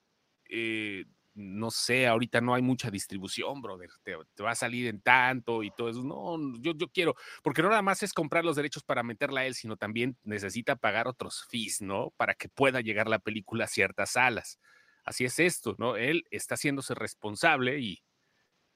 eh, 0.49 1.06
no 1.38 1.69
sé, 1.69 2.08
ahorita 2.08 2.41
no 2.41 2.56
hay 2.56 2.63
mucha 2.63 2.89
distribución, 2.89 3.62
brother. 3.62 3.89
Te, 4.04 4.15
va 4.43 4.52
a 4.52 4.56
salir 4.56 4.88
en 4.88 5.02
tanto 5.02 5.62
y 5.62 5.71
todo 5.71 5.89
eso. 5.89 6.04
No, 6.04 6.38
yo, 6.60 6.73
yo 6.76 6.89
quiero, 6.89 7.15
porque 7.43 7.62
no 7.62 7.69
nada 7.69 7.84
más 7.84 8.02
es 8.02 8.12
comprar 8.12 8.43
los 8.43 8.56
derechos 8.56 8.84
para 8.84 9.04
meterla 9.04 9.41
a 9.41 9.45
él, 9.45 9.54
sino 9.54 9.78
también 9.78 10.17
necesita 10.23 10.76
pagar 10.76 11.08
otros 11.08 11.45
fees, 11.50 11.82
¿no? 11.82 12.12
Para 12.17 12.34
que 12.34 12.50
pueda 12.50 12.82
llegar 12.82 13.08
la 13.08 13.19
película 13.19 13.65
a 13.65 13.67
ciertas 13.67 14.12
salas. 14.12 14.60
Así 15.04 15.26
es 15.26 15.39
esto, 15.39 15.76
¿no? 15.78 15.95
Él 15.95 16.26
está 16.32 16.56
haciéndose 16.56 16.95
responsable 16.95 17.80
y 17.80 18.04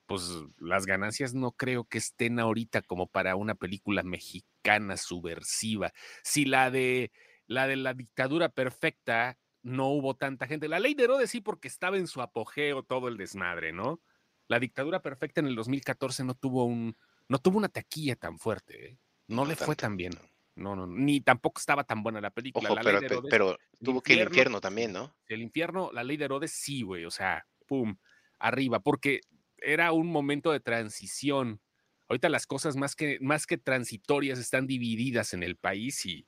pues 0.06 0.30
las 0.60 0.86
ganancias 0.86 1.34
no 1.34 1.54
creo 1.54 1.86
que 1.86 1.98
estén 1.98 2.40
ahorita 2.40 2.82
como 2.84 3.08
para 3.08 3.36
una 3.36 3.56
película 3.56 4.04
mexicana 4.04 4.98
subversiva. 4.98 5.94
Si 6.24 6.46
la 6.46 6.70
de 6.70 7.12
la 7.48 7.68
de 7.68 7.76
la 7.76 7.94
dictadura 7.94 8.50
perfecta 8.50 9.38
no 9.64 9.88
hubo 9.90 10.16
tanta 10.16 10.48
gente. 10.48 10.68
La 10.68 10.80
ley 10.80 10.94
de 10.94 11.04
Herodes 11.04 11.30
sí, 11.30 11.42
porque 11.42 11.68
estaba 11.68 11.98
en 11.98 12.08
su 12.08 12.22
apogeo 12.22 12.84
todo 12.84 13.08
el 13.08 13.18
desmadre, 13.18 13.72
¿no? 13.74 14.02
La 14.48 14.60
dictadura 14.60 15.02
perfecta 15.02 15.40
en 15.40 15.48
el 15.48 15.56
2014 15.56 16.24
no 16.24 16.34
tuvo 16.36 16.66
un, 16.66 16.96
no 17.28 17.38
tuvo 17.40 17.58
una 17.58 17.70
taquilla 17.70 18.16
tan 18.16 18.38
fuerte, 18.40 18.90
¿eh? 18.92 18.98
No, 19.28 19.46
le 19.46 19.56
fue 19.56 19.76
tan 19.76 19.96
bien. 19.98 20.14
no. 20.56 20.76
No, 20.76 20.86
ni 20.86 21.22
tampoco 21.22 21.60
estaba 21.60 21.86
tan 21.86 22.04
buena 22.04 22.20
la 22.20 22.30
película. 22.30 22.70
Ojo, 22.70 22.76
la 22.76 22.84
ley 22.84 22.92
pero, 22.92 23.02
de 23.02 23.08
pe- 23.08 23.14
Herodes, 23.16 23.30
pero 23.32 23.58
tuvo 23.82 24.02
que 24.02 24.14
el 24.14 24.28
infierno 24.28 24.60
también, 24.60 24.92
¿no? 24.92 25.16
el 25.30 25.42
infierno, 25.42 25.90
la 25.94 26.04
ley 26.04 26.18
de 26.18 26.26
Herodes 26.26 26.52
sí, 26.52 26.82
güey, 26.82 27.06
o 27.06 27.10
sea, 27.10 27.48
pum, 27.66 27.96
arriba, 28.38 28.82
porque 28.82 29.22
era 29.58 29.94
un 29.94 30.08
momento 30.08 30.52
de 30.52 30.60
transición. 30.60 31.62
Ahorita 32.10 32.28
las 32.28 32.46
cosas 32.48 32.76
más 32.76 32.96
que, 32.98 33.18
más 33.22 33.48
que 33.48 33.58
transitorias 33.58 34.40
están 34.40 34.68
divididas 34.68 35.34
en 35.34 35.42
el 35.44 35.56
país 35.56 36.06
y 36.06 36.28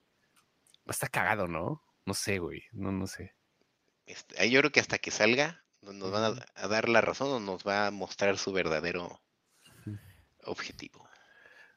está 0.88 1.10
cagado, 1.10 1.50
¿no? 1.50 1.84
No 2.06 2.14
sé, 2.14 2.40
güey, 2.40 2.64
no, 2.72 2.92
no 2.92 3.08
sé. 3.08 3.36
Este, 4.06 4.50
yo 4.50 4.60
creo 4.60 4.72
que 4.72 4.80
hasta 4.80 4.98
que 4.98 5.12
salga, 5.12 5.64
no- 5.82 5.94
nos 5.94 6.12
van 6.12 6.24
a, 6.38 6.46
a 6.56 6.68
dar 6.68 6.90
la 6.90 7.02
razón 7.02 7.32
o 7.32 7.40
nos 7.40 7.66
va 7.66 7.88
a 7.88 7.92
mostrar 7.92 8.38
su 8.38 8.52
verdadero 8.52 9.22
objetivo. 10.46 11.08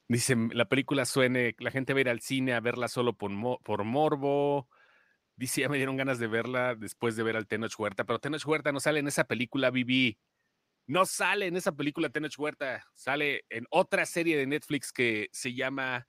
Dicen, 0.08 0.50
la 0.54 0.68
película 0.68 1.04
suene, 1.04 1.54
la 1.58 1.70
gente 1.70 1.92
va 1.92 1.98
a 1.98 2.00
ir 2.02 2.08
al 2.08 2.20
cine 2.20 2.54
a 2.54 2.60
verla 2.60 2.88
solo 2.88 3.14
por, 3.16 3.30
mo- 3.30 3.60
por 3.64 3.84
morbo. 3.84 4.68
Dice, 5.36 5.62
ya 5.62 5.68
me 5.68 5.76
dieron 5.76 5.96
ganas 5.96 6.18
de 6.18 6.28
verla 6.28 6.74
después 6.74 7.16
de 7.16 7.22
ver 7.22 7.36
al 7.36 7.46
Tenoch 7.46 7.78
Huerta, 7.78 8.04
pero 8.04 8.18
Tenoch 8.20 8.46
Huerta 8.46 8.72
no 8.72 8.80
sale 8.80 9.00
en 9.00 9.08
esa 9.08 9.24
película, 9.24 9.70
Vivi. 9.70 10.18
No 10.86 11.04
sale 11.04 11.46
en 11.46 11.56
esa 11.56 11.72
película 11.72 12.08
Tenoch 12.10 12.38
Huerta, 12.38 12.84
sale 12.94 13.44
en 13.50 13.66
otra 13.70 14.06
serie 14.06 14.36
de 14.36 14.46
Netflix 14.46 14.92
que 14.92 15.28
se 15.32 15.52
llama 15.52 16.08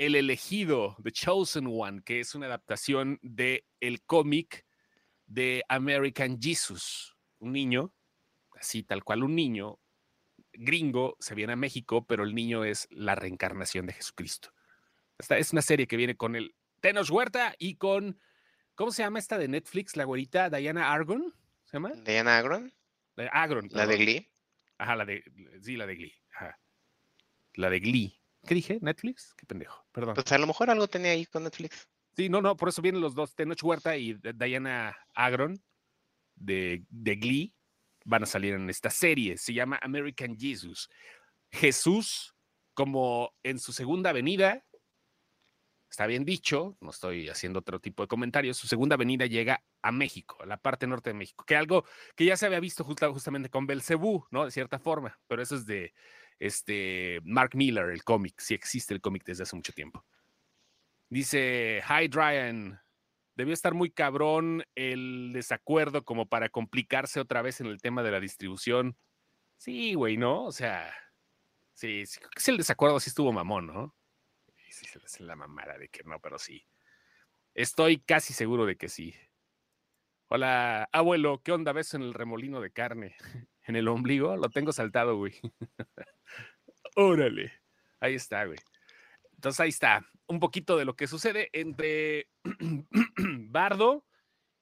El 0.00 0.14
elegido, 0.14 0.96
The 1.02 1.12
Chosen 1.12 1.66
One, 1.66 2.00
que 2.02 2.20
es 2.20 2.34
una 2.34 2.46
adaptación 2.46 3.18
de 3.20 3.66
el 3.80 4.02
cómic 4.02 4.64
de 5.26 5.62
American 5.68 6.40
Jesus, 6.40 7.18
un 7.38 7.52
niño, 7.52 7.94
así 8.58 8.82
tal 8.82 9.04
cual 9.04 9.22
un 9.22 9.34
niño 9.34 9.78
gringo 10.54 11.18
se 11.20 11.34
viene 11.34 11.52
a 11.52 11.56
México, 11.56 12.06
pero 12.06 12.24
el 12.24 12.34
niño 12.34 12.64
es 12.64 12.88
la 12.90 13.14
reencarnación 13.14 13.84
de 13.84 13.92
Jesucristo. 13.92 14.54
Esta 15.18 15.36
es 15.36 15.52
una 15.52 15.60
serie 15.60 15.86
que 15.86 15.98
viene 15.98 16.16
con 16.16 16.34
el 16.34 16.56
Tenoch 16.80 17.10
Huerta 17.10 17.54
y 17.58 17.74
con, 17.76 18.18
¿cómo 18.76 18.92
se 18.92 19.02
llama 19.02 19.18
esta 19.18 19.36
de 19.36 19.48
Netflix, 19.48 19.98
la 19.98 20.04
güerita 20.04 20.48
Diana 20.48 20.94
Argon? 20.94 21.34
¿Se 21.66 21.74
llama? 21.76 21.90
Diana 21.90 22.38
Agron, 22.38 22.72
De 23.16 23.28
Agron. 23.30 23.68
la 23.70 23.86
de. 23.86 23.98
Glee. 23.98 24.32
Ajá, 24.78 24.96
la 24.96 25.04
de, 25.04 25.22
sí, 25.60 25.76
la 25.76 25.86
de 25.86 25.94
Glee. 25.94 26.14
Ajá. 26.32 26.58
La 27.52 27.68
de 27.68 27.80
Glee. 27.80 28.19
¿Qué 28.46 28.54
dije? 28.54 28.78
¿Netflix? 28.80 29.34
Qué 29.36 29.46
pendejo. 29.46 29.84
Perdón. 29.92 30.14
Pues 30.14 30.30
a 30.32 30.38
lo 30.38 30.46
mejor 30.46 30.70
algo 30.70 30.88
tenía 30.88 31.12
ahí 31.12 31.26
con 31.26 31.44
Netflix. 31.44 31.88
Sí, 32.16 32.28
no, 32.28 32.40
no, 32.40 32.56
por 32.56 32.68
eso 32.68 32.82
vienen 32.82 33.00
los 33.00 33.14
dos, 33.14 33.34
Tenoch 33.34 33.62
Huerta 33.62 33.96
y 33.96 34.14
Diana 34.14 34.96
Agron 35.14 35.62
de, 36.34 36.84
de 36.88 37.16
Glee, 37.16 37.54
van 38.04 38.24
a 38.24 38.26
salir 38.26 38.54
en 38.54 38.68
esta 38.68 38.90
serie. 38.90 39.36
Se 39.38 39.52
llama 39.52 39.78
American 39.82 40.36
Jesus. 40.36 40.88
Jesús, 41.50 42.34
como 42.74 43.34
en 43.42 43.58
su 43.58 43.72
segunda 43.72 44.12
venida, 44.12 44.64
está 45.88 46.06
bien 46.06 46.24
dicho, 46.24 46.76
no 46.80 46.90
estoy 46.90 47.28
haciendo 47.28 47.58
otro 47.58 47.80
tipo 47.80 48.02
de 48.02 48.08
comentarios, 48.08 48.56
su 48.56 48.66
segunda 48.66 48.96
venida 48.96 49.26
llega 49.26 49.64
a 49.82 49.92
México, 49.92 50.38
a 50.40 50.46
la 50.46 50.56
parte 50.56 50.86
norte 50.86 51.10
de 51.10 51.14
México, 51.14 51.44
que 51.44 51.56
algo 51.56 51.84
que 52.16 52.24
ya 52.24 52.36
se 52.36 52.46
había 52.46 52.60
visto 52.60 52.84
justa- 52.84 53.10
justamente 53.10 53.50
con 53.50 53.66
Belcebú, 53.66 54.24
¿no? 54.30 54.44
De 54.44 54.50
cierta 54.50 54.78
forma, 54.78 55.18
pero 55.26 55.42
eso 55.42 55.56
es 55.56 55.66
de 55.66 55.92
este 56.40 57.20
Mark 57.22 57.54
Miller, 57.54 57.90
el 57.90 58.02
cómic, 58.02 58.40
sí 58.40 58.54
existe 58.54 58.94
el 58.94 59.00
cómic 59.00 59.24
desde 59.24 59.44
hace 59.44 59.54
mucho 59.54 59.72
tiempo. 59.72 60.04
Dice, 61.10 61.82
hi 61.88 62.08
Ryan, 62.08 62.80
debió 63.36 63.52
estar 63.52 63.74
muy 63.74 63.90
cabrón 63.90 64.64
el 64.74 65.32
desacuerdo 65.32 66.04
como 66.04 66.28
para 66.28 66.48
complicarse 66.48 67.20
otra 67.20 67.42
vez 67.42 67.60
en 67.60 67.66
el 67.66 67.80
tema 67.80 68.02
de 68.02 68.10
la 68.10 68.20
distribución. 68.20 68.96
Sí, 69.56 69.94
güey, 69.94 70.16
¿no? 70.16 70.44
O 70.44 70.52
sea, 70.52 70.92
sí, 71.74 72.06
sí, 72.06 72.18
creo 72.20 72.54
el 72.54 72.58
desacuerdo 72.58 72.98
sí 72.98 73.10
estuvo 73.10 73.32
mamón, 73.32 73.66
¿no? 73.66 73.94
Sí, 74.68 74.86
se 74.86 74.98
hace 74.98 75.22
la 75.24 75.36
mamada 75.36 75.76
de 75.76 75.88
que 75.88 76.02
no, 76.04 76.20
pero 76.20 76.38
sí. 76.38 76.66
Estoy 77.54 77.98
casi 77.98 78.32
seguro 78.32 78.64
de 78.64 78.76
que 78.76 78.88
sí. 78.88 79.14
Hola, 80.28 80.88
abuelo, 80.92 81.42
¿qué 81.42 81.52
onda 81.52 81.72
ves 81.72 81.92
en 81.94 82.02
el 82.02 82.14
remolino 82.14 82.60
de 82.60 82.70
carne? 82.70 83.16
¿En 83.66 83.76
el 83.76 83.88
ombligo? 83.88 84.36
Lo 84.36 84.48
tengo 84.50 84.72
saltado, 84.72 85.16
güey. 85.16 85.34
Órale. 86.96 87.52
Ahí 88.00 88.14
está, 88.14 88.44
güey. 88.44 88.58
Entonces 89.34 89.60
ahí 89.60 89.68
está. 89.68 90.04
Un 90.26 90.40
poquito 90.40 90.76
de 90.76 90.84
lo 90.84 90.94
que 90.96 91.06
sucede 91.06 91.50
entre 91.52 92.28
Bardo 93.48 94.06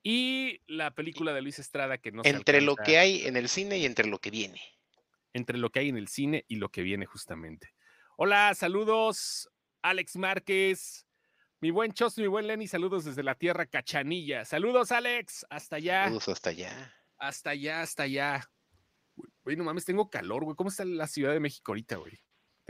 y 0.02 0.60
la 0.66 0.92
película 0.92 1.32
de 1.32 1.42
Luis 1.42 1.58
Estrada 1.58 1.98
que 1.98 2.12
no 2.12 2.22
se 2.22 2.30
entre 2.30 2.60
lo 2.60 2.76
que 2.76 2.98
hay 2.98 3.26
en 3.26 3.36
el 3.36 3.48
cine 3.48 3.78
y 3.78 3.84
entre 3.84 4.06
lo 4.06 4.18
que 4.18 4.30
viene. 4.30 4.60
entre 5.32 5.58
lo 5.58 5.70
que 5.70 5.80
hay 5.80 5.88
en 5.88 5.96
el 5.96 6.08
cine 6.08 6.44
y 6.48 6.56
lo 6.56 6.68
que 6.70 6.82
viene 6.82 7.06
justamente. 7.06 7.74
Hola, 8.16 8.54
saludos, 8.54 9.50
Alex 9.82 10.16
Márquez, 10.16 11.06
Mi 11.60 11.70
buen 11.70 11.92
Chos, 11.92 12.16
mi 12.18 12.28
buen 12.28 12.46
Lenny, 12.46 12.68
saludos 12.68 13.04
desde 13.04 13.22
la 13.22 13.34
tierra 13.34 13.66
Cachanilla. 13.66 14.44
Saludos, 14.44 14.92
Alex. 14.92 15.44
Hasta 15.50 15.76
allá. 15.76 16.04
Saludos 16.04 16.28
hasta 16.28 16.50
allá. 16.50 16.94
Hasta 17.18 17.50
allá, 17.50 17.82
hasta 17.82 18.02
allá. 18.04 18.50
Güey, 19.48 19.56
no 19.56 19.64
mames, 19.64 19.86
tengo 19.86 20.10
calor, 20.10 20.44
güey. 20.44 20.54
¿Cómo 20.54 20.68
está 20.68 20.84
la 20.84 21.06
Ciudad 21.06 21.32
de 21.32 21.40
México 21.40 21.72
ahorita, 21.72 21.96
güey? 21.96 22.12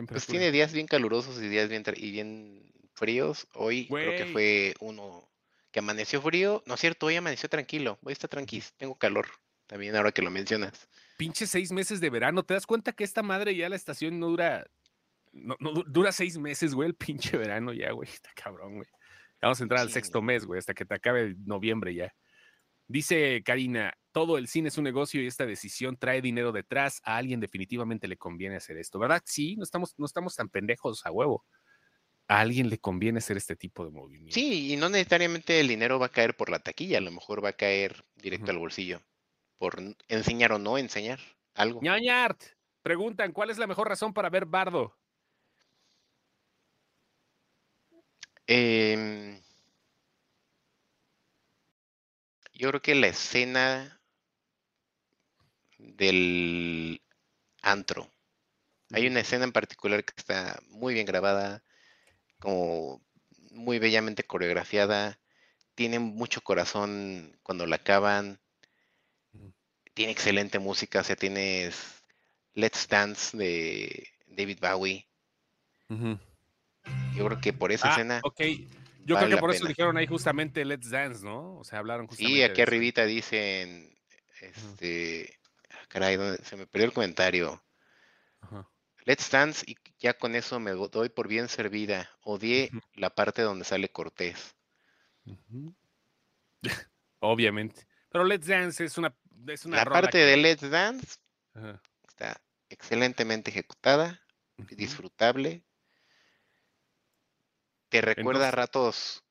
Pues 0.07 0.27
tiene 0.27 0.53
días 0.53 0.73
bien 0.73 0.87
calurosos 0.87 1.43
y 1.43 1.49
días 1.49 1.69
bien, 1.69 1.83
y 1.97 2.13
bien 2.13 2.73
fríos. 2.95 3.49
Hoy 3.55 3.89
creo 3.89 4.17
que 4.17 4.27
fue 4.27 4.75
uno 4.79 5.29
que 5.73 5.81
amaneció 5.81 6.23
frío. 6.23 6.63
No 6.67 6.75
es 6.75 6.81
cierto, 6.81 7.07
hoy 7.07 7.17
amaneció 7.17 7.49
tranquilo. 7.49 7.99
Hoy 8.05 8.13
está 8.13 8.29
tranquilo. 8.29 8.65
Tengo 8.77 8.95
calor 8.95 9.27
también 9.67 9.97
ahora 9.97 10.13
que 10.13 10.23
lo 10.23 10.31
mencionas. 10.31 10.89
Pinche 11.17 11.49
seis 11.49 11.73
meses 11.73 12.01
de 12.01 12.11
verano. 12.11 12.45
¿Te 12.45 12.55
das 12.55 12.65
cuenta 12.65 12.93
que 12.93 13.03
esta 13.03 13.25
madre 13.25 13.57
ya 13.57 13.69
la 13.69 13.75
estación 13.75 14.21
no 14.21 14.29
dura 14.29 14.65
no, 15.33 15.57
dura 15.85 16.13
seis 16.13 16.39
meses, 16.39 16.75
güey, 16.75 16.91
el 16.91 16.95
pinche 16.95 17.37
verano 17.37 17.73
ya, 17.73 17.91
güey. 17.91 18.09
Está 18.09 18.31
cabrón, 18.37 18.77
güey. 18.77 18.89
Vamos 19.43 19.59
a 19.59 19.65
entrar 19.65 19.81
al 19.81 19.91
sexto 19.91 20.23
mes, 20.23 20.45
güey, 20.45 20.61
hasta 20.61 20.75
que 20.75 20.85
te 20.85 20.95
acabe 20.95 21.35
noviembre 21.45 21.93
ya. 21.93 22.15
Dice 22.89 23.43
Karina, 23.45 23.93
todo 24.13 24.39
el 24.39 24.49
cine 24.49 24.69
es 24.69 24.79
un 24.79 24.85
negocio 24.85 25.23
y 25.23 25.27
esta 25.27 25.45
decisión 25.45 25.99
trae 25.99 26.23
dinero 26.23 26.53
detrás. 26.53 27.01
A 27.05 27.19
alguien 27.19 27.39
definitivamente 27.39 28.09
le 28.09 28.17
conviene 28.17 28.57
hacer 28.57 28.79
esto, 28.79 28.99
¿verdad? 28.99 29.23
Sí, 29.27 29.57
no 29.57 29.63
estamos, 29.63 29.95
no 29.99 30.07
estamos 30.07 30.35
tan 30.35 30.49
pendejos 30.49 31.05
a 31.05 31.13
huevo. 31.13 31.45
A 32.29 32.41
alguien 32.41 32.71
le 32.71 32.79
conviene 32.79 33.19
hacer 33.19 33.37
este 33.37 33.57
tipo 33.57 33.85
de 33.85 33.91
movimiento. 33.91 34.35
Sí, 34.35 34.73
y 34.73 34.77
no 34.77 34.89
necesariamente 34.89 35.61
el 35.61 35.69
dinero 35.69 35.99
va 35.99 36.07
a 36.07 36.11
caer 36.11 36.35
por 36.35 36.51
la 36.51 36.59
taquilla, 36.59 36.99
a 36.99 37.03
lo 37.03 37.13
mejor 37.13 37.45
va 37.45 37.51
a 37.51 37.55
caer 37.55 38.05
directo 38.17 38.51
al 38.51 38.59
bolsillo. 38.59 39.03
Por 39.59 39.79
enseñar 40.09 40.53
o 40.53 40.59
no 40.59 40.79
enseñar 40.79 41.21
algo. 41.55 41.81
ñañart, 41.83 42.43
preguntan, 42.83 43.33
¿cuál 43.33 43.51
es 43.51 43.59
la 43.59 43.67
mejor 43.67 43.89
razón 43.89 44.15
para 44.15 44.31
ver 44.31 44.47
Bardo? 44.47 44.97
Em, 48.47 49.41
yo 52.59 52.69
creo 52.69 52.83
que 52.83 52.95
la 52.97 53.07
escena 53.07 54.01
del 55.79 57.01
antro. 57.63 58.11
Hay 58.91 59.07
una 59.07 59.21
escena 59.21 59.45
en 59.45 59.53
particular 59.53 60.05
que 60.05 60.13
está 60.17 60.59
muy 60.69 60.93
bien 60.93 61.07
grabada, 61.07 61.63
como 62.41 63.01
muy 63.53 63.79
bellamente 63.79 64.25
coreografiada, 64.25 65.21
tiene 65.77 66.01
mucho 66.01 66.41
corazón 66.41 67.39
cuando 67.45 67.65
la 67.67 67.77
acaban, 67.77 68.41
tiene 69.95 70.11
excelente 70.11 70.59
música, 70.59 71.01
o 71.01 71.05
sea, 71.05 71.15
tienes 71.15 72.03
Let's 72.55 72.89
Dance 72.89 73.37
de 73.37 74.09
David 74.27 74.59
Bowie. 74.61 75.09
Yo 75.89 77.27
creo 77.27 77.41
que 77.41 77.53
por 77.53 77.71
esa 77.71 77.89
ah, 77.89 77.91
escena. 77.93 78.21
Ok. 78.25 78.41
Yo 79.09 79.17
creo 79.17 79.31
que 79.31 79.37
por 79.39 79.55
eso 79.55 79.67
dijeron 79.67 79.97
ahí 79.97 80.07
justamente 80.07 80.63
Let's 80.67 80.91
Dance, 80.91 81.25
¿no? 81.25 81.57
O 81.57 81.65
sea, 81.65 81.79
hablaron 81.79 82.07
justamente. 82.07 82.37
Sí, 82.37 82.43
aquí 82.43 82.61
arribita 82.61 83.07
dicen. 83.07 83.97
Este. 84.43 85.41
Ah, 85.71 85.87
caray, 85.89 86.19
se 86.43 86.57
me 86.57 86.67
perdió 86.67 86.89
el 86.89 86.93
comentario. 86.93 87.65
Let's 89.07 89.31
Dance, 89.31 89.65
y 89.67 89.77
ya 89.99 90.13
con 90.13 90.35
eso 90.35 90.61
me 90.61 90.73
doy 90.73 91.09
por 91.09 91.27
bien 91.27 91.49
servida. 91.49 92.11
Odié 92.21 92.71
la 92.95 93.09
parte 93.09 93.41
donde 93.41 93.65
sale 93.65 93.89
Cortés. 93.89 94.55
Obviamente. 97.21 97.89
Pero 98.11 98.25
Let's 98.25 98.47
Dance 98.47 98.85
es 98.85 98.99
una. 98.99 99.17
Es 99.47 99.65
una 99.65 99.79
la 99.79 99.87
parte 99.87 100.19
de 100.19 100.37
Let's 100.37 100.69
Dance 100.69 101.17
está 102.07 102.39
excelentemente 102.69 103.51
ejecutada, 103.51 104.21
disfrutable 104.59 105.65
¿Te 107.89 108.01
recuerda 108.01 108.49
a 108.49 108.51
ratos 108.51 109.25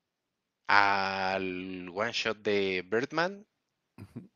al 0.67 1.89
one 1.93 2.11
shot 2.11 2.39
de 2.39 2.83
Birdman? 2.85 3.45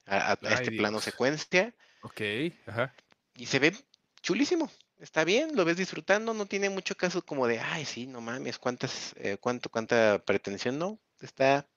A, 0.06 0.38
este 0.42 0.72
plano 0.72 1.00
secuencia. 1.00 1.76
Ok, 2.02 2.22
ajá. 2.66 2.96
Y 3.36 3.46
se 3.46 3.60
ve 3.60 3.76
chulísimo. 4.22 4.72
Está 4.98 5.24
bien, 5.24 5.56
lo 5.56 5.66
ves 5.66 5.78
disfrutando, 5.78 6.34
no 6.34 6.46
tiene 6.46 6.70
mucho 6.70 6.96
caso 6.96 7.26
como 7.26 7.48
de, 7.48 7.60
ay, 7.60 7.86
sí, 7.86 8.06
no 8.06 8.22
mames, 8.22 8.60
cuántas, 8.60 9.16
eh, 9.18 9.38
cuánto, 9.40 9.70
cuánta 9.70 10.24
pretensión, 10.24 10.78
no. 10.78 11.00
Está, 11.20 11.68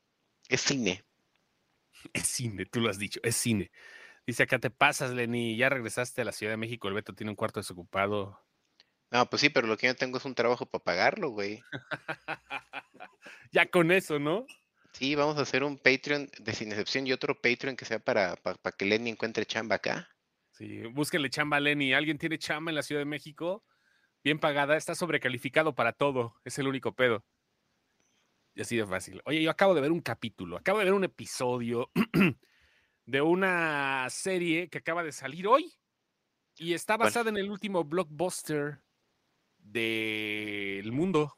es 0.48 0.60
cine. 0.60 1.04
Es 2.12 2.26
cine, 2.26 2.66
tú 2.66 2.80
lo 2.80 2.90
has 2.90 2.98
dicho, 2.98 3.18
es 3.22 3.34
cine. 3.34 3.70
Dice 4.26 4.42
acá 4.42 4.58
te 4.58 4.68
pasas, 4.68 5.10
Lenny, 5.12 5.56
ya 5.56 5.70
regresaste 5.70 6.20
a 6.20 6.24
la 6.26 6.32
Ciudad 6.32 6.52
de 6.52 6.58
México, 6.58 6.86
el 6.88 6.94
Beto 6.94 7.14
tiene 7.14 7.30
un 7.30 7.36
cuarto 7.36 7.60
desocupado. 7.60 8.44
No, 9.14 9.30
pues 9.30 9.42
sí, 9.42 9.48
pero 9.48 9.68
lo 9.68 9.76
que 9.76 9.86
yo 9.86 9.94
tengo 9.94 10.18
es 10.18 10.24
un 10.24 10.34
trabajo 10.34 10.66
para 10.66 10.82
pagarlo, 10.82 11.28
güey. 11.30 11.62
ya 13.52 13.70
con 13.70 13.92
eso, 13.92 14.18
¿no? 14.18 14.44
Sí, 14.92 15.14
vamos 15.14 15.38
a 15.38 15.42
hacer 15.42 15.62
un 15.62 15.78
Patreon 15.78 16.28
de 16.40 16.52
sin 16.52 16.72
excepción 16.72 17.06
y 17.06 17.12
otro 17.12 17.40
Patreon 17.40 17.76
que 17.76 17.84
sea 17.84 18.00
para, 18.00 18.34
para, 18.34 18.58
que 18.76 18.84
Lenny 18.84 19.10
encuentre 19.10 19.46
chamba 19.46 19.76
acá. 19.76 20.08
Sí, 20.50 20.82
búsquenle 20.88 21.30
chamba 21.30 21.58
a 21.58 21.60
Lenny. 21.60 21.92
¿Alguien 21.92 22.18
tiene 22.18 22.38
chamba 22.38 22.72
en 22.72 22.74
la 22.74 22.82
Ciudad 22.82 23.02
de 23.02 23.06
México? 23.06 23.64
Bien 24.24 24.40
pagada, 24.40 24.76
está 24.76 24.96
sobrecalificado 24.96 25.76
para 25.76 25.92
todo. 25.92 26.34
Es 26.44 26.58
el 26.58 26.66
único 26.66 26.92
pedo. 26.92 27.24
Y 28.56 28.62
así 28.62 28.76
de 28.76 28.84
fácil. 28.84 29.22
Oye, 29.26 29.44
yo 29.44 29.50
acabo 29.52 29.76
de 29.76 29.80
ver 29.80 29.92
un 29.92 30.00
capítulo, 30.00 30.56
acabo 30.56 30.80
de 30.80 30.86
ver 30.86 30.94
un 30.94 31.04
episodio 31.04 31.88
de 33.06 33.20
una 33.20 34.08
serie 34.10 34.68
que 34.68 34.78
acaba 34.78 35.04
de 35.04 35.12
salir 35.12 35.46
hoy 35.46 35.72
y 36.56 36.74
está 36.74 36.96
basada 36.96 37.30
en 37.30 37.36
el 37.36 37.48
último 37.48 37.84
blockbuster 37.84 38.82
del 39.64 40.92
mundo. 40.92 41.36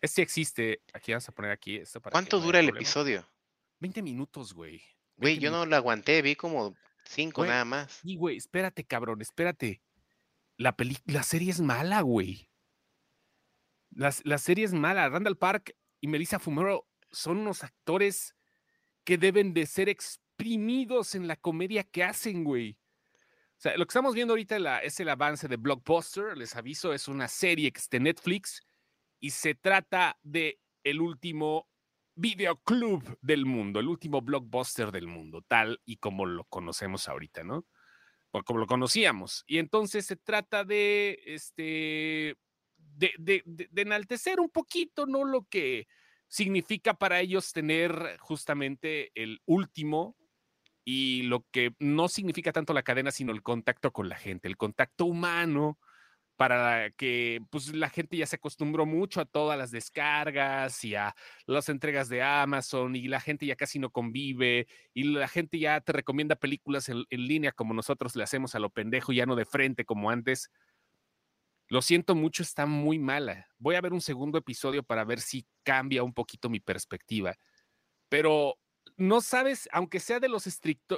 Este 0.00 0.22
existe. 0.22 0.82
Aquí 0.92 1.12
vamos 1.12 1.28
a 1.28 1.32
poner 1.32 1.50
aquí 1.50 1.76
esto 1.76 2.00
para 2.00 2.12
¿Cuánto 2.12 2.38
dura 2.38 2.60
el 2.60 2.68
episodio? 2.68 3.28
20 3.80 4.02
minutos, 4.02 4.52
güey. 4.52 4.82
Güey, 5.16 5.38
yo 5.38 5.50
no 5.50 5.64
lo 5.66 5.74
aguanté, 5.74 6.22
vi 6.22 6.36
como 6.36 6.76
5 7.04 7.46
nada 7.46 7.64
más. 7.64 8.00
Y 8.04 8.16
güey, 8.16 8.36
espérate, 8.36 8.84
cabrón, 8.84 9.22
espérate. 9.22 9.82
La, 10.58 10.76
la 11.06 11.22
serie 11.22 11.50
es 11.50 11.60
mala, 11.60 12.02
güey. 12.02 12.50
La, 13.90 14.14
la 14.24 14.38
serie 14.38 14.64
es 14.64 14.72
mala. 14.72 15.08
Randall 15.08 15.38
Park 15.38 15.74
y 16.00 16.08
Melissa 16.08 16.38
Fumero 16.38 16.86
son 17.10 17.38
unos 17.38 17.64
actores 17.64 18.34
que 19.04 19.16
deben 19.16 19.54
de 19.54 19.66
ser 19.66 19.88
exprimidos 19.88 21.14
en 21.14 21.28
la 21.28 21.36
comedia 21.36 21.84
que 21.84 22.04
hacen, 22.04 22.44
güey. 22.44 22.78
Lo 23.64 23.86
que 23.86 23.90
estamos 23.90 24.14
viendo 24.14 24.32
ahorita 24.32 24.80
es 24.80 25.00
el 25.00 25.08
avance 25.08 25.48
de 25.48 25.56
Blockbuster. 25.56 26.36
Les 26.36 26.54
aviso, 26.56 26.92
es 26.92 27.08
una 27.08 27.26
serie 27.26 27.72
que 27.72 27.80
está 27.80 27.96
en 27.96 28.04
Netflix 28.04 28.62
y 29.18 29.30
se 29.30 29.54
trata 29.54 30.18
de 30.22 30.60
el 30.84 31.00
último 31.00 31.68
videoclub 32.14 33.18
del 33.20 33.46
mundo, 33.46 33.80
el 33.80 33.88
último 33.88 34.22
blockbuster 34.22 34.92
del 34.92 35.06
mundo, 35.06 35.42
tal 35.46 35.80
y 35.84 35.96
como 35.96 36.26
lo 36.26 36.44
conocemos 36.44 37.08
ahorita, 37.08 37.44
¿no? 37.44 37.66
O 38.30 38.42
como 38.42 38.60
lo 38.60 38.66
conocíamos. 38.66 39.42
Y 39.46 39.58
entonces 39.58 40.06
se 40.06 40.16
trata 40.16 40.64
de, 40.64 41.18
este, 41.26 42.36
de, 42.76 43.12
de, 43.18 43.42
de 43.44 43.82
enaltecer 43.82 44.40
un 44.40 44.50
poquito, 44.50 45.06
¿no? 45.06 45.24
Lo 45.24 45.44
que 45.44 45.88
significa 46.28 46.94
para 46.94 47.20
ellos 47.20 47.52
tener 47.52 48.16
justamente 48.20 49.10
el 49.14 49.40
último 49.46 50.16
y 50.88 51.24
lo 51.24 51.44
que 51.50 51.74
no 51.80 52.06
significa 52.06 52.52
tanto 52.52 52.72
la 52.72 52.84
cadena, 52.84 53.10
sino 53.10 53.32
el 53.32 53.42
contacto 53.42 53.92
con 53.92 54.08
la 54.08 54.16
gente, 54.16 54.46
el 54.46 54.56
contacto 54.56 55.04
humano, 55.04 55.80
para 56.36 56.90
que 56.92 57.40
pues 57.50 57.74
la 57.74 57.90
gente 57.90 58.16
ya 58.16 58.26
se 58.26 58.36
acostumbró 58.36 58.86
mucho 58.86 59.20
a 59.20 59.24
todas 59.24 59.58
las 59.58 59.72
descargas 59.72 60.84
y 60.84 60.94
a 60.94 61.16
las 61.46 61.68
entregas 61.70 62.08
de 62.08 62.22
Amazon 62.22 62.94
y 62.94 63.08
la 63.08 63.20
gente 63.20 63.46
ya 63.46 63.56
casi 63.56 63.80
no 63.80 63.90
convive 63.90 64.68
y 64.94 65.04
la 65.04 65.26
gente 65.26 65.58
ya 65.58 65.80
te 65.80 65.92
recomienda 65.92 66.36
películas 66.36 66.88
en, 66.88 67.04
en 67.10 67.26
línea 67.26 67.50
como 67.50 67.74
nosotros 67.74 68.14
le 68.14 68.22
hacemos 68.22 68.54
a 68.54 68.60
lo 68.60 68.70
pendejo, 68.70 69.12
ya 69.12 69.26
no 69.26 69.34
de 69.34 69.44
frente 69.44 69.84
como 69.84 70.10
antes. 70.10 70.52
Lo 71.68 71.82
siento 71.82 72.14
mucho, 72.14 72.44
está 72.44 72.64
muy 72.66 73.00
mala. 73.00 73.48
Voy 73.58 73.74
a 73.74 73.80
ver 73.80 73.92
un 73.92 74.00
segundo 74.00 74.38
episodio 74.38 74.84
para 74.84 75.04
ver 75.04 75.20
si 75.20 75.48
cambia 75.64 76.04
un 76.04 76.14
poquito 76.14 76.48
mi 76.48 76.60
perspectiva. 76.60 77.34
Pero 78.08 78.56
no 78.96 79.20
sabes, 79.20 79.68
aunque 79.72 80.00
sea 80.00 80.20
de 80.20 80.28
los, 80.28 80.46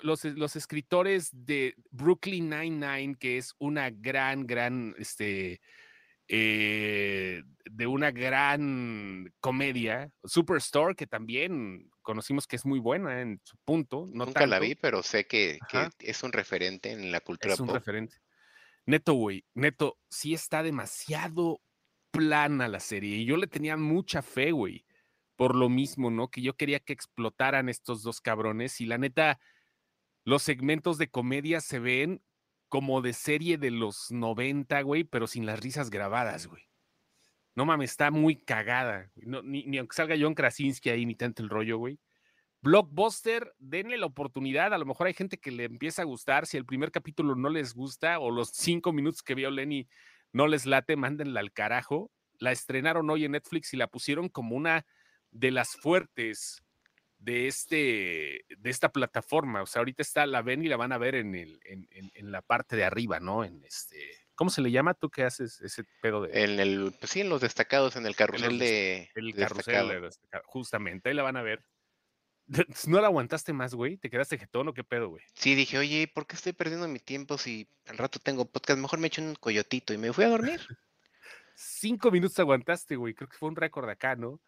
los, 0.03 0.24
los, 0.24 0.57
escritores 0.57 1.30
de 1.32 1.74
Brooklyn 1.90 2.49
Nine-Nine, 2.49 3.16
que 3.16 3.38
es 3.38 3.55
una 3.59 3.90
gran, 3.90 4.46
gran, 4.46 4.94
este, 4.99 5.61
eh, 6.28 7.42
de 7.64 7.86
una 7.86 8.11
gran 8.12 9.32
comedia, 9.40 10.12
Superstore, 10.24 10.94
que 10.94 11.07
también 11.07 11.90
conocimos 12.03 12.46
que 12.46 12.57
es 12.57 12.64
muy 12.64 12.78
buena 12.78 13.20
en 13.20 13.40
su 13.44 13.57
punto. 13.64 14.07
Nunca 14.12 14.46
la 14.46 14.61
vi, 14.61 14.76
pero 14.76 15.03
sé 15.03 15.26
que, 15.26 15.59
es 15.99 16.22
un 16.22 16.32
referente 16.32 16.92
en 16.92 17.11
la 17.11 17.20
cultura 17.20 17.55
Es 17.55 17.61
un 17.61 17.68
referente. 17.68 18.16
Neto, 18.86 19.14
güey, 19.14 19.44
neto, 19.55 19.99
sí 20.09 20.34
está 20.34 20.62
demasiado 20.62 21.61
plana 22.11 22.68
la 22.68 22.80
serie 22.80 23.16
y 23.16 23.26
yo 23.26 23.36
le 23.36 23.46
tenía 23.46 23.76
mucha 23.76 24.22
fe, 24.22 24.51
güey 24.53 24.84
por 25.39 25.55
lo 25.55 25.68
mismo, 25.68 26.11
¿no? 26.11 26.32
Que 26.32 26.43
yo 26.43 26.57
quería 26.57 26.80
que 26.80 26.93
explotaran 26.93 27.68
estos 27.68 28.03
dos 28.03 28.20
cabrones 28.20 28.80
y 28.80 28.86
la 28.86 28.99
neta, 28.99 29.39
los 30.24 30.43
segmentos 30.43 30.99
de 30.99 31.11
comedia 31.11 31.61
se 31.61 31.78
ven 31.78 32.20
como 32.68 33.03
de 33.03 33.12
serie 33.12 33.57
de 33.57 33.70
los 33.70 34.11
90, 34.11 34.82
güey, 34.82 35.05
pero 35.05 35.28
sin 35.28 35.47
las 35.47 35.61
risas 35.61 35.91
grabadas, 35.91 36.49
güey. 36.49 36.64
no 37.55 37.64
mames, 37.66 37.93
está 37.93 38.11
muy 38.11 38.34
cagada. 38.34 39.12
ni, 39.14 39.64
ni, 39.64 39.78
aunque 39.78 39.95
salga 39.95 40.16
John 40.20 40.34
Krasinski 40.34 40.91
ahí, 40.91 41.07
ni 41.07 41.14
tanto 41.14 41.41
el 41.41 41.51
rollo, 41.51 41.78
güey. 41.78 42.01
Blockbuster, 42.61 43.55
denle 43.59 43.97
la 43.97 44.07
oportunidad. 44.07 44.74
A 44.74 44.78
lo 44.78 44.86
mejor 44.86 45.07
hay 45.07 45.14
gente 45.14 45.39
que 45.39 45.53
le 45.53 45.64
empieza 45.66 46.03
a 46.03 46.05
gustar. 46.05 46.49
Si 46.49 46.57
el 46.57 46.66
primer 46.66 46.91
capítulo 46.91 47.36
no 47.36 47.49
les 47.49 47.74
gusta 47.74 48.18
o 48.18 48.32
los 48.32 48.49
cinco 48.49 48.93
minutos 48.93 49.22
que 49.22 49.36
vio 49.36 49.53
Lenny 49.53 49.89
no 50.32 50.49
les 50.49 50.66
late, 50.66 50.97
mándenla 50.97 51.39
al 51.39 51.53
carajo. 51.53 52.11
La 52.41 52.51
estrenaron 52.51 53.09
hoy 53.09 53.24
en 53.24 53.32
Netflix 53.32 53.72
y 53.72 53.76
la 53.76 53.86
pusieron 53.86 54.28
como 54.28 54.57
una 54.57 54.84
de 55.39 55.51
las 55.51 55.76
fuertes 55.76 56.62
de, 57.18 57.47
este, 57.47 58.45
de 58.49 58.70
esta 58.70 58.91
plataforma. 58.91 59.62
O 59.62 59.66
sea, 59.66 59.80
ahorita 59.80 60.03
está, 60.03 60.26
la 60.26 60.43
ven 60.43 60.64
y 60.64 60.68
la 60.68 60.76
van 60.76 60.93
a 60.93 60.99
ver 60.99 61.14
en, 61.14 61.34
el, 61.34 61.61
en, 61.64 61.89
en 61.91 62.32
la 62.32 62.43
parte 62.43 62.76
de 62.76 62.84
arriba, 62.84 63.20
¿no? 63.20 63.45
En 63.45 63.64
este, 63.64 64.28
¿Cómo 64.39 64.51
se 64.51 64.62
le 64.62 64.70
llama? 64.70 64.95
¿Tú 64.95 65.11
qué 65.11 65.24
haces 65.24 65.61
ese 65.62 65.82
pedo 66.01 66.22
de.? 66.22 66.45
En 66.45 66.61
el, 66.61 66.95
pues 67.01 67.11
sí, 67.11 67.22
en 67.22 67.28
los 67.28 67.41
destacados, 67.41 67.97
en 67.97 68.07
el 68.07 68.14
carrusel 68.14 68.57
de. 68.61 69.11
El 69.16 69.34
carrusel 69.34 69.89
de 69.89 70.01
destacado. 70.01 70.45
Justamente, 70.47 71.09
ahí 71.09 71.14
la 71.16 71.24
van 71.24 71.36
a 71.36 71.43
ver. 71.43 71.64
¿No 72.86 73.01
la 73.01 73.09
aguantaste 73.09 73.53
más, 73.53 73.74
güey? 73.74 73.97
¿Te 73.97 74.09
quedaste 74.09 74.39
jetón 74.39 74.68
o 74.68 74.74
qué 74.74 74.84
pedo, 74.84 75.09
güey? 75.09 75.24
Sí, 75.34 75.57
dije, 75.57 75.76
oye, 75.76 76.07
¿por 76.14 76.28
qué 76.28 76.36
estoy 76.36 76.53
perdiendo 76.53 76.86
mi 76.86 77.01
tiempo 77.01 77.36
si 77.36 77.68
al 77.86 77.99
rato 77.99 78.20
tengo 78.20 78.49
podcast? 78.49 78.78
Mejor 78.78 79.01
me 79.01 79.09
echo 79.09 79.22
un 79.22 79.34
coyotito 79.34 79.93
y 79.93 79.99
me 79.99 80.12
fui 80.12 80.22
a 80.22 80.28
dormir. 80.28 80.61
Cinco 81.57 82.12
minutos 82.12 82.39
aguantaste, 82.39 82.95
güey. 82.95 83.14
Creo 83.14 83.28
que 83.28 83.36
fue 83.36 83.49
un 83.49 83.57
récord 83.57 83.89
acá, 83.91 84.14
¿no? 84.14 84.41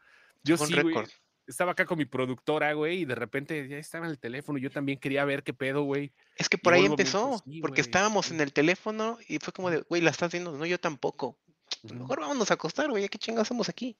Yo 0.42 0.56
sí, 0.56 0.74
güey 0.80 1.06
estaba 1.50 1.72
acá 1.72 1.84
con 1.84 1.98
mi 1.98 2.04
productora, 2.04 2.72
güey, 2.72 3.00
y 3.00 3.04
de 3.04 3.14
repente 3.14 3.68
ya 3.68 3.76
estaba 3.76 4.06
en 4.06 4.12
el 4.12 4.18
teléfono. 4.18 4.58
Yo 4.58 4.70
también 4.70 4.98
quería 4.98 5.24
ver 5.24 5.42
qué 5.42 5.52
pedo, 5.52 5.82
güey. 5.82 6.12
Es 6.36 6.48
que 6.48 6.58
por 6.58 6.72
ahí 6.72 6.86
empezó, 6.86 7.42
porque 7.60 7.80
estábamos 7.80 8.30
en 8.30 8.40
el 8.40 8.52
teléfono 8.52 9.18
y 9.28 9.38
fue 9.38 9.52
como 9.52 9.70
de, 9.70 9.82
güey, 9.82 10.00
la 10.00 10.10
estás 10.10 10.32
viendo. 10.32 10.56
No, 10.56 10.64
yo 10.64 10.78
tampoco. 10.78 11.38
Mejor 11.82 12.20
vámonos 12.20 12.50
a 12.50 12.54
acostar, 12.54 12.88
güey, 12.90 13.08
¿qué 13.08 13.18
chingados 13.18 13.48
hacemos 13.48 13.68
aquí? 13.68 13.98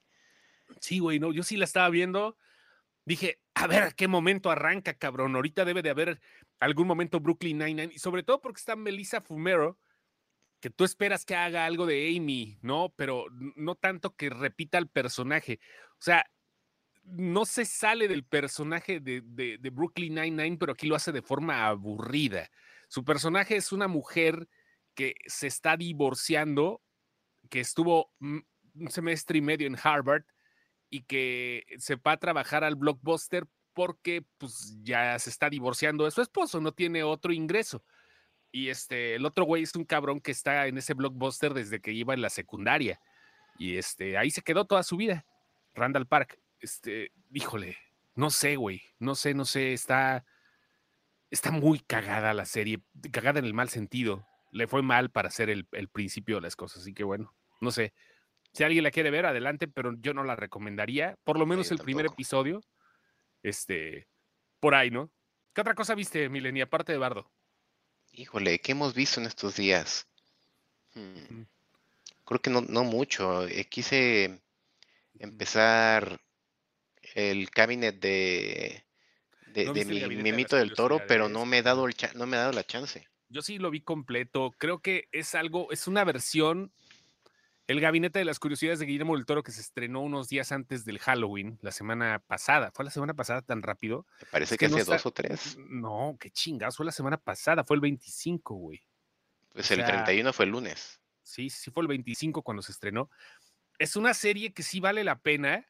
Sí, 0.80 1.00
güey, 1.00 1.18
no, 1.18 1.32
yo 1.32 1.42
sí 1.42 1.56
la 1.56 1.64
estaba 1.64 1.88
viendo. 1.90 2.36
Dije, 3.04 3.40
a 3.54 3.66
ver, 3.66 3.82
¿a 3.82 3.90
qué 3.92 4.08
momento 4.08 4.50
arranca, 4.50 4.94
cabrón? 4.94 5.34
Ahorita 5.34 5.64
debe 5.64 5.82
de 5.82 5.90
haber 5.90 6.20
algún 6.60 6.86
momento 6.86 7.20
Brooklyn 7.20 7.58
Nine-Nine, 7.58 7.92
y 7.94 7.98
sobre 7.98 8.22
todo 8.22 8.40
porque 8.40 8.60
está 8.60 8.76
Melissa 8.76 9.20
Fumero, 9.20 9.78
que 10.60 10.70
tú 10.70 10.84
esperas 10.84 11.24
que 11.24 11.34
haga 11.34 11.64
algo 11.64 11.86
de 11.86 12.14
Amy, 12.16 12.58
¿no? 12.60 12.92
Pero 12.96 13.24
no 13.56 13.74
tanto 13.74 14.14
que 14.14 14.28
repita 14.28 14.78
el 14.78 14.88
personaje. 14.88 15.58
O 16.00 16.02
sea, 16.02 16.24
no 17.04 17.44
se 17.44 17.64
sale 17.64 18.08
del 18.08 18.24
personaje 18.24 19.00
de, 19.00 19.20
de, 19.22 19.70
Brooklyn 19.70 20.14
Nine-Nine, 20.14 20.56
pero 20.58 20.72
aquí 20.72 20.86
lo 20.86 20.96
hace 20.96 21.12
de 21.12 21.22
forma 21.22 21.66
aburrida. 21.66 22.50
Su 22.88 23.04
personaje 23.04 23.56
es 23.56 23.70
una 23.72 23.86
mujer 23.86 24.48
que 24.94 25.14
se 25.26 25.46
está 25.46 25.76
divorciando, 25.76 26.82
que 27.50 27.60
estuvo 27.60 28.12
un 28.20 28.44
semestre 28.88 29.38
y 29.38 29.42
medio 29.42 29.66
en 29.66 29.76
Harvard 29.82 30.24
y 30.88 31.02
que 31.02 31.64
se 31.78 31.96
va 31.96 32.12
a 32.12 32.20
trabajar 32.20 32.64
al 32.64 32.76
blockbuster 32.76 33.46
porque 33.74 34.24
pues 34.38 34.76
ya 34.82 35.18
se 35.18 35.30
está 35.30 35.48
divorciando 35.48 36.04
de 36.04 36.10
su 36.10 36.22
esposo, 36.22 36.60
no 36.60 36.72
tiene 36.72 37.02
otro 37.02 37.32
ingreso. 37.32 37.84
Y 38.52 38.68
este, 38.68 39.14
el 39.14 39.24
otro 39.26 39.44
güey 39.44 39.62
es 39.62 39.74
un 39.76 39.84
cabrón 39.84 40.20
que 40.20 40.32
está 40.32 40.66
en 40.66 40.78
ese 40.78 40.94
blockbuster 40.94 41.54
desde 41.54 41.80
que 41.80 41.92
iba 41.92 42.14
en 42.14 42.22
la 42.22 42.30
secundaria. 42.30 43.00
Y 43.58 43.76
este, 43.76 44.16
ahí 44.18 44.30
se 44.30 44.42
quedó 44.42 44.64
toda 44.64 44.82
su 44.82 44.96
vida, 44.96 45.24
Randall 45.74 46.06
Park 46.06 46.40
este, 46.60 47.12
híjole, 47.32 47.76
no 48.14 48.30
sé, 48.30 48.56
güey, 48.56 48.82
no 48.98 49.14
sé, 49.14 49.34
no 49.34 49.44
sé, 49.44 49.72
está, 49.72 50.24
está 51.30 51.50
muy 51.50 51.80
cagada 51.80 52.34
la 52.34 52.44
serie, 52.44 52.82
cagada 53.10 53.38
en 53.38 53.46
el 53.46 53.54
mal 53.54 53.68
sentido. 53.68 54.26
Le 54.52 54.66
fue 54.66 54.82
mal 54.82 55.10
para 55.10 55.28
hacer 55.28 55.48
el, 55.48 55.66
principio 55.92 56.36
de 56.36 56.42
las 56.42 56.56
cosas, 56.56 56.82
así 56.82 56.92
que 56.92 57.04
bueno, 57.04 57.34
no 57.60 57.70
sé. 57.70 57.92
Si 58.52 58.64
alguien 58.64 58.82
la 58.82 58.90
quiere 58.90 59.12
ver, 59.12 59.26
adelante, 59.26 59.68
pero 59.68 59.94
yo 60.00 60.12
no 60.12 60.24
la 60.24 60.34
recomendaría, 60.34 61.16
por 61.22 61.38
lo 61.38 61.46
menos 61.46 61.70
el 61.70 61.78
primer 61.78 62.06
episodio, 62.06 62.60
este, 63.44 64.08
por 64.58 64.74
ahí, 64.74 64.90
¿no? 64.90 65.12
¿Qué 65.54 65.60
otra 65.60 65.74
cosa 65.74 65.94
viste, 65.94 66.28
Milenia, 66.28 66.64
aparte 66.64 66.90
de 66.90 66.98
Bardo? 66.98 67.30
Híjole, 68.12 68.58
¿qué 68.58 68.72
hemos 68.72 68.92
visto 68.92 69.20
en 69.20 69.26
estos 69.26 69.54
días? 69.54 70.08
Hmm, 70.94 71.42
creo 72.24 72.40
que 72.40 72.50
no, 72.50 72.60
no 72.62 72.82
mucho. 72.82 73.46
Eh, 73.46 73.66
quise 73.66 74.42
empezar 75.20 76.20
el 77.14 77.50
cabinet 77.50 78.00
de, 78.00 78.84
de, 79.52 79.84
mi 79.84 80.16
mimito 80.16 80.56
del 80.56 80.72
toro, 80.72 81.00
pero 81.06 81.28
no 81.28 81.46
me 81.46 81.58
he 81.58 81.62
dado 81.62 81.86
el 81.86 81.94
no 82.14 82.26
me 82.26 82.36
ha 82.36 82.40
dado 82.40 82.52
la 82.52 82.64
chance. 82.64 83.06
Yo 83.28 83.42
sí 83.42 83.58
lo 83.58 83.70
vi 83.70 83.80
completo. 83.80 84.52
Creo 84.58 84.80
que 84.80 85.08
es 85.12 85.34
algo, 85.36 85.70
es 85.70 85.86
una 85.86 86.02
versión. 86.04 86.72
El 87.68 87.80
gabinete 87.80 88.18
de 88.18 88.24
las 88.24 88.40
curiosidades 88.40 88.80
de 88.80 88.86
Guillermo 88.86 89.14
del 89.14 89.26
Toro 89.26 89.44
que 89.44 89.52
se 89.52 89.60
estrenó 89.60 90.00
unos 90.00 90.28
días 90.28 90.50
antes 90.50 90.84
del 90.84 90.98
Halloween, 90.98 91.56
la 91.62 91.70
semana 91.70 92.18
pasada. 92.18 92.72
¿Fue 92.72 92.84
la 92.84 92.90
semana 92.90 93.14
pasada 93.14 93.42
tan 93.42 93.62
rápido? 93.62 94.06
Me 94.20 94.26
parece 94.26 94.56
que, 94.56 94.66
hace 94.66 94.82
dos 94.82 95.06
o 95.06 95.12
tres. 95.12 95.56
No, 95.68 96.16
qué 96.18 96.30
chingados, 96.30 96.76
fue 96.76 96.84
la 96.84 96.90
semana 96.90 97.16
pasada, 97.16 97.62
fue 97.62 97.76
el 97.76 97.80
25, 97.80 98.54
güey. 98.56 98.82
Pues 99.52 99.70
el 99.70 99.84
31 99.84 100.32
fue 100.32 100.46
el 100.46 100.50
lunes. 100.50 101.00
Sí, 101.22 101.48
sí 101.48 101.70
fue 101.70 101.82
el 101.82 101.88
25 101.88 102.42
cuando 102.42 102.60
se 102.60 102.72
estrenó. 102.72 103.08
Es 103.80 103.96
una 103.96 104.14
serie 104.14 104.52
que 104.52 104.62
sí 104.62 104.78
vale 104.78 105.02
la 105.02 105.18
pena 105.18 105.66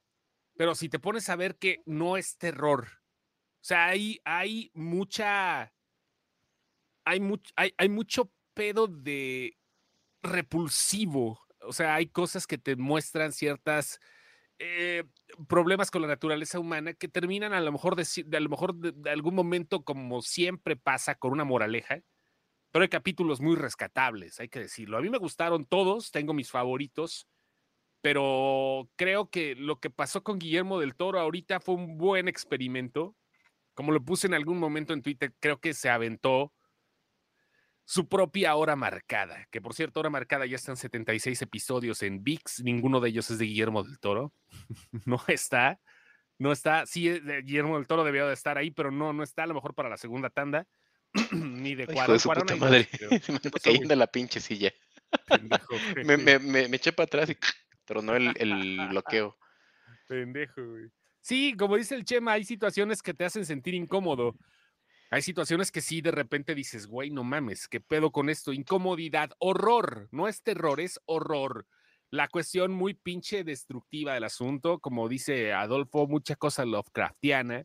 pero 0.61 0.75
si 0.75 0.91
te 0.91 0.99
pones 0.99 1.31
a 1.31 1.37
ver 1.37 1.57
que 1.57 1.83
no 1.87 2.19
es 2.19 2.37
terror, 2.37 2.87
o 2.87 3.65
sea, 3.65 3.87
hay, 3.87 4.21
hay 4.27 4.71
mucha, 4.75 5.73
hay, 7.07 7.19
mucho, 7.19 7.51
hay, 7.57 7.73
hay 7.79 7.89
mucho 7.89 8.31
pedo 8.53 8.87
de 8.87 9.57
repulsivo, 10.23 11.41
o 11.63 11.73
sea, 11.73 11.95
hay 11.95 12.09
cosas 12.09 12.47
que 12.47 12.59
te 12.59 12.77
muestran 12.77 13.33
ciertas 13.33 14.01
eh, 14.59 15.05
problemas 15.49 15.91
con 15.91 16.03
la 16.03 16.09
naturaleza 16.09 16.59
humana 16.59 16.93
que 16.93 17.09
terminan 17.09 17.55
a 17.55 17.63
lo 17.63 17.73
mejor 17.73 17.97
de, 17.97 18.05
a 18.37 18.41
lo 18.41 18.51
mejor 18.51 18.75
de, 18.75 19.11
algún 19.11 19.35
momento 19.35 19.83
como 19.83 20.21
siempre 20.21 20.77
pasa 20.77 21.15
con 21.15 21.33
una 21.33 21.45
moraleja, 21.45 22.03
pero 22.71 22.83
hay 22.83 22.91
capítulos 22.91 23.41
muy 23.41 23.57
rescatables, 23.57 24.39
hay 24.41 24.51
que 24.51 24.61
decirlo. 24.61 24.99
A 24.99 25.01
mí 25.01 25.09
me 25.09 25.17
gustaron 25.17 25.65
todos, 25.65 26.11
tengo 26.11 26.35
mis 26.35 26.51
favoritos 26.51 27.27
pero 28.03 28.89
creo 28.97 29.31
que 29.31 29.55
lo 29.55 29.79
que 29.79 29.91
pasó 29.91 30.23
con 30.23 30.39
Guillermo 30.39 30.81
del 30.81 30.95
Toro 30.95 31.21
ahorita 31.21 31.61
fue 31.61 31.75
un 31.75 31.99
buen 31.99 32.29
experimento. 32.29 33.15
Como 33.75 33.93
lo 33.93 34.05
puse 34.05 34.27
en 34.27 34.35
algún 34.35 34.59
momento 34.59 34.93
en 34.93 35.03
Twitter, 35.03 35.35
creo 35.39 35.61
que 35.61 35.75
se 35.75 35.91
aventó 35.91 36.53
su 37.85 38.09
propia 38.09 38.55
hora 38.55 38.77
marcada, 38.77 39.49
que 39.51 39.61
por 39.61 39.75
cierto, 39.75 39.99
hora 39.99 40.11
marcada 40.11 40.47
ya 40.47 40.57
están 40.57 40.77
76 40.77 41.43
episodios 41.43 42.03
en 42.03 42.23
VIX, 42.23 42.63
ninguno 42.63 43.01
de 43.01 43.09
ellos 43.09 43.31
es 43.31 43.39
de 43.39 43.47
Guillermo 43.47 43.83
del 43.83 43.99
Toro. 43.99 44.33
no 45.07 45.21
está, 45.27 45.81
no 46.39 46.53
está, 46.53 46.87
sí, 46.87 47.09
eh, 47.09 47.21
Guillermo 47.43 47.77
del 47.77 47.89
Toro 47.89 48.05
debió 48.05 48.29
de 48.29 48.35
estar 48.35 48.59
ahí, 48.59 48.71
pero 48.71 48.93
no, 48.93 49.13
no 49.13 49.25
está, 49.25 49.43
a 49.43 49.47
lo 49.47 49.55
mejor 49.55 49.75
para 49.75 49.89
la 49.89 49.97
segunda 49.97 50.31
tanda, 50.31 50.69
ni 51.33 51.75
de 51.75 51.87
cuadro. 51.87 52.13
de 52.13 52.19
su 52.21 52.29
puta 52.31 52.55
madre, 52.55 52.89
se 53.21 53.33
me 53.33 53.41
cayendo 53.41 53.97
la 53.97 54.07
pinche 54.07 54.41
silla. 54.41 54.73
me, 56.05 56.17
me, 56.17 56.39
me, 56.39 56.69
me 56.69 56.77
eché 56.77 56.93
para 56.93 57.07
atrás 57.07 57.31
y 57.31 57.37
pero 57.91 58.03
no 58.03 58.15
el, 58.15 58.33
el 58.37 58.89
bloqueo. 58.89 59.37
Pendejo, 60.09 60.65
güey. 60.65 60.93
Sí, 61.21 61.57
como 61.59 61.75
dice 61.75 61.97
el 61.97 62.05
Chema, 62.05 62.35
hay 62.35 62.45
situaciones 62.45 63.03
que 63.03 63.15
te 63.15 63.25
hacen 63.25 63.45
sentir 63.45 63.75
incómodo. 63.75 64.37
Hay 65.11 65.23
situaciones 65.23 65.73
que 65.73 65.81
sí, 65.81 66.01
de 66.01 66.13
repente 66.13 66.55
dices, 66.55 66.87
güey, 66.87 67.11
no 67.11 67.25
mames, 67.25 67.67
¿qué 67.67 67.81
pedo 67.81 68.13
con 68.13 68.29
esto? 68.29 68.53
Incomodidad, 68.53 69.33
horror, 69.41 70.07
no 70.13 70.29
es 70.29 70.41
terror, 70.45 70.81
es 70.81 71.01
horror. 71.05 71.67
La 72.11 72.29
cuestión 72.29 72.71
muy 72.71 72.95
pinche 72.95 73.43
destructiva 73.43 74.15
del 74.15 74.23
asunto, 74.23 74.79
como 74.79 75.09
dice 75.09 75.53
Adolfo, 75.53 76.07
mucha 76.07 76.37
cosa 76.37 76.65
Lovecraftiana. 76.65 77.65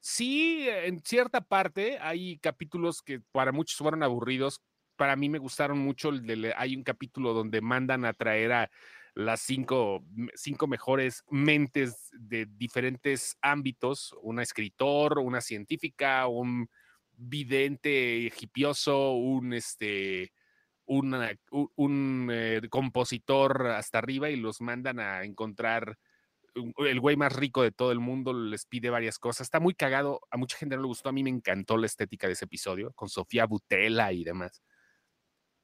Sí, 0.00 0.66
en 0.68 0.98
cierta 1.04 1.40
parte 1.40 2.00
hay 2.00 2.36
capítulos 2.38 3.00
que 3.00 3.20
para 3.30 3.52
muchos 3.52 3.78
fueron 3.78 4.02
aburridos. 4.02 4.60
Para 4.96 5.14
mí 5.14 5.28
me 5.28 5.38
gustaron 5.38 5.78
mucho. 5.78 6.10
hay 6.56 6.74
un 6.74 6.82
capítulo 6.82 7.32
donde 7.32 7.60
mandan 7.60 8.04
a 8.04 8.12
traer 8.12 8.52
a 8.52 8.70
las 9.14 9.40
cinco, 9.42 10.04
cinco 10.34 10.66
mejores 10.66 11.22
mentes 11.30 12.10
de 12.12 12.46
diferentes 12.46 13.36
ámbitos, 13.42 14.14
una 14.22 14.42
escritor, 14.42 15.18
una 15.18 15.40
científica, 15.40 16.26
un 16.28 16.68
vidente 17.10 18.30
hipioso, 18.40 19.12
un, 19.12 19.52
este, 19.52 20.32
un, 20.86 22.28
eh, 22.32 22.60
compositor 22.70 23.66
hasta 23.68 23.98
arriba 23.98 24.30
y 24.30 24.36
los 24.36 24.60
mandan 24.60 24.98
a 24.98 25.24
encontrar 25.24 25.98
el 26.54 27.00
güey 27.00 27.16
más 27.16 27.34
rico 27.34 27.62
de 27.62 27.72
todo 27.72 27.92
el 27.92 28.00
mundo, 28.00 28.32
les 28.32 28.66
pide 28.66 28.90
varias 28.90 29.18
cosas. 29.18 29.46
Está 29.46 29.60
muy 29.60 29.74
cagado, 29.74 30.20
a 30.30 30.36
mucha 30.36 30.58
gente 30.58 30.76
no 30.76 30.82
le 30.82 30.88
gustó, 30.88 31.08
a 31.08 31.12
mí 31.12 31.22
me 31.22 31.30
encantó 31.30 31.76
la 31.76 31.86
estética 31.86 32.26
de 32.26 32.34
ese 32.34 32.44
episodio, 32.44 32.92
con 32.94 33.08
Sofía 33.08 33.46
Butela 33.46 34.12
y 34.12 34.24
demás. 34.24 34.62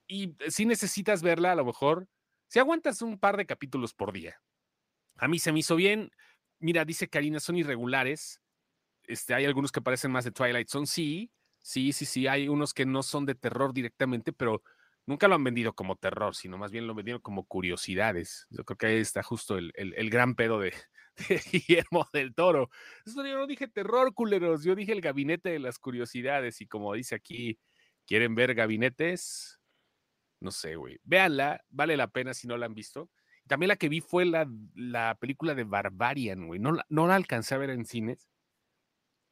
Y 0.06 0.34
si 0.48 0.64
necesitas 0.64 1.22
verla, 1.22 1.52
a 1.52 1.56
lo 1.56 1.66
mejor 1.66 2.08
si 2.48 2.58
aguantas 2.58 3.02
un 3.02 3.18
par 3.18 3.36
de 3.36 3.46
capítulos 3.46 3.94
por 3.94 4.12
día, 4.12 4.40
a 5.16 5.28
mí 5.28 5.38
se 5.38 5.52
me 5.52 5.60
hizo 5.60 5.76
bien. 5.76 6.10
Mira, 6.58 6.84
dice 6.84 7.08
Karina, 7.08 7.40
son 7.40 7.56
irregulares. 7.56 8.40
Este, 9.04 9.34
hay 9.34 9.44
algunos 9.44 9.72
que 9.72 9.80
parecen 9.80 10.10
más 10.10 10.24
de 10.24 10.32
Twilight 10.32 10.68
Zone. 10.68 10.86
Sí, 10.86 11.30
sí, 11.58 11.92
sí, 11.92 12.04
sí. 12.04 12.26
Hay 12.26 12.48
unos 12.48 12.74
que 12.74 12.86
no 12.86 13.02
son 13.02 13.26
de 13.26 13.34
terror 13.34 13.72
directamente, 13.72 14.32
pero 14.32 14.62
nunca 15.06 15.26
lo 15.26 15.34
han 15.34 15.44
vendido 15.44 15.74
como 15.74 15.96
terror, 15.96 16.34
sino 16.34 16.58
más 16.58 16.70
bien 16.70 16.86
lo 16.86 16.94
vendido 16.94 17.20
como 17.20 17.44
curiosidades. 17.46 18.46
Yo 18.50 18.64
creo 18.64 18.76
que 18.76 18.86
ahí 18.86 18.96
está 18.96 19.22
justo 19.22 19.58
el, 19.58 20.10
gran 20.10 20.34
pedo 20.34 20.58
de, 20.60 20.72
Guillermo 21.50 22.08
del 22.12 22.34
Toro. 22.34 22.70
Yo 23.06 23.22
no 23.22 23.46
dije 23.46 23.68
terror, 23.68 24.14
culeros, 24.14 24.64
yo 24.64 24.74
dije 24.74 24.92
el 24.92 25.00
gabinete 25.00 25.50
de 25.50 25.58
las 25.58 25.78
curiosidades 25.78 26.60
y 26.60 26.66
como 26.66 26.94
dice 26.94 27.14
aquí, 27.14 27.58
¿quieren 28.06 28.34
ver 28.34 28.54
gabinetes? 28.54 29.57
No 30.40 30.50
sé, 30.50 30.76
güey. 30.76 30.98
Véanla, 31.04 31.64
vale 31.68 31.96
la 31.96 32.08
pena 32.08 32.34
si 32.34 32.46
no 32.46 32.56
la 32.56 32.66
han 32.66 32.74
visto. 32.74 33.10
También 33.46 33.68
la 33.68 33.76
que 33.76 33.88
vi 33.88 34.00
fue 34.00 34.24
la, 34.24 34.48
la 34.74 35.16
película 35.20 35.54
de 35.54 35.64
Barbarian, 35.64 36.46
güey. 36.46 36.60
No, 36.60 36.76
no 36.88 37.06
la 37.06 37.14
alcancé 37.14 37.54
a 37.54 37.58
ver 37.58 37.70
en 37.70 37.84
cines. 37.84 38.28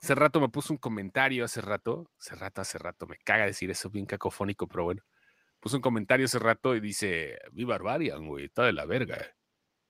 Hace 0.03 0.15
rato 0.15 0.41
me 0.41 0.49
puso 0.49 0.73
un 0.73 0.79
comentario, 0.79 1.45
hace 1.45 1.61
rato, 1.61 2.11
hace 2.19 2.35
rato, 2.35 2.61
hace 2.61 2.79
rato, 2.79 3.07
me 3.07 3.17
caga 3.19 3.47
decir 3.47 3.71
eso 3.71 3.91
bien 3.91 4.07
cacofónico, 4.07 4.69
pero 4.69 4.85
bueno 4.85 5.03
puso 5.61 5.77
un 5.77 5.83
comentario 5.83 6.27
hace 6.27 6.39
rato 6.39 6.77
y 6.77 6.81
dice, 6.81 7.39
vi 7.51 7.65
Barbarian, 7.65 8.27
güey, 8.27 8.45
está 8.45 8.65
de 8.65 8.73
la 8.73 8.87
verga. 8.87 9.35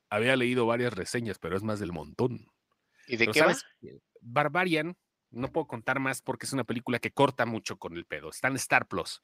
Había 0.08 0.36
leído 0.36 0.64
varias 0.64 0.94
reseñas, 0.94 1.38
pero 1.38 1.56
es 1.56 1.62
más 1.62 1.80
del 1.80 1.92
montón. 1.92 2.46
¿Y 3.06 3.16
de 3.16 3.26
qué 3.26 3.40
sabes? 3.40 3.64
Barbarian, 4.20 4.96
no 5.30 5.52
puedo 5.52 5.66
contar 5.66 6.00
más 6.00 6.22
porque 6.22 6.46
es 6.46 6.52
una 6.52 6.64
película 6.64 6.98
que 6.98 7.10
corta 7.10 7.44
mucho 7.44 7.76
con 7.78 7.96
el 7.96 8.06
pedo. 8.06 8.30
Está 8.30 8.48
en 8.48 8.56
Star 8.56 8.88
Plus. 8.88 9.22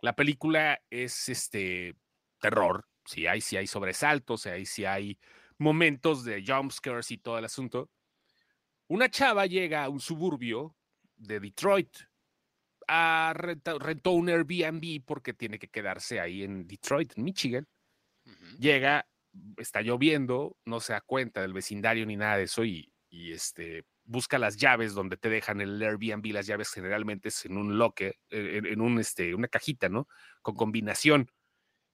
La 0.00 0.14
película 0.14 0.80
es 0.90 1.28
este 1.28 1.96
terror. 2.40 2.86
Sí 3.04 3.26
hay, 3.26 3.40
sí 3.40 3.56
hay 3.56 3.66
sobresaltos, 3.66 4.46
hay, 4.46 4.66
sí 4.66 4.84
hay 4.84 5.18
momentos 5.58 6.24
de 6.24 6.44
jumpscares 6.46 7.10
y 7.10 7.18
todo 7.18 7.38
el 7.38 7.44
asunto. 7.44 7.90
Una 8.88 9.10
chava 9.10 9.46
llega 9.46 9.84
a 9.84 9.88
un 9.88 10.00
suburbio 10.00 10.76
de 11.16 11.40
Detroit 11.40 11.96
rentó 12.86 14.12
un 14.12 14.28
Airbnb 14.28 15.04
porque 15.04 15.34
tiene 15.34 15.58
que 15.58 15.68
quedarse 15.68 16.20
ahí 16.20 16.42
en 16.42 16.66
Detroit, 16.66 17.12
en 17.16 17.24
Michigan. 17.24 17.68
Llega, 18.58 19.06
está 19.56 19.82
lloviendo, 19.82 20.56
no 20.64 20.80
se 20.80 20.92
da 20.92 21.00
cuenta 21.00 21.42
del 21.42 21.52
vecindario 21.52 22.06
ni 22.06 22.16
nada 22.16 22.38
de 22.38 22.44
eso 22.44 22.64
y, 22.64 22.92
este, 23.10 23.84
busca 24.06 24.38
las 24.38 24.56
llaves 24.56 24.94
donde 24.94 25.16
te 25.16 25.28
dejan 25.28 25.60
el 25.60 25.82
Airbnb, 25.82 26.32
las 26.32 26.46
llaves 26.46 26.70
generalmente 26.70 27.28
es 27.28 27.44
en 27.44 27.56
un 27.56 27.78
locker, 27.78 28.16
eh, 28.30 28.62
en, 28.64 28.80
un, 28.80 28.98
este, 28.98 29.34
una 29.34 29.48
cajita, 29.48 29.88
¿no? 29.88 30.08
Con 30.42 30.54
combinación 30.54 31.30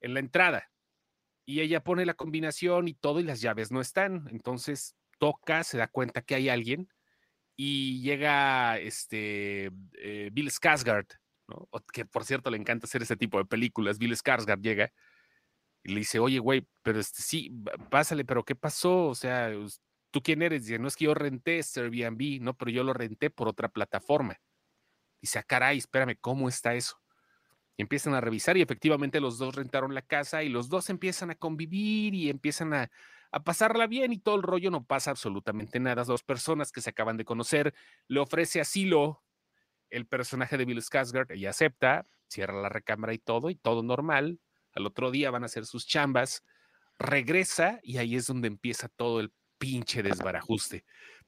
en 0.01 0.15
la 0.15 0.21
entrada. 0.21 0.71
Y 1.45 1.61
ella 1.61 1.83
pone 1.83 2.07
la 2.07 2.15
combinación 2.15 2.89
y 2.89 2.95
todo 2.95 3.19
y 3.21 3.25
las 3.25 3.41
llaves 3.41 3.73
no 3.73 3.81
están. 3.81 4.29
Entonces 4.31 4.95
toca, 5.19 5.65
se 5.65 5.79
da 5.79 5.89
cuenta 5.89 6.23
que 6.23 6.35
hay 6.35 6.49
alguien 6.49 6.89
y 7.57 8.01
llega 8.03 8.79
este 8.79 9.71
eh, 9.95 10.31
Bill 10.33 10.51
Skarsgård, 10.51 11.07
que 11.93 12.05
por 12.05 12.25
cierto 12.25 12.51
le 12.51 12.59
encanta 12.59 12.87
hacer 12.87 13.03
ese 13.03 13.17
tipo 13.17 13.39
de 13.39 13.45
películas. 13.45 13.99
Bill 13.99 14.17
Skarsgård 14.17 14.61
llega 14.63 14.93
y 15.85 15.93
le 15.93 16.01
dice, 16.01 16.19
oye, 16.19 16.39
güey, 16.39 16.67
pero 16.83 17.01
este, 17.01 17.23
sí, 17.23 17.51
pásale, 17.91 18.25
pero 18.25 18.45
¿qué 18.45 18.55
pasó? 18.55 19.07
O 19.07 19.15
sea, 19.15 19.51
¿tú 20.13 20.23
quién 20.23 20.43
eres? 20.43 20.67
Dice, 20.67 20.79
no 20.79 20.87
es 20.87 20.95
que 20.95 21.07
yo 21.07 21.15
renté 21.15 21.59
este 21.59 21.81
Airbnb, 21.81 22.41
no, 22.41 22.55
pero 22.55 22.71
yo 22.71 22.85
lo 22.85 22.93
renté 22.93 23.31
por 23.31 23.49
otra 23.49 23.69
plataforma. 23.69 24.39
Dice, 25.21 25.39
ah, 25.41 25.43
caray, 25.43 25.79
espérame, 25.79 26.17
¿cómo 26.21 26.49
está 26.49 26.75
eso? 26.75 27.01
Y 27.77 27.83
empiezan 27.83 28.15
a 28.15 28.21
revisar 28.21 28.57
y 28.57 28.63
efectivamente 28.63 29.21
los 29.21 29.39
dos 29.39 29.57
rentaron 29.57 29.95
la 29.95 30.03
casa 30.03 30.43
y 30.43 30.49
los 30.49 30.69
dos 30.69 30.91
empiezan 30.91 31.31
a 31.31 31.35
convivir 31.35 32.15
y 32.15 32.29
empiezan 32.29 32.75
a, 32.75 32.91
pasarla 33.45 33.87
bien 33.87 34.13
y 34.13 34.19
todo 34.19 34.37
el 34.37 34.43
rollo 34.43 34.71
no 34.71 34.85
pasa 34.85 35.11
absolutamente 35.11 35.81
nada. 35.81 36.05
Dos 36.05 36.23
personas 36.23 36.71
que 36.71 36.83
se 36.83 36.91
acaban 36.91 37.17
de 37.17 37.25
conocer, 37.25 37.75
le 38.07 38.21
ofrece 38.21 38.61
asilo 38.61 39.25
el 39.89 40.07
personaje 40.07 40.59
de 40.59 40.67
Bill 40.67 40.83
Skarsgård, 40.83 41.33
ella 41.33 41.51
acepta, 41.51 42.07
cierra 42.29 42.61
la 42.61 42.69
recámara 42.69 43.15
y 43.15 43.19
todo, 43.19 43.49
y 43.49 43.55
todo 43.55 43.83
normal. 43.83 44.39
Al 44.75 44.87
otro 44.87 45.11
día 45.11 45.31
van 45.31 45.45
a 45.45 45.47
hacer 45.47 45.65
sus 45.65 45.87
chambas, 45.87 46.45
regresa 46.99 47.81
y 47.83 47.97
ahí 47.99 48.17
es 48.17 48.27
donde 48.27 48.49
empieza 48.49 48.89
todo 48.89 49.21
el 49.21 49.33
pinche 49.63 50.03
desbarajuste. 50.03 50.85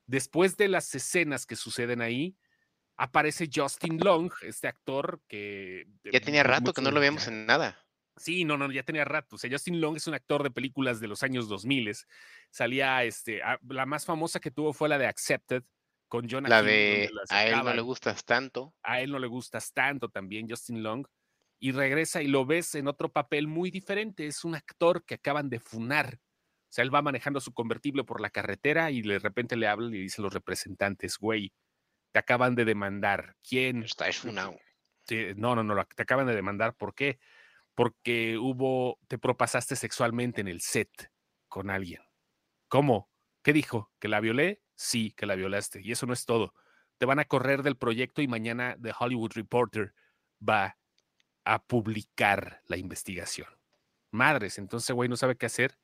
Después 0.06 0.56
de 0.56 0.68
las 0.68 0.92
escenas 0.94 1.46
que 1.46 1.54
suceden 1.54 2.02
ahí, 2.02 2.36
aparece 2.96 3.48
Justin 3.52 3.98
Long, 4.00 4.32
este 4.42 4.66
actor 4.66 5.22
que... 5.28 5.86
Ya 6.12 6.20
tenía 6.20 6.42
rato 6.42 6.72
que 6.72 6.82
no 6.82 6.90
lo 6.90 7.00
vemos 7.00 7.28
en 7.28 7.46
nada. 7.46 7.78
Sí, 8.16 8.44
no, 8.44 8.56
no, 8.56 8.70
ya 8.70 8.82
tenía 8.82 9.04
rato. 9.04 9.36
O 9.36 9.38
sea, 9.38 9.50
Justin 9.50 9.80
Long 9.80 9.96
es 9.96 10.06
un 10.06 10.14
actor 10.14 10.42
de 10.42 10.50
películas 10.50 11.00
de 11.00 11.08
los 11.08 11.22
años 11.22 11.48
2000. 11.48 11.92
Salía, 12.50 13.04
este, 13.04 13.40
la 13.68 13.86
más 13.86 14.04
famosa 14.04 14.40
que 14.40 14.50
tuvo 14.50 14.72
fue 14.72 14.88
la 14.88 14.98
de 14.98 15.06
Accepted 15.06 15.62
con 16.08 16.28
Jonah 16.28 16.48
La 16.48 16.62
de 16.62 17.10
A 17.30 17.46
él 17.46 17.64
no 17.64 17.72
le 17.72 17.82
gustas 17.82 18.24
tanto. 18.24 18.74
A 18.82 19.00
él 19.00 19.10
no 19.10 19.18
le 19.18 19.26
gustas 19.26 19.72
tanto 19.72 20.08
también, 20.08 20.48
Justin 20.48 20.82
Long. 20.82 21.06
Y 21.58 21.72
regresa 21.72 22.22
y 22.22 22.28
lo 22.28 22.44
ves 22.44 22.74
en 22.74 22.88
otro 22.88 23.10
papel 23.10 23.46
muy 23.46 23.70
diferente. 23.70 24.26
Es 24.26 24.44
un 24.44 24.54
actor 24.54 25.04
que 25.04 25.14
acaban 25.14 25.48
de 25.48 25.60
funar. 25.60 26.18
O 26.74 26.76
sea, 26.76 26.82
él 26.82 26.94
va 26.94 27.02
manejando 27.02 27.40
su 27.40 27.52
convertible 27.52 28.02
por 28.02 28.20
la 28.20 28.30
carretera 28.30 28.90
y 28.90 29.02
de 29.02 29.20
repente 29.20 29.56
le 29.56 29.68
hablan 29.68 29.94
y 29.94 29.98
dicen 29.98 30.24
los 30.24 30.34
representantes, 30.34 31.18
güey, 31.18 31.52
te 32.12 32.18
acaban 32.18 32.56
de 32.56 32.64
demandar. 32.64 33.36
¿Quién? 33.48 33.84
Está 33.84 34.08
es 34.08 34.18
funado. 34.18 34.58
no, 35.36 35.54
no, 35.54 35.62
no, 35.62 35.84
te 35.84 36.02
acaban 36.02 36.26
de 36.26 36.34
demandar. 36.34 36.74
¿Por 36.74 36.94
qué? 36.94 37.20
porque 37.74 38.38
hubo, 38.38 38.98
te 39.08 39.18
propasaste 39.18 39.76
sexualmente 39.76 40.40
en 40.40 40.48
el 40.48 40.60
set 40.60 41.10
con 41.48 41.70
alguien. 41.70 42.02
¿Cómo? 42.68 43.10
¿Qué 43.42 43.52
dijo? 43.52 43.92
¿Que 43.98 44.08
la 44.08 44.20
violé? 44.20 44.62
Sí, 44.74 45.12
que 45.12 45.26
la 45.26 45.34
violaste. 45.34 45.80
Y 45.82 45.92
eso 45.92 46.06
no 46.06 46.12
es 46.12 46.24
todo. 46.24 46.54
Te 46.98 47.06
van 47.06 47.18
a 47.18 47.24
correr 47.24 47.62
del 47.62 47.76
proyecto 47.76 48.22
y 48.22 48.28
mañana 48.28 48.76
The 48.80 48.92
Hollywood 48.98 49.32
Reporter 49.34 49.94
va 50.46 50.78
a 51.44 51.62
publicar 51.62 52.62
la 52.66 52.76
investigación. 52.76 53.48
Madres, 54.10 54.58
entonces, 54.58 54.94
güey, 54.94 55.08
no 55.08 55.16
sabe 55.16 55.36
qué 55.36 55.46
hacer. 55.46 55.76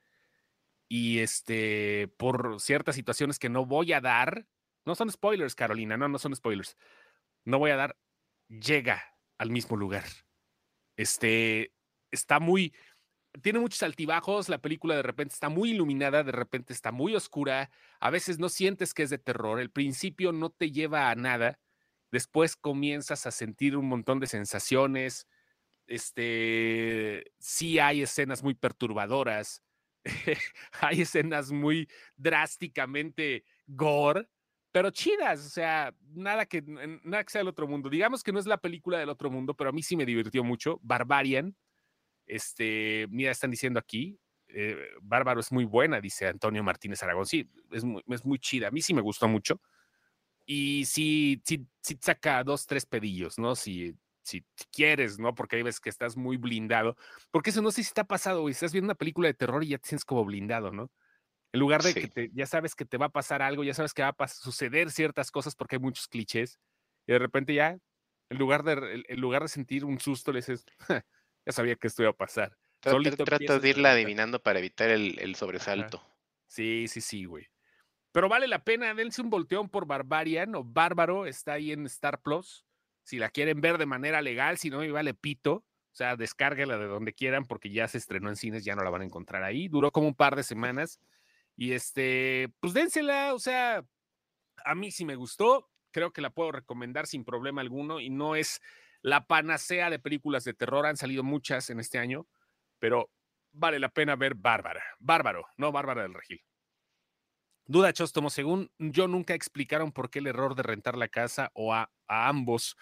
Y 0.92 1.20
este, 1.20 2.08
por 2.16 2.60
ciertas 2.60 2.96
situaciones 2.96 3.38
que 3.38 3.48
no 3.48 3.64
voy 3.64 3.92
a 3.92 4.00
dar, 4.00 4.48
no 4.84 4.96
son 4.96 5.08
spoilers, 5.08 5.54
Carolina, 5.54 5.96
no, 5.96 6.08
no 6.08 6.18
son 6.18 6.34
spoilers. 6.34 6.76
No 7.44 7.60
voy 7.60 7.70
a 7.70 7.76
dar, 7.76 7.96
llega 8.48 9.00
al 9.38 9.50
mismo 9.50 9.76
lugar. 9.76 10.02
Este, 10.96 11.72
está 12.10 12.40
muy, 12.40 12.74
tiene 13.40 13.60
muchos 13.60 13.84
altibajos, 13.84 14.48
la 14.48 14.58
película 14.58 14.96
de 14.96 15.04
repente 15.04 15.32
está 15.34 15.48
muy 15.48 15.70
iluminada, 15.70 16.24
de 16.24 16.32
repente 16.32 16.72
está 16.72 16.90
muy 16.90 17.14
oscura, 17.14 17.70
a 18.00 18.10
veces 18.10 18.40
no 18.40 18.48
sientes 18.48 18.92
que 18.92 19.04
es 19.04 19.10
de 19.10 19.18
terror, 19.18 19.60
el 19.60 19.70
principio 19.70 20.32
no 20.32 20.50
te 20.50 20.72
lleva 20.72 21.08
a 21.08 21.14
nada, 21.14 21.60
después 22.10 22.56
comienzas 22.56 23.26
a 23.26 23.30
sentir 23.30 23.76
un 23.76 23.86
montón 23.86 24.18
de 24.18 24.26
sensaciones, 24.26 25.28
este, 25.86 27.32
sí 27.38 27.78
hay 27.78 28.02
escenas 28.02 28.42
muy 28.42 28.54
perturbadoras, 28.54 29.62
hay 30.80 31.02
escenas 31.02 31.50
muy 31.50 31.88
drásticamente 32.16 33.44
gore, 33.66 34.28
pero 34.72 34.90
chidas, 34.90 35.44
o 35.44 35.48
sea, 35.48 35.94
nada 36.14 36.46
que, 36.46 36.62
nada 36.62 37.24
sea 37.26 37.40
del 37.40 37.48
otro 37.48 37.66
mundo. 37.66 37.90
Digamos 37.90 38.22
que 38.22 38.32
no 38.32 38.38
es 38.38 38.46
la 38.46 38.58
película 38.58 38.98
del 38.98 39.08
otro 39.08 39.30
mundo, 39.30 39.54
pero 39.54 39.70
a 39.70 39.72
mí 39.72 39.82
sí 39.82 39.96
me 39.96 40.06
divirtió 40.06 40.44
mucho. 40.44 40.78
Barbarian, 40.82 41.56
este, 42.26 43.06
mira, 43.10 43.32
están 43.32 43.50
diciendo 43.50 43.80
aquí, 43.80 44.18
eh, 44.48 44.76
Bárbaro 45.02 45.40
es 45.40 45.50
muy 45.52 45.64
buena, 45.64 46.00
dice 46.00 46.28
Antonio 46.28 46.62
Martínez 46.62 47.02
Aragón. 47.02 47.26
Sí, 47.26 47.50
es 47.70 47.84
muy, 47.84 48.02
es 48.08 48.24
muy 48.24 48.38
chida. 48.38 48.68
A 48.68 48.70
mí 48.70 48.80
sí 48.80 48.94
me 48.94 49.00
gustó 49.00 49.26
mucho. 49.28 49.60
Y 50.46 50.84
sí, 50.86 51.40
sí, 51.44 51.66
sí 51.80 51.98
saca 52.00 52.42
dos, 52.44 52.66
tres 52.66 52.86
pedillos, 52.86 53.38
¿no? 53.38 53.54
Si, 53.54 53.94
si, 54.22 54.44
quieres, 54.72 55.18
¿no? 55.18 55.34
Porque 55.34 55.56
ahí 55.56 55.62
ves 55.62 55.80
que 55.80 55.88
estás 55.88 56.16
muy 56.16 56.36
blindado. 56.36 56.96
Porque 57.30 57.50
eso 57.50 57.62
no 57.62 57.70
sé 57.70 57.82
si 57.82 57.92
te 57.92 58.00
ha 58.00 58.04
pasado, 58.04 58.42
güey. 58.42 58.52
Estás 58.52 58.72
viendo 58.72 58.86
una 58.86 58.94
película 58.94 59.28
de 59.28 59.34
terror 59.34 59.62
y 59.64 59.68
ya 59.68 59.78
te 59.78 59.88
sientes 59.88 60.04
como 60.04 60.24
blindado, 60.24 60.70
¿no? 60.72 60.90
En 61.52 61.60
lugar 61.60 61.82
de 61.82 61.94
que 61.94 62.30
ya 62.32 62.46
sabes 62.46 62.74
que 62.74 62.84
te 62.84 62.96
va 62.96 63.06
a 63.06 63.12
pasar 63.12 63.42
algo, 63.42 63.64
ya 63.64 63.74
sabes 63.74 63.92
que 63.92 64.02
va 64.02 64.14
a 64.16 64.28
suceder 64.28 64.90
ciertas 64.90 65.30
cosas 65.30 65.56
porque 65.56 65.76
hay 65.76 65.80
muchos 65.80 66.06
clichés. 66.06 66.60
Y 67.06 67.12
de 67.12 67.18
repente 67.18 67.54
ya, 67.54 67.76
en 68.28 68.38
lugar 68.38 68.62
de, 68.62 69.04
en 69.08 69.20
lugar 69.20 69.42
de 69.42 69.48
sentir 69.48 69.84
un 69.84 69.98
susto, 69.98 70.32
le 70.32 70.38
dices, 70.38 70.64
ya 71.46 71.52
sabía 71.52 71.74
que 71.74 71.88
esto 71.88 72.02
iba 72.02 72.10
a 72.10 72.16
pasar. 72.16 72.56
Trata, 72.78 73.58
de 73.58 73.68
irla 73.68 73.92
adivinando 73.92 74.42
para 74.42 74.58
evitar 74.58 74.88
el, 74.90 75.34
sobresalto. 75.34 76.02
Sí, 76.46 76.86
sí, 76.88 77.00
sí, 77.00 77.24
güey. 77.24 77.48
Pero 78.12 78.28
vale 78.28 78.48
la 78.48 78.64
pena, 78.64 78.94
dense 78.94 79.20
un 79.22 79.30
volteón 79.30 79.68
por 79.68 79.86
Barbarian 79.86 80.54
o 80.54 80.64
Bárbaro, 80.64 81.26
está 81.26 81.54
ahí 81.54 81.72
en 81.72 81.86
Star 81.86 82.22
Plus. 82.22 82.64
Si 83.10 83.18
la 83.18 83.28
quieren 83.28 83.60
ver 83.60 83.76
de 83.76 83.86
manera 83.86 84.22
legal, 84.22 84.56
si 84.56 84.70
no, 84.70 84.78
me 84.78 84.92
vale 84.92 85.14
pito. 85.14 85.52
O 85.54 85.96
sea, 85.96 86.14
descárguela 86.14 86.78
de 86.78 86.86
donde 86.86 87.12
quieran 87.12 87.44
porque 87.44 87.68
ya 87.72 87.88
se 87.88 87.98
estrenó 87.98 88.28
en 88.28 88.36
cines, 88.36 88.64
ya 88.64 88.76
no 88.76 88.84
la 88.84 88.90
van 88.90 89.02
a 89.02 89.04
encontrar 89.04 89.42
ahí. 89.42 89.66
Duró 89.66 89.90
como 89.90 90.06
un 90.06 90.14
par 90.14 90.36
de 90.36 90.44
semanas. 90.44 91.00
Y 91.56 91.72
este, 91.72 92.54
pues 92.60 92.72
dénsela, 92.72 93.34
o 93.34 93.40
sea, 93.40 93.84
a 94.64 94.74
mí 94.76 94.92
sí 94.92 95.04
me 95.04 95.16
gustó. 95.16 95.68
Creo 95.90 96.12
que 96.12 96.20
la 96.20 96.30
puedo 96.30 96.52
recomendar 96.52 97.08
sin 97.08 97.24
problema 97.24 97.62
alguno 97.62 97.98
y 97.98 98.10
no 98.10 98.36
es 98.36 98.60
la 99.02 99.26
panacea 99.26 99.90
de 99.90 99.98
películas 99.98 100.44
de 100.44 100.54
terror. 100.54 100.86
Han 100.86 100.96
salido 100.96 101.24
muchas 101.24 101.68
en 101.68 101.80
este 101.80 101.98
año, 101.98 102.28
pero 102.78 103.10
vale 103.50 103.80
la 103.80 103.88
pena 103.88 104.14
ver 104.14 104.36
Bárbara. 104.36 104.84
Bárbaro, 105.00 105.48
no 105.56 105.72
Bárbara 105.72 106.02
del 106.02 106.14
Regil. 106.14 106.44
Duda 107.70 107.92
Chóstomo, 107.92 108.30
según 108.30 108.68
yo 108.78 109.06
nunca 109.06 109.34
explicaron 109.34 109.92
por 109.92 110.10
qué 110.10 110.18
el 110.18 110.26
error 110.26 110.56
de 110.56 110.64
rentar 110.64 110.96
la 110.96 111.06
casa 111.06 111.52
o 111.54 111.72
a, 111.72 111.88
ambos, 112.08 112.76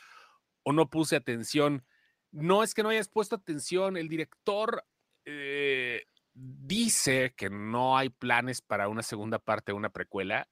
o 0.63 0.73
no 0.73 0.89
puse 0.91 1.17
atención 1.17 1.85
no 2.31 2.63
es 2.63 2.75
que 2.75 2.83
no 2.83 2.91
hayas 2.91 3.09
puesto 3.09 3.37
atención, 3.37 3.97
el 3.97 4.09
director 4.09 4.85
eh, 5.25 6.05
dice 6.35 7.35
que 7.37 7.51
no 7.51 7.97
hay 7.97 8.11
planes 8.11 8.61
para 8.61 8.89
una 8.89 9.03
segunda 9.03 9.39
parte 9.39 9.73
de 9.73 9.77
una 9.77 9.91
precuela. 9.91 10.49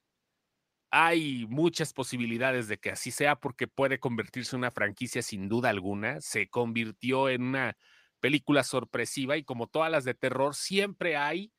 Hay 0.90 1.46
muchas 1.48 1.92
posibilidades 1.92 2.68
de 2.68 2.78
que 2.78 2.90
así 2.90 3.10
sea 3.10 3.36
porque 3.36 3.66
puede 3.68 3.98
convertirse 3.98 4.56
en 4.56 4.60
una 4.60 4.70
franquicia 4.70 5.20
sin 5.20 5.48
duda 5.48 5.68
alguna. 5.68 6.20
Se 6.20 6.48
convirtió 6.48 7.28
en 7.28 7.42
una 7.42 7.76
película 8.20 8.64
sorpresiva 8.64 9.36
y 9.36 9.44
como 9.44 9.66
todas 9.66 9.90
las 9.90 10.04
de 10.04 10.14
terror, 10.14 10.54
siempre 10.54 11.16
hay 11.16 11.52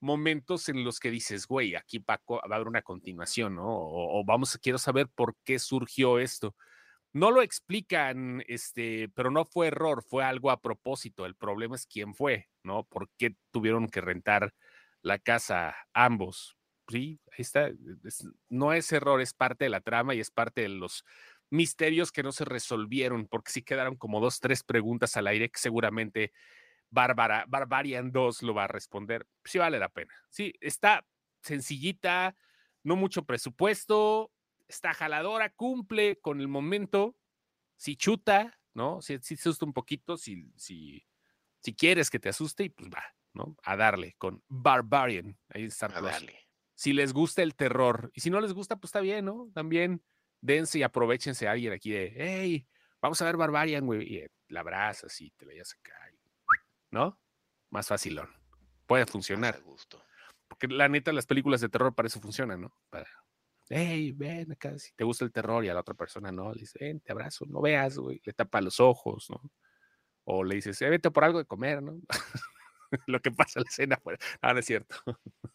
momentos 0.00 0.68
en 0.68 0.84
los 0.84 1.00
que 1.00 1.10
dices, 1.10 1.46
güey, 1.46 1.76
aquí 1.76 1.98
va, 1.98 2.14
a 2.14 2.54
haber 2.54 2.68
una 2.68 2.82
continuación, 2.82 3.54
¿no? 3.54 3.66
O, 3.66 4.20
o, 4.20 4.24
vamos, 4.24 4.58
quiero 4.60 4.76
saber 4.76 5.08
por 5.08 5.34
qué 5.44 5.58
surgió 5.58 6.18
esto. 6.18 6.54
No 7.14 7.30
lo 7.30 7.42
explican, 7.42 8.42
este, 8.48 9.08
pero 9.10 9.30
no 9.30 9.44
fue 9.44 9.68
error, 9.68 10.02
fue 10.02 10.24
algo 10.24 10.50
a 10.50 10.60
propósito. 10.60 11.26
El 11.26 11.36
problema 11.36 11.76
es 11.76 11.86
quién 11.86 12.12
fue, 12.14 12.48
¿no? 12.64 12.82
¿Por 12.84 13.08
qué 13.16 13.36
tuvieron 13.52 13.88
que 13.88 14.00
rentar 14.00 14.52
la 15.00 15.18
casa 15.20 15.76
ambos? 15.92 16.56
Sí, 16.88 17.20
ahí 17.30 17.36
está. 17.42 17.70
no 18.48 18.72
es 18.72 18.90
error, 18.92 19.20
es 19.20 19.32
parte 19.32 19.64
de 19.64 19.70
la 19.70 19.80
trama 19.80 20.14
y 20.14 20.20
es 20.20 20.30
parte 20.32 20.62
de 20.62 20.68
los 20.70 21.04
misterios 21.50 22.10
que 22.10 22.24
no 22.24 22.32
se 22.32 22.44
resolvieron, 22.44 23.28
porque 23.28 23.52
sí 23.52 23.62
quedaron 23.62 23.96
como 23.96 24.20
dos, 24.20 24.40
tres 24.40 24.64
preguntas 24.64 25.16
al 25.16 25.28
aire 25.28 25.50
que 25.50 25.60
seguramente 25.60 26.32
Bárbara, 26.90 27.44
Barbarian 27.48 28.12
2 28.12 28.42
lo 28.42 28.54
va 28.54 28.64
a 28.64 28.68
responder. 28.68 29.26
Sí 29.44 29.58
vale 29.58 29.78
la 29.78 29.88
pena. 29.88 30.14
Sí, 30.30 30.54
está 30.60 31.06
sencillita, 31.42 32.36
no 32.82 32.96
mucho 32.96 33.24
presupuesto, 33.24 34.32
está 34.74 34.94
jaladora, 34.94 35.50
cumple 35.50 36.20
con 36.20 36.40
el 36.40 36.48
momento, 36.48 37.16
si 37.76 37.96
chuta, 37.96 38.60
¿no? 38.74 39.00
Si, 39.00 39.18
si 39.18 39.36
se 39.36 39.48
asusta 39.48 39.64
un 39.64 39.72
poquito, 39.72 40.16
si, 40.16 40.52
si, 40.56 41.06
si 41.60 41.74
quieres 41.74 42.10
que 42.10 42.18
te 42.18 42.28
asuste, 42.28 42.64
y 42.64 42.68
pues 42.68 42.90
va, 42.90 43.02
¿no? 43.32 43.56
A 43.62 43.76
darle 43.76 44.14
con 44.18 44.42
Barbarian. 44.48 45.38
Ahí 45.48 45.64
está. 45.64 45.86
A 45.86 46.00
darle. 46.00 46.38
Si 46.74 46.92
les 46.92 47.12
gusta 47.12 47.42
el 47.42 47.54
terror, 47.54 48.10
y 48.14 48.20
si 48.20 48.30
no 48.30 48.40
les 48.40 48.52
gusta, 48.52 48.76
pues 48.76 48.88
está 48.88 49.00
bien, 49.00 49.24
¿no? 49.24 49.50
También 49.54 50.04
dense 50.40 50.78
y 50.78 50.82
aprovechense 50.82 51.48
a 51.48 51.52
alguien 51.52 51.72
aquí 51.72 51.90
de, 51.90 52.12
hey, 52.16 52.68
vamos 53.00 53.20
a 53.22 53.24
ver 53.24 53.36
Barbarian, 53.36 53.86
güey, 53.86 54.02
y 54.02 54.26
la 54.48 54.60
abrazas 54.60 55.20
y 55.20 55.30
te 55.30 55.46
la 55.46 55.52
llevas 55.52 55.74
acá, 55.80 55.94
¿no? 56.90 57.20
Más 57.70 57.88
fácilón. 57.88 58.28
Puede 58.86 59.06
funcionar. 59.06 59.62
gusto. 59.62 60.04
Porque 60.48 60.68
la 60.68 60.88
neta, 60.88 61.12
las 61.12 61.26
películas 61.26 61.60
de 61.60 61.68
terror 61.68 61.94
para 61.94 62.08
eso 62.08 62.20
funcionan, 62.20 62.60
¿no? 62.60 62.76
Para 62.90 63.08
hey, 63.68 64.12
ven 64.12 64.52
acá, 64.52 64.78
si 64.78 64.92
te 64.94 65.04
gusta 65.04 65.24
el 65.24 65.32
terror 65.32 65.64
y 65.64 65.68
a 65.68 65.74
la 65.74 65.80
otra 65.80 65.94
persona 65.94 66.30
no, 66.30 66.52
le 66.52 66.60
dice, 66.60 66.78
ven, 66.80 67.00
te 67.00 67.12
abrazo, 67.12 67.46
no 67.46 67.60
veas, 67.60 67.98
güey, 67.98 68.20
le 68.24 68.32
tapa 68.32 68.60
los 68.60 68.80
ojos, 68.80 69.26
¿no? 69.30 69.40
O 70.24 70.44
le 70.44 70.56
dices, 70.56 70.80
eh, 70.82 70.90
vete 70.90 71.10
por 71.10 71.24
algo 71.24 71.38
de 71.38 71.46
comer, 71.46 71.82
¿no? 71.82 72.00
Lo 73.06 73.20
que 73.20 73.30
pasa 73.30 73.60
en 73.60 73.64
la 73.64 73.70
escena, 73.70 73.96
pues, 73.96 74.18
ah, 74.40 74.52
no 74.52 74.60
es 74.60 74.66
cierto. 74.66 74.96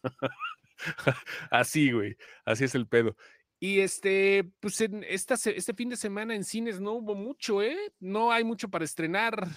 así, 1.51 1.91
güey, 1.91 2.15
así 2.45 2.65
es 2.65 2.75
el 2.75 2.87
pedo. 2.87 3.15
Y 3.59 3.81
este, 3.81 4.49
pues 4.61 4.79
en 4.81 5.03
esta, 5.03 5.35
este 5.35 5.73
fin 5.73 5.89
de 5.89 5.97
semana 5.97 6.33
en 6.33 6.45
cines 6.45 6.79
no 6.79 6.93
hubo 6.93 7.13
mucho, 7.15 7.61
¿eh? 7.61 7.77
No 7.99 8.31
hay 8.31 8.43
mucho 8.45 8.69
para 8.69 8.85
estrenar, 8.85 9.47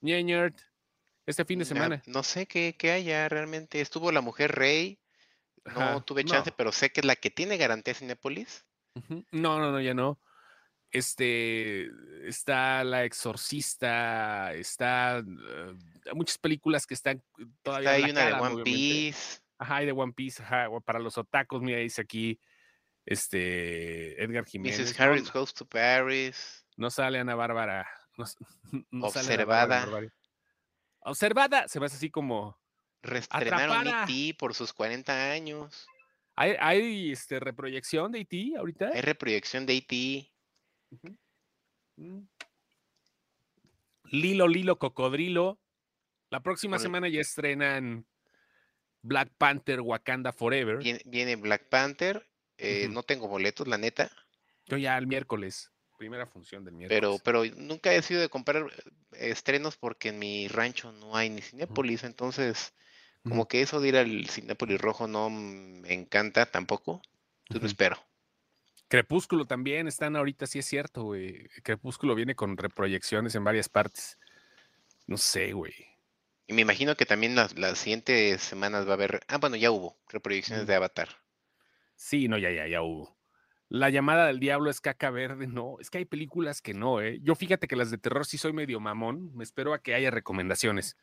ñeñert, 0.00 0.58
este 1.24 1.46
fin 1.46 1.58
de 1.58 1.64
semana. 1.64 2.02
No, 2.06 2.22
sé 2.22 2.46
qué, 2.46 2.76
qué 2.78 2.90
haya 2.90 3.28
realmente. 3.28 3.80
Estuvo 3.80 4.12
La 4.12 4.20
Mujer 4.20 4.52
Rey, 4.52 4.99
no 5.64 6.02
tuve 6.02 6.24
chance, 6.24 6.52
pero 6.52 6.72
sé 6.72 6.90
que 6.90 7.00
es 7.00 7.06
la 7.06 7.16
que 7.16 7.30
tiene 7.30 7.56
garantía 7.56 7.94
Cinépolis. 7.94 8.64
No, 9.30 9.58
no, 9.58 9.70
no, 9.70 9.80
ya 9.80 9.94
no. 9.94 10.20
Este 10.90 11.88
está 12.26 12.82
La 12.82 13.04
Exorcista, 13.04 14.52
está 14.54 15.18
eh, 15.18 15.74
muchas 16.14 16.38
películas 16.38 16.84
que 16.84 16.94
están 16.94 17.22
todavía. 17.62 17.96
Está 17.96 18.06
hay 18.06 18.10
una 18.10 18.26
de 18.26 18.32
One 18.32 18.62
Piece. 18.64 19.40
Ajá, 19.58 19.76
hay 19.76 19.86
de 19.86 19.92
One 19.92 20.12
Piece, 20.12 20.42
ajá, 20.42 20.68
para 20.84 20.98
los 20.98 21.16
otacos, 21.16 21.62
mira, 21.62 21.78
dice 21.78 22.00
aquí 22.00 22.40
este 23.06 24.22
Edgar 24.22 24.44
Jiménez. 24.46 24.80
Mrs. 24.80 25.00
Harris 25.00 25.32
Goes 25.32 25.54
to 25.54 25.64
Paris. 25.66 26.66
No 26.76 26.90
sale 26.90 27.18
Ana 27.18 27.34
Bárbara. 27.34 27.88
Observada. 29.02 29.86
Observada, 31.00 31.68
se 31.68 31.78
ve 31.78 31.86
así 31.86 32.10
como 32.10 32.59
Reestrenaron 33.02 33.86
E.T. 33.86 34.34
por 34.38 34.54
sus 34.54 34.72
40 34.72 35.32
años. 35.32 35.86
¿Hay, 36.36 36.56
hay 36.58 37.12
este, 37.12 37.40
reproyección 37.40 38.12
de 38.12 38.20
E.T. 38.20 38.54
ahorita? 38.56 38.90
Hay 38.92 39.00
reproyección 39.00 39.66
de 39.66 39.76
E.T. 39.76 40.32
Mm. 41.96 42.20
Lilo, 44.04 44.48
Lilo, 44.48 44.78
Cocodrilo. 44.78 45.58
La 46.30 46.40
próxima 46.40 46.78
semana 46.78 47.08
ya 47.08 47.20
estrenan 47.20 48.06
Black 49.02 49.30
Panther 49.36 49.80
Wakanda 49.80 50.32
Forever. 50.32 50.78
Viene, 51.04 51.36
Black 51.36 51.68
Panther. 51.68 52.26
Eh, 52.58 52.88
no 52.90 53.02
tengo 53.02 53.28
boletos, 53.28 53.66
la 53.66 53.78
neta. 53.78 54.10
Yo 54.66 54.76
ya 54.76 54.96
el 54.98 55.06
miércoles. 55.06 55.72
Primera 55.98 56.26
función 56.26 56.64
del 56.64 56.74
miércoles. 56.74 57.00
Pero, 57.00 57.18
pero 57.22 57.44
nunca 57.56 57.92
he 57.92 58.02
sido 58.02 58.20
de 58.20 58.28
comprar 58.28 58.66
eh, 59.12 59.30
estrenos 59.30 59.76
porque 59.76 60.10
en 60.10 60.18
mi 60.18 60.48
rancho 60.48 60.92
no 60.92 61.16
hay 61.16 61.30
ni 61.30 61.42
Cinépolis, 61.42 62.04
entonces 62.04 62.74
como 63.22 63.48
que 63.48 63.62
eso 63.62 63.80
de 63.80 63.88
ir 63.88 63.96
al 63.96 64.28
Cinépolis 64.28 64.80
Rojo 64.80 65.06
no 65.06 65.30
me 65.30 65.92
encanta 65.92 66.46
tampoco. 66.46 67.02
Entonces 67.48 67.72
espero. 67.72 67.98
Crepúsculo 68.88 69.44
también 69.46 69.86
están 69.86 70.16
ahorita, 70.16 70.46
sí 70.46 70.58
es 70.58 70.66
cierto, 70.66 71.04
güey. 71.04 71.48
Crepúsculo 71.62 72.14
viene 72.14 72.34
con 72.34 72.56
reproyecciones 72.56 73.34
en 73.34 73.44
varias 73.44 73.68
partes. 73.68 74.18
No 75.06 75.16
sé, 75.16 75.52
güey. 75.52 75.74
Y 76.46 76.54
me 76.54 76.62
imagino 76.62 76.96
que 76.96 77.06
también 77.06 77.36
las, 77.36 77.52
siguientes 77.78 78.42
semanas 78.42 78.86
va 78.86 78.90
a 78.90 78.94
haber. 78.94 79.20
Ah, 79.28 79.38
bueno, 79.38 79.54
ya 79.54 79.70
hubo 79.70 79.96
reproyecciones 80.08 80.66
de 80.66 80.74
Avatar. 80.74 81.08
Sí, 81.94 82.26
no, 82.26 82.38
ya, 82.38 82.50
ya, 82.50 82.66
ya 82.66 82.82
hubo. 82.82 83.16
La 83.68 83.90
llamada 83.90 84.26
del 84.26 84.40
diablo 84.40 84.68
es 84.68 84.80
caca 84.80 85.10
verde, 85.10 85.46
no. 85.46 85.76
Es 85.78 85.90
que 85.90 85.98
hay 85.98 86.04
películas 86.04 86.60
que 86.60 86.74
no, 86.74 87.00
¿eh? 87.00 87.20
Yo 87.22 87.36
fíjate 87.36 87.68
que 87.68 87.76
las 87.76 87.92
de 87.92 87.98
terror 87.98 88.26
sí 88.26 88.38
soy 88.38 88.52
medio 88.52 88.80
mamón. 88.80 89.32
Me 89.36 89.44
espero 89.44 89.74
a 89.74 89.80
que 89.80 89.94
haya 89.94 90.10
recomendaciones. 90.10 90.96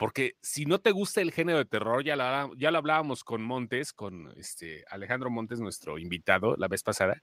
Porque 0.00 0.38
si 0.40 0.64
no 0.64 0.80
te 0.80 0.92
gusta 0.92 1.20
el 1.20 1.30
género 1.30 1.58
de 1.58 1.66
terror, 1.66 2.02
ya 2.02 2.16
lo, 2.16 2.54
ya 2.54 2.70
lo 2.70 2.78
hablábamos 2.78 3.22
con 3.22 3.42
Montes, 3.42 3.92
con 3.92 4.32
este 4.38 4.82
Alejandro 4.88 5.28
Montes, 5.28 5.60
nuestro 5.60 5.98
invitado 5.98 6.56
la 6.56 6.68
vez 6.68 6.82
pasada, 6.82 7.22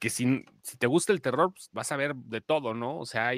que 0.00 0.10
si, 0.10 0.44
te 0.80 0.88
gusta 0.88 1.12
el 1.12 1.22
terror, 1.22 1.52
pues, 1.54 1.68
vas 1.70 1.92
a 1.92 1.96
ver 1.96 2.16
de 2.16 2.40
todo, 2.40 2.74
¿no? 2.74 2.98
O 2.98 3.06
sea, 3.06 3.30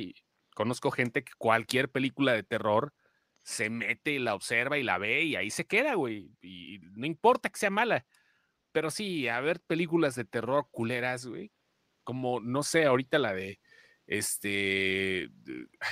conozco 0.54 0.90
gente 0.90 1.24
que 1.24 1.34
cualquier 1.36 1.90
película 1.90 2.32
de 2.32 2.42
terror 2.42 2.94
se 3.42 3.68
mete, 3.68 4.18
la 4.18 4.34
observa 4.34 4.78
y 4.78 4.82
la 4.82 4.96
ve 4.96 5.24
y 5.24 5.36
ahí 5.36 5.50
se 5.50 5.66
queda, 5.66 5.92
güey. 5.92 6.30
Y 6.40 6.78
no 6.94 7.04
importa 7.04 7.50
que 7.50 7.58
sea 7.58 7.68
mala. 7.68 8.06
Pero 8.72 8.90
sí, 8.90 9.28
a 9.28 9.40
ver 9.40 9.60
películas 9.60 10.14
de 10.14 10.24
terror 10.24 10.68
culeras, 10.70 11.26
güey. 11.26 11.52
Como, 12.02 12.40
no 12.40 12.62
sé, 12.62 12.86
ahorita 12.86 13.18
la 13.18 13.34
de, 13.34 13.60
este, 14.06 15.28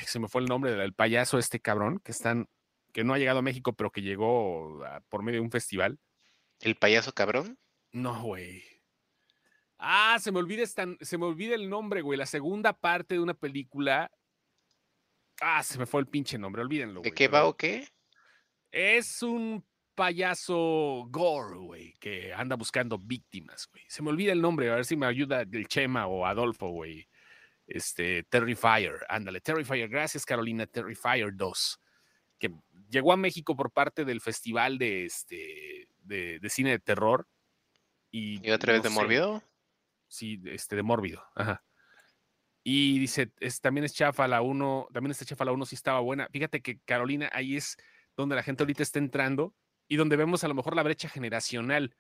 se 0.07 0.19
me 0.19 0.29
fue 0.29 0.41
el 0.41 0.49
nombre 0.49 0.73
del 0.75 0.95
payaso 0.95 1.39
este 1.39 1.61
cabrón, 1.61 2.01
que 2.03 2.13
están 2.13 2.49
que 2.93 3.05
no 3.05 3.15
ha 3.15 3.19
llegado 3.19 3.41
a 3.41 3.43
México, 3.43 3.73
pero 3.73 3.91
que 3.91 4.03
llegó 4.03 4.85
por 5.09 5.23
medio 5.23 5.41
de 5.41 5.45
un 5.45 5.51
festival. 5.51 5.99
¿El 6.61 6.77
payaso 6.77 7.13
cabrón? 7.13 7.59
No, 7.91 8.23
güey. 8.23 8.63
Ah, 9.79 10.19
se 10.21 10.31
me 10.31 10.39
olvida 10.39 10.65
se 10.67 11.19
me 11.19 11.27
olvida 11.27 11.55
el 11.55 11.69
nombre, 11.69 12.03
güey. 12.03 12.19
La 12.19 12.27
segunda 12.27 12.73
parte 12.73 13.15
de 13.15 13.21
una 13.21 13.35
película. 13.35 14.11
Ah, 15.41 15.63
se 15.63 15.79
me 15.79 15.87
fue 15.87 16.01
el 16.01 16.07
pinche 16.07 16.39
nombre, 16.39 16.63
olvídenlo. 16.63 17.01
¿De 17.01 17.13
qué 17.13 17.27
va 17.27 17.47
o 17.47 17.57
qué? 17.57 17.89
Es 18.71 19.23
un 19.23 19.65
payaso 19.95 21.07
gore, 21.11 21.59
güey, 21.59 21.95
que 21.99 22.33
anda 22.33 22.57
buscando 22.57 22.99
víctimas, 22.99 23.69
güey. 23.71 23.85
Se 23.89 24.03
me 24.03 24.11
olvida 24.11 24.33
el 24.33 24.41
nombre, 24.41 24.71
a 24.71 24.77
ver 24.77 24.85
si 24.85 24.97
me 24.97 25.07
ayuda 25.07 25.43
el 25.43 25.67
Chema 25.67 26.07
o 26.07 26.25
Adolfo, 26.27 26.69
güey. 26.69 27.09
Este, 27.67 28.23
Terrifier, 28.25 29.05
ándale, 29.09 29.41
Terrifier, 29.41 29.89
gracias 29.89 30.27
Carolina, 30.27 30.67
Terrifier 30.67 31.35
2, 31.35 31.81
que 32.39 32.53
llegó 32.93 33.13
a 33.13 33.17
México 33.17 33.57
por 33.57 33.73
parte 33.73 34.05
del 34.05 34.21
Festival 34.21 34.79
de, 34.79 35.07
este, 35.07 35.89
de, 36.03 36.41
Cine 36.49 36.71
de 36.71 36.79
Terror. 36.79 37.27
¿Y, 38.11 38.47
¿Y 38.47 38.53
otra 38.53 38.75
vez 38.75 38.83
de 38.83 38.91
Mórbido? 38.91 39.43
Sí, 40.07 40.41
este, 40.45 40.77
de 40.77 40.83
Mórbido, 40.83 41.25
ajá. 41.35 41.65
Y 42.63 43.01
dice, 43.01 43.33
es, 43.41 43.61
también 43.61 43.85
es 43.85 43.95
chafa 43.95 44.29
la 44.29 44.43
1, 44.43 44.89
también 44.93 45.11
esta 45.11 45.25
chafa 45.25 45.45
la 45.45 45.53
1 45.53 45.67
sí 45.67 45.75
estaba 45.75 45.99
buena. 45.99 46.29
Fíjate 46.31 46.61
que 46.61 46.79
Carolina, 46.81 47.29
ahí 47.33 47.57
es 47.57 47.77
donde 48.17 48.37
la 48.37 48.45
gente 48.45 48.63
ahorita 48.63 48.85
está 48.85 49.01
entrando 49.01 49.57
y 49.89 49.97
donde 49.97 50.17
vemos 50.17 50.45
a 50.45 50.49
lo 50.49 50.55
mejor 50.55 50.77
la 50.77 50.85
brecha 50.85 51.09
generacional. 51.09 51.97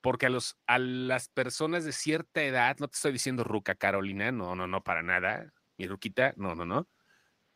Porque 0.00 0.24
a, 0.24 0.30
los, 0.30 0.56
a 0.66 0.78
las 0.78 1.28
personas 1.28 1.84
de 1.84 1.92
cierta 1.92 2.42
edad, 2.42 2.78
no 2.78 2.88
te 2.88 2.94
estoy 2.94 3.12
diciendo 3.12 3.44
ruca 3.44 3.74
Carolina, 3.74 4.32
no, 4.32 4.54
no, 4.54 4.66
no, 4.66 4.82
para 4.82 5.02
nada, 5.02 5.52
mi 5.76 5.86
ruquita, 5.86 6.32
no, 6.36 6.54
no, 6.54 6.64
no 6.64 6.88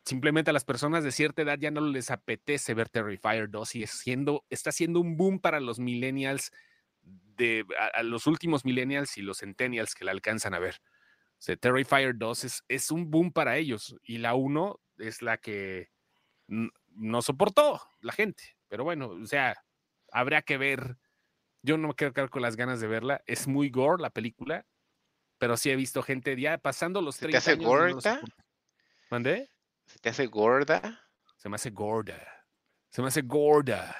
simplemente 0.05 0.51
a 0.51 0.53
las 0.53 0.63
personas 0.63 1.03
de 1.03 1.11
cierta 1.11 1.41
edad 1.41 1.57
ya 1.59 1.71
no 1.71 1.81
les 1.81 2.11
apetece 2.11 2.73
ver 2.73 2.89
Terrifier 2.89 3.49
2 3.49 3.75
y 3.75 3.87
siendo, 3.87 4.45
está 4.49 4.71
siendo 4.71 4.99
un 4.99 5.17
boom 5.17 5.39
para 5.39 5.59
los 5.59 5.79
millennials, 5.79 6.51
de, 7.01 7.65
a, 7.93 8.03
los 8.03 8.27
últimos 8.27 8.63
millennials 8.65 9.17
y 9.17 9.21
los 9.21 9.39
centennials 9.39 9.95
que 9.95 10.05
la 10.05 10.11
alcanzan 10.11 10.53
a 10.53 10.59
ver. 10.59 10.75
O 11.37 11.41
sea, 11.45 11.55
Terrifier 11.57 12.15
2 12.15 12.43
es, 12.43 12.63
es, 12.67 12.91
un 12.91 13.09
boom 13.09 13.31
para 13.31 13.57
ellos 13.57 13.95
y 14.03 14.19
la 14.19 14.35
1 14.35 14.79
es 14.99 15.21
la 15.21 15.37
que 15.37 15.89
no 16.47 17.21
soportó 17.21 17.81
la 18.01 18.13
gente. 18.13 18.55
Pero 18.67 18.83
bueno, 18.83 19.09
o 19.09 19.25
sea, 19.25 19.63
habría 20.11 20.41
que 20.43 20.57
ver. 20.57 20.97
Yo 21.61 21.77
no 21.77 21.89
me 21.89 21.95
quiero 21.95 22.13
quedar 22.13 22.29
con 22.29 22.43
las 22.43 22.55
ganas 22.55 22.79
de 22.79 22.87
verla. 22.87 23.23
Es 23.25 23.47
muy 23.47 23.69
gore 23.69 24.01
la 24.01 24.11
película, 24.11 24.67
pero 25.39 25.57
sí 25.57 25.71
he 25.71 25.75
visto 25.75 26.03
gente 26.03 26.39
ya 26.39 26.59
pasando 26.59 27.01
los 27.01 27.17
30 27.17 27.41
¿Se 27.41 27.51
te 27.51 27.53
hace 27.53 27.65
gorda? 27.65 28.21
¿Mandé? 29.09 29.49
¿Se 29.85 29.99
te 29.99 30.09
hace 30.09 30.27
gorda? 30.27 31.01
Se 31.37 31.49
me 31.49 31.55
hace 31.55 31.69
gorda. 31.69 32.17
Se 32.89 33.01
me 33.01 33.07
hace 33.09 33.21
gorda. 33.21 33.95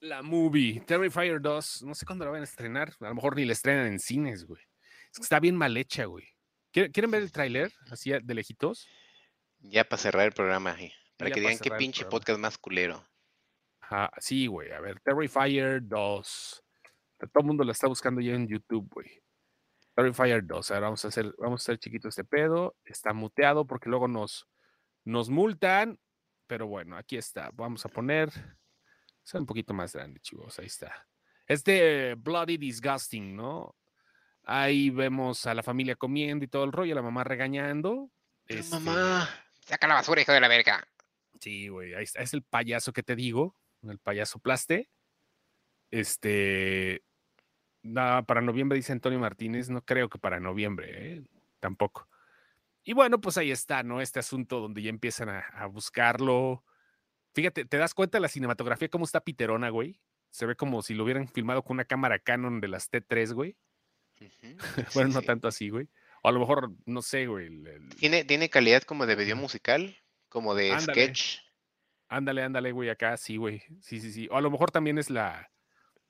La 0.00 0.22
movie. 0.22 0.80
Terrifier 0.80 1.40
2. 1.40 1.82
No 1.84 1.94
sé 1.94 2.04
cuándo 2.04 2.24
la 2.24 2.30
van 2.30 2.42
a 2.42 2.44
estrenar. 2.44 2.92
A 3.00 3.08
lo 3.08 3.14
mejor 3.14 3.36
ni 3.36 3.44
la 3.44 3.52
estrenan 3.52 3.86
en 3.86 3.98
cines, 3.98 4.44
güey. 4.44 4.62
Es 5.10 5.18
que 5.18 5.22
está 5.22 5.40
bien 5.40 5.56
mal 5.56 5.76
hecha, 5.76 6.04
güey. 6.04 6.26
¿Quieren 6.72 7.10
ver 7.10 7.22
el 7.22 7.30
tráiler 7.30 7.72
así 7.90 8.10
de 8.10 8.34
lejitos? 8.34 8.88
Ya 9.60 9.84
para 9.84 10.02
cerrar 10.02 10.26
el 10.26 10.32
programa, 10.32 10.76
para 11.16 11.30
que 11.30 11.40
digan 11.40 11.58
qué 11.58 11.70
pinche 11.70 12.04
podcast 12.04 12.38
más 12.38 12.58
culero. 12.58 13.02
Ajá, 13.80 14.10
sí, 14.18 14.46
güey. 14.46 14.72
A 14.72 14.80
ver, 14.80 15.00
Terrifier 15.00 15.80
2. 15.82 16.64
Todo 17.18 17.40
el 17.40 17.46
mundo 17.46 17.64
la 17.64 17.72
está 17.72 17.86
buscando 17.86 18.20
ya 18.20 18.34
en 18.34 18.48
YouTube, 18.48 18.88
güey. 18.90 19.22
Terrifier 19.94 20.44
2. 20.44 20.70
Ahora 20.70 20.86
vamos 20.86 21.04
a 21.04 21.08
hacer, 21.08 21.34
vamos 21.38 21.60
a 21.60 21.62
hacer 21.62 21.78
chiquito 21.78 22.08
este 22.08 22.24
pedo. 22.24 22.76
Está 22.84 23.12
muteado 23.12 23.66
porque 23.66 23.88
luego 23.88 24.08
nos, 24.08 24.48
nos 25.04 25.30
multan. 25.30 25.98
Pero 26.46 26.66
bueno, 26.66 26.96
aquí 26.96 27.16
está. 27.16 27.50
Vamos 27.54 27.84
a 27.86 27.88
poner. 27.88 28.30
Un 29.32 29.46
poquito 29.46 29.72
más 29.72 29.94
grande, 29.94 30.20
chicos. 30.20 30.58
Ahí 30.58 30.66
está. 30.66 31.06
Este 31.46 32.14
Bloody 32.14 32.56
Disgusting, 32.56 33.34
¿no? 33.34 33.74
Ahí 34.42 34.90
vemos 34.90 35.46
a 35.46 35.54
la 35.54 35.62
familia 35.62 35.96
comiendo 35.96 36.44
y 36.44 36.48
todo 36.48 36.64
el 36.64 36.72
rollo, 36.72 36.94
la 36.94 37.02
mamá 37.02 37.24
regañando. 37.24 38.10
Este 38.46 38.78
mamá, 38.78 39.28
saca 39.60 39.86
la 39.86 39.94
basura, 39.94 40.20
hijo 40.20 40.32
de 40.32 40.40
la 40.40 40.48
verga. 40.48 40.86
Sí, 41.40 41.68
güey, 41.68 41.94
ahí 41.94 42.04
está. 42.04 42.20
Es 42.20 42.34
el 42.34 42.42
payaso 42.42 42.92
que 42.92 43.02
te 43.02 43.16
digo, 43.16 43.56
el 43.82 43.98
payaso 43.98 44.38
plaste. 44.38 44.90
Este. 45.90 47.02
Para 48.26 48.40
noviembre, 48.40 48.76
dice 48.76 48.92
Antonio 48.92 49.18
Martínez. 49.18 49.68
No 49.70 49.82
creo 49.82 50.08
que 50.08 50.18
para 50.18 50.40
noviembre, 50.40 51.14
¿eh? 51.14 51.22
tampoco. 51.60 52.08
Y 52.84 52.92
bueno, 52.92 53.20
pues 53.20 53.38
ahí 53.38 53.50
está, 53.50 53.82
¿no? 53.82 54.00
Este 54.00 54.18
asunto 54.18 54.60
donde 54.60 54.82
ya 54.82 54.90
empiezan 54.90 55.30
a, 55.30 55.66
buscarlo. 55.66 56.62
Fíjate, 57.32 57.64
¿te 57.64 57.78
das 57.78 57.94
cuenta 57.94 58.18
de 58.18 58.22
la 58.22 58.28
cinematografía 58.28 58.88
cómo 58.88 59.06
está 59.06 59.20
piterona, 59.20 59.70
güey? 59.70 60.00
Se 60.30 60.44
ve 60.44 60.54
como 60.54 60.82
si 60.82 60.94
lo 60.94 61.04
hubieran 61.04 61.28
filmado 61.28 61.62
con 61.62 61.76
una 61.76 61.86
cámara 61.86 62.18
Canon 62.18 62.60
de 62.60 62.68
las 62.68 62.90
T3, 62.90 63.32
güey. 63.32 63.56
bueno, 64.94 65.14
no 65.14 65.22
tanto 65.22 65.48
así, 65.48 65.70
güey. 65.70 65.88
O 66.22 66.28
a 66.28 66.32
lo 66.32 66.40
mejor, 66.40 66.72
no 66.84 67.00
sé, 67.00 67.26
güey. 67.26 67.48
¿Tiene, 67.98 68.24
¿Tiene 68.24 68.50
calidad 68.50 68.82
como 68.82 69.06
de 69.06 69.16
video 69.16 69.36
musical? 69.36 69.96
Como 70.28 70.54
de 70.54 70.78
sketch. 70.78 71.38
Ándale, 72.08 72.42
ándale, 72.42 72.72
güey, 72.72 72.90
acá 72.90 73.16
sí, 73.16 73.36
güey. 73.36 73.62
Sí, 73.80 74.00
sí, 74.00 74.12
sí. 74.12 74.28
O 74.30 74.36
a 74.36 74.40
lo 74.42 74.50
mejor 74.50 74.70
también 74.70 74.98
es 74.98 75.08
la, 75.08 75.50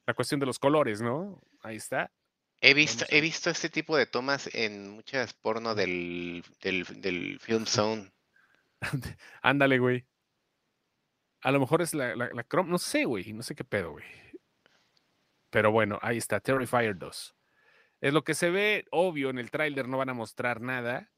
la 0.07 0.14
cuestión 0.14 0.41
de 0.41 0.47
los 0.47 0.59
colores, 0.59 1.01
¿no? 1.01 1.41
Ahí 1.65 1.77
está. 1.77 2.12
He 2.61 2.75
visto, 2.75 3.07
he 3.09 3.23
visto 3.23 3.49
este 3.49 3.71
tipo 3.71 3.97
de 3.97 4.05
tomas 4.05 4.55
en 4.55 4.91
muchas 4.91 5.33
porno 5.33 5.75
del, 5.75 6.45
del, 6.61 6.85
del 7.01 7.41
Film 7.41 7.65
Zone. 7.65 8.12
Ándale, 9.43 9.79
güey. 9.79 10.07
A 11.41 11.51
lo 11.51 11.61
mejor 11.61 11.81
es 11.81 11.95
la, 11.95 12.15
la, 12.17 12.29
la 12.33 12.47
no 12.65 12.79
sé, 12.79 13.07
güey, 13.07 13.33
no 13.33 13.43
sé 13.43 13.55
qué 13.55 13.65
pedo, 13.65 13.93
güey. 13.93 14.05
Pero 15.49 15.73
bueno, 15.73 15.99
ahí 16.03 16.19
está, 16.19 16.39
Terrifier 16.39 16.99
2. 16.99 17.35
Es 18.03 18.12
lo 18.12 18.25
que 18.25 18.35
se 18.35 18.51
ve, 18.51 18.85
obvio, 18.91 19.31
en 19.31 19.39
el 19.39 19.51
tráiler 19.51 19.89
no 19.89 19.97
van 19.97 20.11
a 20.11 20.15
mostrar 20.15 20.61
nada. 20.61 21.14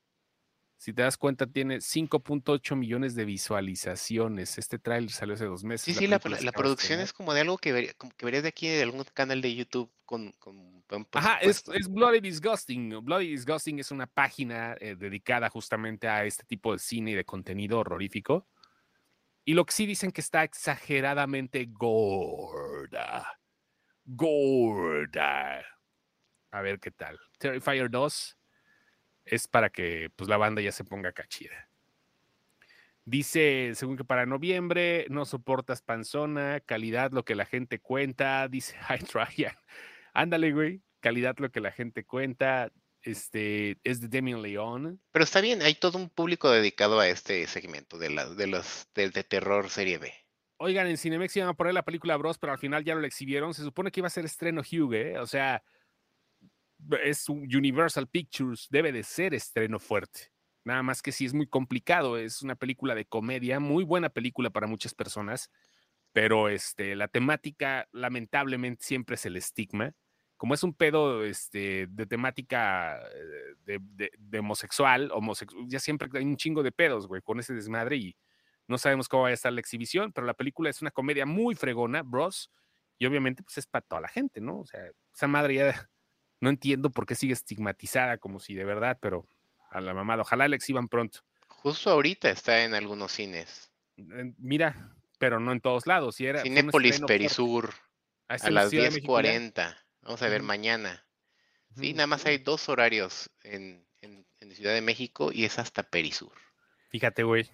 Si 0.79 0.93
te 0.93 1.03
das 1.03 1.16
cuenta, 1.16 1.47
tiene 1.47 1.79
5.8 1.79 2.77
millones 2.77 3.14
de 3.14 3.24
visualizaciones. 3.24 4.59
Este 4.59 4.79
tráiler 4.79 5.11
salió 5.11 5.35
hace 5.35 5.47
dos 5.47 5.64
meses. 5.64 5.85
Sí, 5.85 5.95
sí, 5.95 6.07
la, 6.07 6.18
producción 6.18 7.01
es 7.01 7.12
como 7.12 7.33
de 7.33 7.41
algo 7.41 7.57
que, 7.57 7.95
que 8.16 8.24
verías 8.24 8.43
de 8.43 8.51
aquí 8.51 8.68
de 8.68 8.83
algún 8.83 9.03
canal 9.14 9.41
de 9.41 9.55
YouTube 9.55 9.91
con... 10.05 10.33
con, 10.33 10.85
Ajá, 11.12 11.39
es, 11.39 11.64
Bloody 11.89 12.20
Disgusting. 12.20 13.05
Bloody 13.05 13.29
Disgusting 13.29 13.81
es 13.81 13.91
una 13.91 14.07
página 14.07 14.77
eh, 14.81 14.95
dedicada 14.97 15.49
justamente 15.49 16.09
a 16.09 16.24
este 16.24 16.45
tipo 16.45 16.72
de 16.72 16.79
cine 16.79 17.12
y 17.12 17.14
de 17.14 17.24
contenido 17.24 17.81
horrorífico. 17.81 18.47
Y 19.45 19.55
lo 19.55 19.64
que 19.64 19.72
sí 19.72 19.87
dicen 19.87 20.12
que 20.12 20.20
está 20.20 20.45
exageradamente 20.45 21.66
gorda. 21.70 23.27
Gorda 24.05 25.64
a 26.57 26.62
ver 26.62 26.81
qué 26.81 26.91
tal. 26.91 27.18
Terrifier 27.39 27.91
2 27.91 28.37
es 29.27 29.49
para 29.49 29.70
que 29.70 30.11
pues, 30.16 30.29
la 30.31 30.37
banda 30.37 30.62
ya 30.62 30.72
se 30.72 30.85
ponga 30.85 31.12
cachida. 31.12 31.68
Dice, 33.05 33.72
según 33.74 33.97
que 33.97 34.05
para 34.05 34.27
noviembre 34.27 35.07
no 35.11 35.24
soportas 35.27 35.81
panzona, 35.81 36.61
calidad 36.61 37.12
lo 37.12 37.24
que 37.24 37.37
la 37.37 37.47
gente 37.47 37.79
cuenta. 37.79 38.49
Dice, 38.49 38.77
hi 38.89 39.05
Ryan. 39.12 39.57
Ándale, 40.12 40.53
güey. 40.53 40.83
Calidad 41.01 41.37
lo 41.39 41.51
que 41.51 41.61
la 41.61 41.70
gente 41.70 42.05
cuenta. 42.05 42.72
Este 43.03 43.79
es 43.85 44.01
de 44.01 44.09
Demian 44.09 44.43
León. 44.43 45.01
Pero 45.12 45.22
está 45.22 45.41
bien, 45.41 45.62
hay 45.62 45.74
todo 45.77 45.99
un 45.99 46.11
público 46.11 46.51
dedicado 46.51 46.99
a 46.99 47.09
este 47.09 47.47
segmento 47.47 47.99
de, 47.99 48.11
la, 48.11 48.29
de 48.29 48.49
los 48.49 48.89
de, 48.95 49.11
terror 49.11 49.70
serie 49.70 49.99
B. 49.99 50.12
Oigan, 50.57 50.89
en 50.89 50.97
Cinemex 50.97 51.37
iban 51.37 51.51
a 51.51 51.55
poner 51.55 51.74
la 51.74 51.85
película 51.85 52.16
Bros, 52.16 52.39
pero 52.39 52.53
al 52.53 52.59
final 52.59 52.83
ya 52.83 52.95
no 52.95 53.01
la 53.01 53.07
exhibieron. 53.07 53.55
Se 53.55 53.62
supone 53.62 53.93
que 53.93 54.01
iba 54.01 54.09
a 54.09 54.11
ser 54.11 54.24
estreno 54.24 54.62
Hugh, 54.62 54.95
¿eh? 54.95 55.18
O 55.18 55.27
sea, 55.27 55.62
es 57.03 57.29
un 57.29 57.43
Universal 57.43 58.07
Pictures, 58.09 58.68
debe 58.70 58.93
de 58.93 59.03
ser 59.03 59.35
estreno 59.35 59.79
fuerte. 59.79 60.33
Nada 60.64 60.83
más 60.83 61.01
que 61.01 61.12
sí 61.12 61.24
es 61.24 61.35
muy 61.35 61.47
complicado, 61.47 62.18
es 62.18 62.43
una 62.43 62.57
película 62.57 62.95
de 62.95 63.05
comedia, 63.05 63.61
muy 63.61 63.85
buena 63.85 64.09
película 64.09 64.51
para 64.51 64.66
muchas 64.66 64.95
personas, 64.95 65.51
pero 66.12 66.49
este, 66.49 66.97
la 66.97 67.09
temática 67.09 67.89
lamentablemente 67.93 68.85
siempre 68.85 69.14
es 69.14 69.27
el 69.27 69.37
estigma. 69.37 69.93
Como 70.37 70.55
es 70.55 70.62
un 70.64 70.74
pedo 70.74 71.24
este, 71.24 71.87
de 71.89 72.07
temática 72.07 73.01
eh, 73.66 73.79
de, 73.81 74.39
homosexual, 74.39 75.11
ya 75.68 75.79
siempre 75.79 76.09
hay 76.12 76.24
un 76.24 76.37
chingo 76.37 76.62
de 76.62 76.72
pedos, 76.72 77.07
güey, 77.07 77.22
con 77.22 77.39
ese 77.39 77.55
desmadre 77.55 77.97
y 77.97 78.16
no 78.68 78.77
sabemos 78.77 79.09
cómo 79.09 79.22
va 79.22 79.29
a 79.29 79.33
estar 79.33 79.53
la 79.53 79.61
exhibición, 79.61 80.12
pero 80.12 80.27
la 80.27 80.35
película 80.35 80.68
es 80.68 80.83
una 80.83 80.91
comedia 80.91 81.24
muy 81.27 81.55
fregona, 81.55 82.03
bros, 82.03 82.51
y 82.99 83.07
obviamente 83.07 83.43
pues 83.43 83.59
es 83.59 83.66
para 83.66 83.87
toda 83.87 84.01
la 84.01 84.09
gente, 84.09 84.41
¿no? 84.41 84.61
O 84.61 84.66
sea, 84.66 84.81
esa 85.14 85.29
madre 85.29 85.55
ya 85.55 85.89
no 86.41 86.51
entiendo 86.51 86.91
por 86.91 87.07
qué 87.07 87.14
sigue 87.14 87.32
estigmatizada 87.32 88.18
como 88.18 88.41
si 88.41 88.55
de 88.55 88.64
verdad, 88.64 88.99
pero 89.01 89.26
a 89.70 89.80
la 89.80 89.95
mamada. 89.95 90.22
Ojalá 90.22 90.49
la 90.49 90.57
exhiban 90.57 90.89
pronto. 90.89 91.20
Justo 91.49 91.91
ahorita 91.91 92.30
está 92.30 92.64
en 92.64 92.74
algunos 92.74 93.12
cines. 93.12 93.70
Mira, 93.97 94.95
pero 95.18 95.41
no 95.41 95.53
en 95.53 95.61
todos 95.61 95.87
lados. 95.87 96.16
Si 96.16 96.26
era, 96.26 96.43
Cinépolis 96.43 97.01
Perisur 97.01 97.72
a, 98.28 98.51
las 98.51 98.72
10.40. 98.72 99.76
Vamos 100.03 100.22
a 100.22 100.28
ver 100.28 100.43
mañana. 100.43 101.05
Sí, 101.78 101.93
nada 101.93 102.07
más 102.07 102.24
hay 102.26 102.39
dos 102.39 102.68
horarios 102.68 103.30
en, 103.43 103.84
Ciudad 104.53 104.72
de 104.72 104.80
México 104.80 105.32
y 105.32 105.45
es 105.45 105.59
hasta 105.59 105.82
Perisur. 105.82 106.32
Fíjate, 106.89 107.24
güey. 107.24 107.51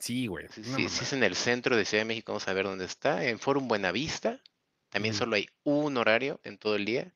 Sí, 0.00 0.26
güey. 0.26 0.48
Sí, 0.48 0.86
es 0.86 1.12
en 1.12 1.22
el 1.22 1.36
centro 1.36 1.76
de 1.76 1.84
Ciudad 1.84 2.00
de 2.00 2.06
México. 2.06 2.32
Vamos 2.32 2.48
a 2.48 2.52
ver 2.54 2.64
dónde 2.64 2.86
está. 2.86 3.24
En 3.24 3.38
Forum 3.38 3.68
Buenavista. 3.68 4.40
También 4.88 5.14
solo 5.14 5.36
hay 5.36 5.48
un 5.62 5.96
horario 5.96 6.40
en 6.42 6.58
todo 6.58 6.74
el 6.74 6.86
día. 6.86 7.12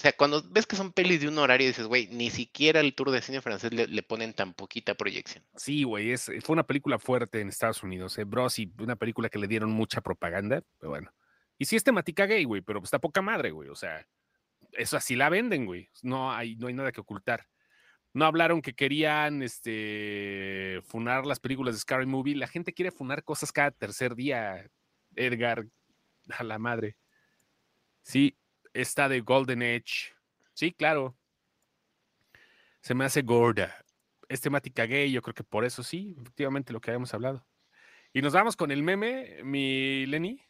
O 0.00 0.02
sea, 0.02 0.14
cuando 0.14 0.42
ves 0.50 0.66
que 0.66 0.76
son 0.76 0.92
pelis 0.92 1.20
de 1.20 1.28
un 1.28 1.36
horario, 1.36 1.66
dices, 1.66 1.86
güey, 1.86 2.06
ni 2.06 2.30
siquiera 2.30 2.80
el 2.80 2.94
tour 2.94 3.10
de 3.10 3.20
cine 3.20 3.42
francés 3.42 3.70
le, 3.74 4.02
ponen 4.02 4.32
tan 4.32 4.54
poquita 4.54 4.94
proyección. 4.94 5.44
Sí, 5.56 5.82
güey, 5.82 6.12
es, 6.12 6.30
fue 6.42 6.54
una 6.54 6.66
película 6.66 6.98
fuerte 6.98 7.42
en 7.42 7.50
Estados 7.50 7.82
Unidos, 7.82 8.16
eh, 8.16 8.24
Bros, 8.24 8.58
y 8.58 8.72
una 8.78 8.96
película 8.96 9.28
que 9.28 9.38
le 9.38 9.46
dieron 9.46 9.70
mucha 9.70 10.00
propaganda, 10.00 10.62
pero 10.78 10.88
bueno. 10.88 11.12
Y 11.58 11.66
sí 11.66 11.76
es 11.76 11.84
temática 11.84 12.24
gay, 12.24 12.44
güey, 12.44 12.62
pero 12.62 12.82
está 12.82 12.98
poca 12.98 13.20
madre, 13.20 13.50
güey, 13.50 13.68
o 13.68 13.74
sea, 13.74 14.06
eso 14.72 14.96
así 14.96 15.16
la 15.16 15.28
venden, 15.28 15.66
güey, 15.66 15.90
no 16.00 16.32
hay, 16.32 16.56
no 16.56 16.68
hay 16.68 16.72
nada 16.72 16.92
que 16.92 17.02
ocultar. 17.02 17.46
No 18.14 18.24
hablaron 18.24 18.62
que 18.62 18.72
querían 18.72 19.42
este, 19.42 20.80
funar 20.86 21.26
las 21.26 21.40
películas 21.40 21.74
de 21.74 21.80
Scary 21.80 22.06
Movie. 22.06 22.36
La 22.36 22.48
gente 22.48 22.72
quiere 22.72 22.90
funar 22.90 23.22
cosas 23.22 23.52
cada 23.52 23.70
tercer 23.70 24.14
día, 24.14 24.66
Edgar, 25.14 25.66
a 26.30 26.42
la 26.42 26.58
madre. 26.58 26.96
Sí, 28.02 28.39
esta 28.72 29.08
de 29.08 29.20
Golden 29.20 29.62
Age. 29.62 30.14
Sí, 30.54 30.72
claro. 30.72 31.16
Se 32.80 32.94
me 32.94 33.04
hace 33.04 33.22
gorda. 33.22 33.74
Es 34.28 34.40
temática 34.40 34.84
gay, 34.86 35.10
yo 35.10 35.22
creo 35.22 35.34
que 35.34 35.44
por 35.44 35.64
eso 35.64 35.82
sí, 35.82 36.14
efectivamente 36.20 36.72
lo 36.72 36.80
que 36.80 36.90
habíamos 36.90 37.12
hablado. 37.14 37.46
Y 38.12 38.22
nos 38.22 38.32
vamos 38.32 38.56
con 38.56 38.70
el 38.70 38.82
meme, 38.82 39.40
mi 39.44 40.06
Lenny. 40.06 40.42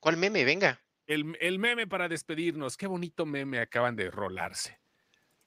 ¿Cuál 0.00 0.16
meme? 0.16 0.44
Venga. 0.44 0.80
El, 1.06 1.36
el, 1.40 1.58
meme 1.58 1.86
para 1.86 2.08
despedirnos. 2.08 2.76
Qué 2.76 2.86
bonito 2.86 3.26
meme 3.26 3.60
acaban 3.60 3.96
de 3.96 4.10
rolarse. 4.10 4.80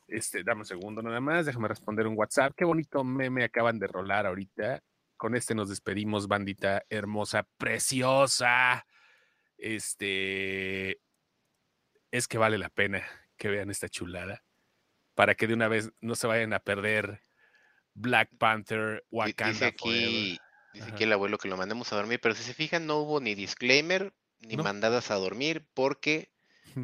Este, 0.08 0.44
dame 0.44 0.62
un 0.62 0.66
segundo 0.66 1.02
nada 1.02 1.22
más, 1.22 1.46
déjame 1.46 1.68
responder 1.68 2.08
un 2.08 2.18
WhatsApp. 2.18 2.54
Qué 2.56 2.66
bonito 2.66 3.04
meme 3.04 3.44
acaban 3.44 3.80
de 3.80 3.88
rolar 3.88 4.26
ahorita. 4.26 4.84
Con 5.18 5.36
este 5.36 5.56
nos 5.56 5.70
despedimos, 5.70 6.28
bandita 6.28 6.84
hermosa, 6.90 7.48
preciosa. 7.58 8.86
Este, 9.58 11.00
es 12.14 12.28
que 12.28 12.38
vale 12.38 12.60
la 12.60 12.70
pena 12.70 13.04
que 13.38 13.50
vean 13.50 13.72
esta 13.72 13.90
chulada 13.90 14.44
para 15.16 15.34
que 15.34 15.48
de 15.48 15.56
una 15.56 15.68
vez 15.68 15.92
no 16.00 16.14
se 16.14 16.28
vayan 16.28 16.54
a 16.54 16.60
perder 16.60 17.24
Black 17.96 18.30
Panther, 18.38 19.04
Wakanda 19.10 19.52
Dice 19.52 19.66
aquí, 19.66 20.40
dice 20.74 20.92
aquí 20.92 21.04
el 21.06 21.12
abuelo 21.14 21.40
que 21.40 21.48
lo 21.48 21.58
mandemos 21.58 21.92
a 21.92 21.96
dormir, 21.96 22.20
pero 22.22 22.36
si 22.36 22.44
se 22.44 22.54
fijan, 22.54 22.86
no 22.86 22.98
hubo 22.98 23.20
ni 23.20 23.34
disclaimer 23.34 24.14
ni 24.42 24.56
No. 24.58 24.64
mandadas 24.64 25.10
a 25.10 25.16
dormir 25.16 25.66
porque 25.74 26.32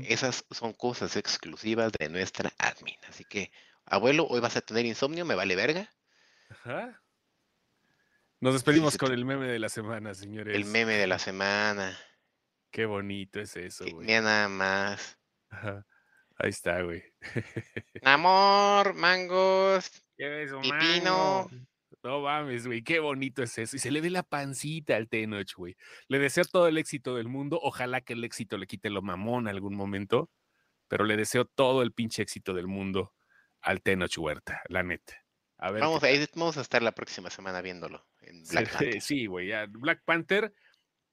esas 0.07 0.45
son 0.49 0.73
cosas 0.73 1.15
exclusivas 1.15 1.91
de 1.91 2.09
nuestra 2.09 2.51
admin. 2.57 2.97
Así 3.07 3.23
que, 3.23 3.51
abuelo, 3.85 4.25
hoy 4.27 4.39
vas 4.39 4.57
a 4.57 4.61
tener 4.61 4.85
insomnio, 4.87 5.25
me 5.25 5.35
vale 5.35 5.55
verga. 5.55 5.91
Ajá. 6.49 7.03
Nos 8.39 8.53
despedimos 8.53 8.97
con 8.97 9.11
el 9.11 9.25
meme 9.25 9.47
de 9.47 9.59
la 9.59 9.69
semana, 9.69 10.15
señores. 10.15 10.55
El 10.55 10.65
meme 10.65 10.93
de 10.93 11.05
la 11.05 11.19
semana. 11.19 11.95
Qué 12.71 12.85
bonito 12.85 13.39
es 13.39 13.55
eso, 13.57 13.83
güey. 13.83 14.07
Mira 14.07 14.21
nada 14.21 14.47
más. 14.49 15.18
Ajá. 15.49 15.85
Ahí 16.37 16.49
está, 16.49 16.81
güey. 16.81 17.03
Amor, 18.03 18.93
mangos. 18.93 19.91
¿Qué 20.17 20.43
es, 20.43 20.53
Pipino. 20.53 21.49
mango? 21.49 21.49
No 22.01 22.21
mames, 22.21 22.65
güey, 22.65 22.81
qué 22.81 22.99
bonito 22.99 23.43
es 23.43 23.57
eso. 23.57 23.75
Y 23.75 23.79
se 23.79 23.91
le 23.91 23.99
ve 23.99 24.09
la 24.09 24.23
pancita 24.23 24.95
al 24.95 25.09
Tenoch, 25.09 25.53
güey. 25.55 25.75
Le 26.07 26.19
deseo 26.19 26.45
todo 26.45 26.67
el 26.67 26.77
éxito 26.77 27.15
del 27.15 27.27
mundo. 27.27 27.59
Ojalá 27.61 27.99
que 28.01 28.13
el 28.13 28.23
éxito 28.23 28.57
le 28.57 28.67
quite 28.67 28.89
lo 28.89 29.01
mamón 29.01 29.47
en 29.47 29.55
algún 29.55 29.75
momento. 29.75 30.29
Pero 30.87 31.03
le 31.03 31.17
deseo 31.17 31.45
todo 31.45 31.81
el 31.81 31.91
pinche 31.91 32.21
éxito 32.21 32.53
del 32.53 32.67
mundo 32.67 33.13
al 33.61 33.81
Tenoch 33.81 34.17
Huerta, 34.17 34.61
la 34.69 34.81
neta. 34.81 35.13
A 35.57 35.71
ver. 35.71 35.81
Vamos, 35.81 35.99
qué 35.99 36.07
ahí 36.07 36.25
vamos 36.35 36.57
a 36.57 36.61
estar 36.61 36.81
la 36.81 36.93
próxima 36.93 37.29
semana 37.29 37.61
viéndolo 37.61 38.07
en 38.21 38.43
Black 38.43 38.71
Panther. 38.71 39.01
Sí, 39.01 39.25
güey, 39.25 39.47
ya. 39.47 39.65
Black 39.69 40.03
Panther. 40.05 40.53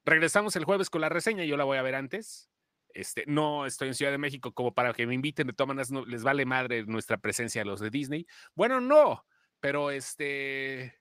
Regresamos 0.05 0.55
el 0.55 0.63
jueves 0.63 0.89
con 0.89 1.01
la 1.01 1.09
reseña, 1.09 1.43
yo 1.43 1.57
la 1.57 1.65
voy 1.65 1.77
a 1.77 1.81
ver 1.81 1.95
antes. 1.95 2.49
Este, 2.97 3.25
no 3.27 3.67
estoy 3.67 3.89
en 3.89 3.93
Ciudad 3.93 4.11
de 4.11 4.17
México 4.17 4.51
como 4.53 4.73
para 4.73 4.91
que 4.91 5.05
me 5.05 5.13
inviten, 5.13 5.45
de 5.45 5.53
todas 5.53 5.67
maneras 5.67 5.91
no, 5.91 6.03
les 6.03 6.23
vale 6.23 6.47
madre 6.47 6.83
nuestra 6.83 7.17
presencia 7.17 7.61
a 7.61 7.65
los 7.65 7.79
de 7.79 7.91
Disney. 7.91 8.25
Bueno, 8.55 8.81
no, 8.81 9.23
pero 9.59 9.91
este, 9.91 10.99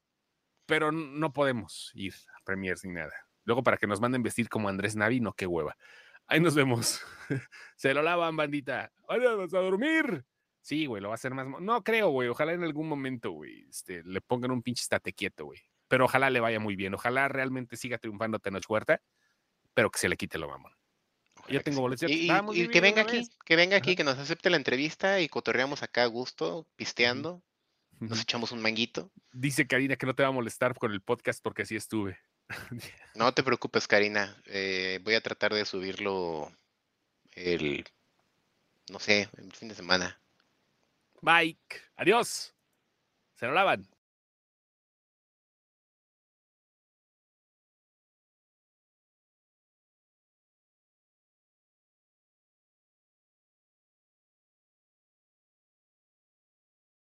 pero 0.67 0.93
no 0.93 1.33
podemos 1.33 1.93
ir 1.95 2.13
a 2.39 2.45
premiers 2.45 2.85
ni 2.85 2.93
nada. 2.93 3.15
Luego 3.45 3.63
para 3.63 3.79
que 3.79 3.87
nos 3.87 3.99
manden 3.99 4.23
vestir 4.23 4.51
como 4.51 4.69
Andrés 4.69 4.95
Navi, 4.95 5.21
no, 5.21 5.33
qué 5.33 5.47
hueva. 5.47 5.75
Ahí 6.27 6.39
nos 6.39 6.55
vemos. 6.55 7.01
Se 7.77 7.95
lo 7.95 8.03
lavan, 8.03 8.37
bandita. 8.37 8.93
¡Vámonos 9.09 9.55
a 9.55 9.59
dormir! 9.61 10.23
Sí, 10.61 10.85
güey, 10.85 11.01
lo 11.01 11.09
va 11.09 11.15
a 11.15 11.17
hacer 11.17 11.33
más. 11.33 11.47
No 11.63 11.83
creo, 11.83 12.11
güey. 12.11 12.29
Ojalá 12.29 12.53
en 12.53 12.63
algún 12.63 12.91
momento, 12.91 13.31
güey, 13.31 13.67
este, 13.71 14.03
le 14.05 14.21
pongan 14.21 14.51
un 14.51 14.63
pinche 14.63 14.83
estate 14.83 15.15
quieto, 15.15 15.47
güey. 15.47 15.61
Pero 15.89 16.05
ojalá 16.05 16.29
le 16.29 16.41
vaya 16.41 16.61
muy 16.61 16.77
bien. 16.77 16.93
Ojalá 16.93 17.29
realmente 17.29 17.79
siga 17.79 17.97
triunfando 17.97 18.39
Tenoch 18.39 18.69
Huerta, 18.69 19.01
pero 19.73 19.91
que 19.91 19.99
se 19.99 20.11
le 20.11 20.19
quite 20.19 20.37
lo 20.37 20.49
mamón. 20.49 20.76
Que 21.47 21.61
tengo 21.61 21.81
boletos. 21.81 22.11
Y, 22.11 22.29
que 22.69 22.81
venga 22.81 23.03
aquí, 23.03 23.19
vez. 23.19 23.31
que 23.45 23.57
venga 23.57 23.77
aquí, 23.77 23.91
Ajá. 23.91 23.97
que 23.97 24.05
nos 24.05 24.19
acepte 24.19 24.51
la 24.51 24.57
entrevista 24.57 25.21
y 25.21 25.29
cotorreamos 25.29 25.83
acá 25.83 26.03
a 26.03 26.07
gusto, 26.07 26.67
pisteando, 26.77 27.43
nos 28.01 28.21
echamos 28.21 28.53
un 28.53 28.61
manguito. 28.61 29.11
Dice 29.33 29.67
Karina 29.67 29.97
que 29.97 30.07
no 30.07 30.15
te 30.15 30.23
va 30.23 30.29
a 30.29 30.33
molestar 30.33 30.75
con 30.75 30.93
el 30.93 31.01
podcast 31.01 31.43
porque 31.43 31.63
así 31.63 31.77
estuve. 31.77 32.19
No 33.15 33.33
te 33.33 33.43
preocupes, 33.43 33.89
Karina. 33.89 34.37
eh, 34.47 35.01
voy 35.03 35.15
a 35.15 35.21
tratar 35.23 35.55
de 35.55 35.65
subirlo 35.65 36.53
el, 37.33 37.85
no 38.91 38.99
sé, 39.01 39.29
el 39.39 39.53
fin 39.53 39.69
de 39.69 39.75
semana. 39.75 40.21
Mike, 41.23 41.81
adiós. 41.97 42.55
Se 43.35 43.47
lo 43.47 43.53
lavan. 43.53 43.89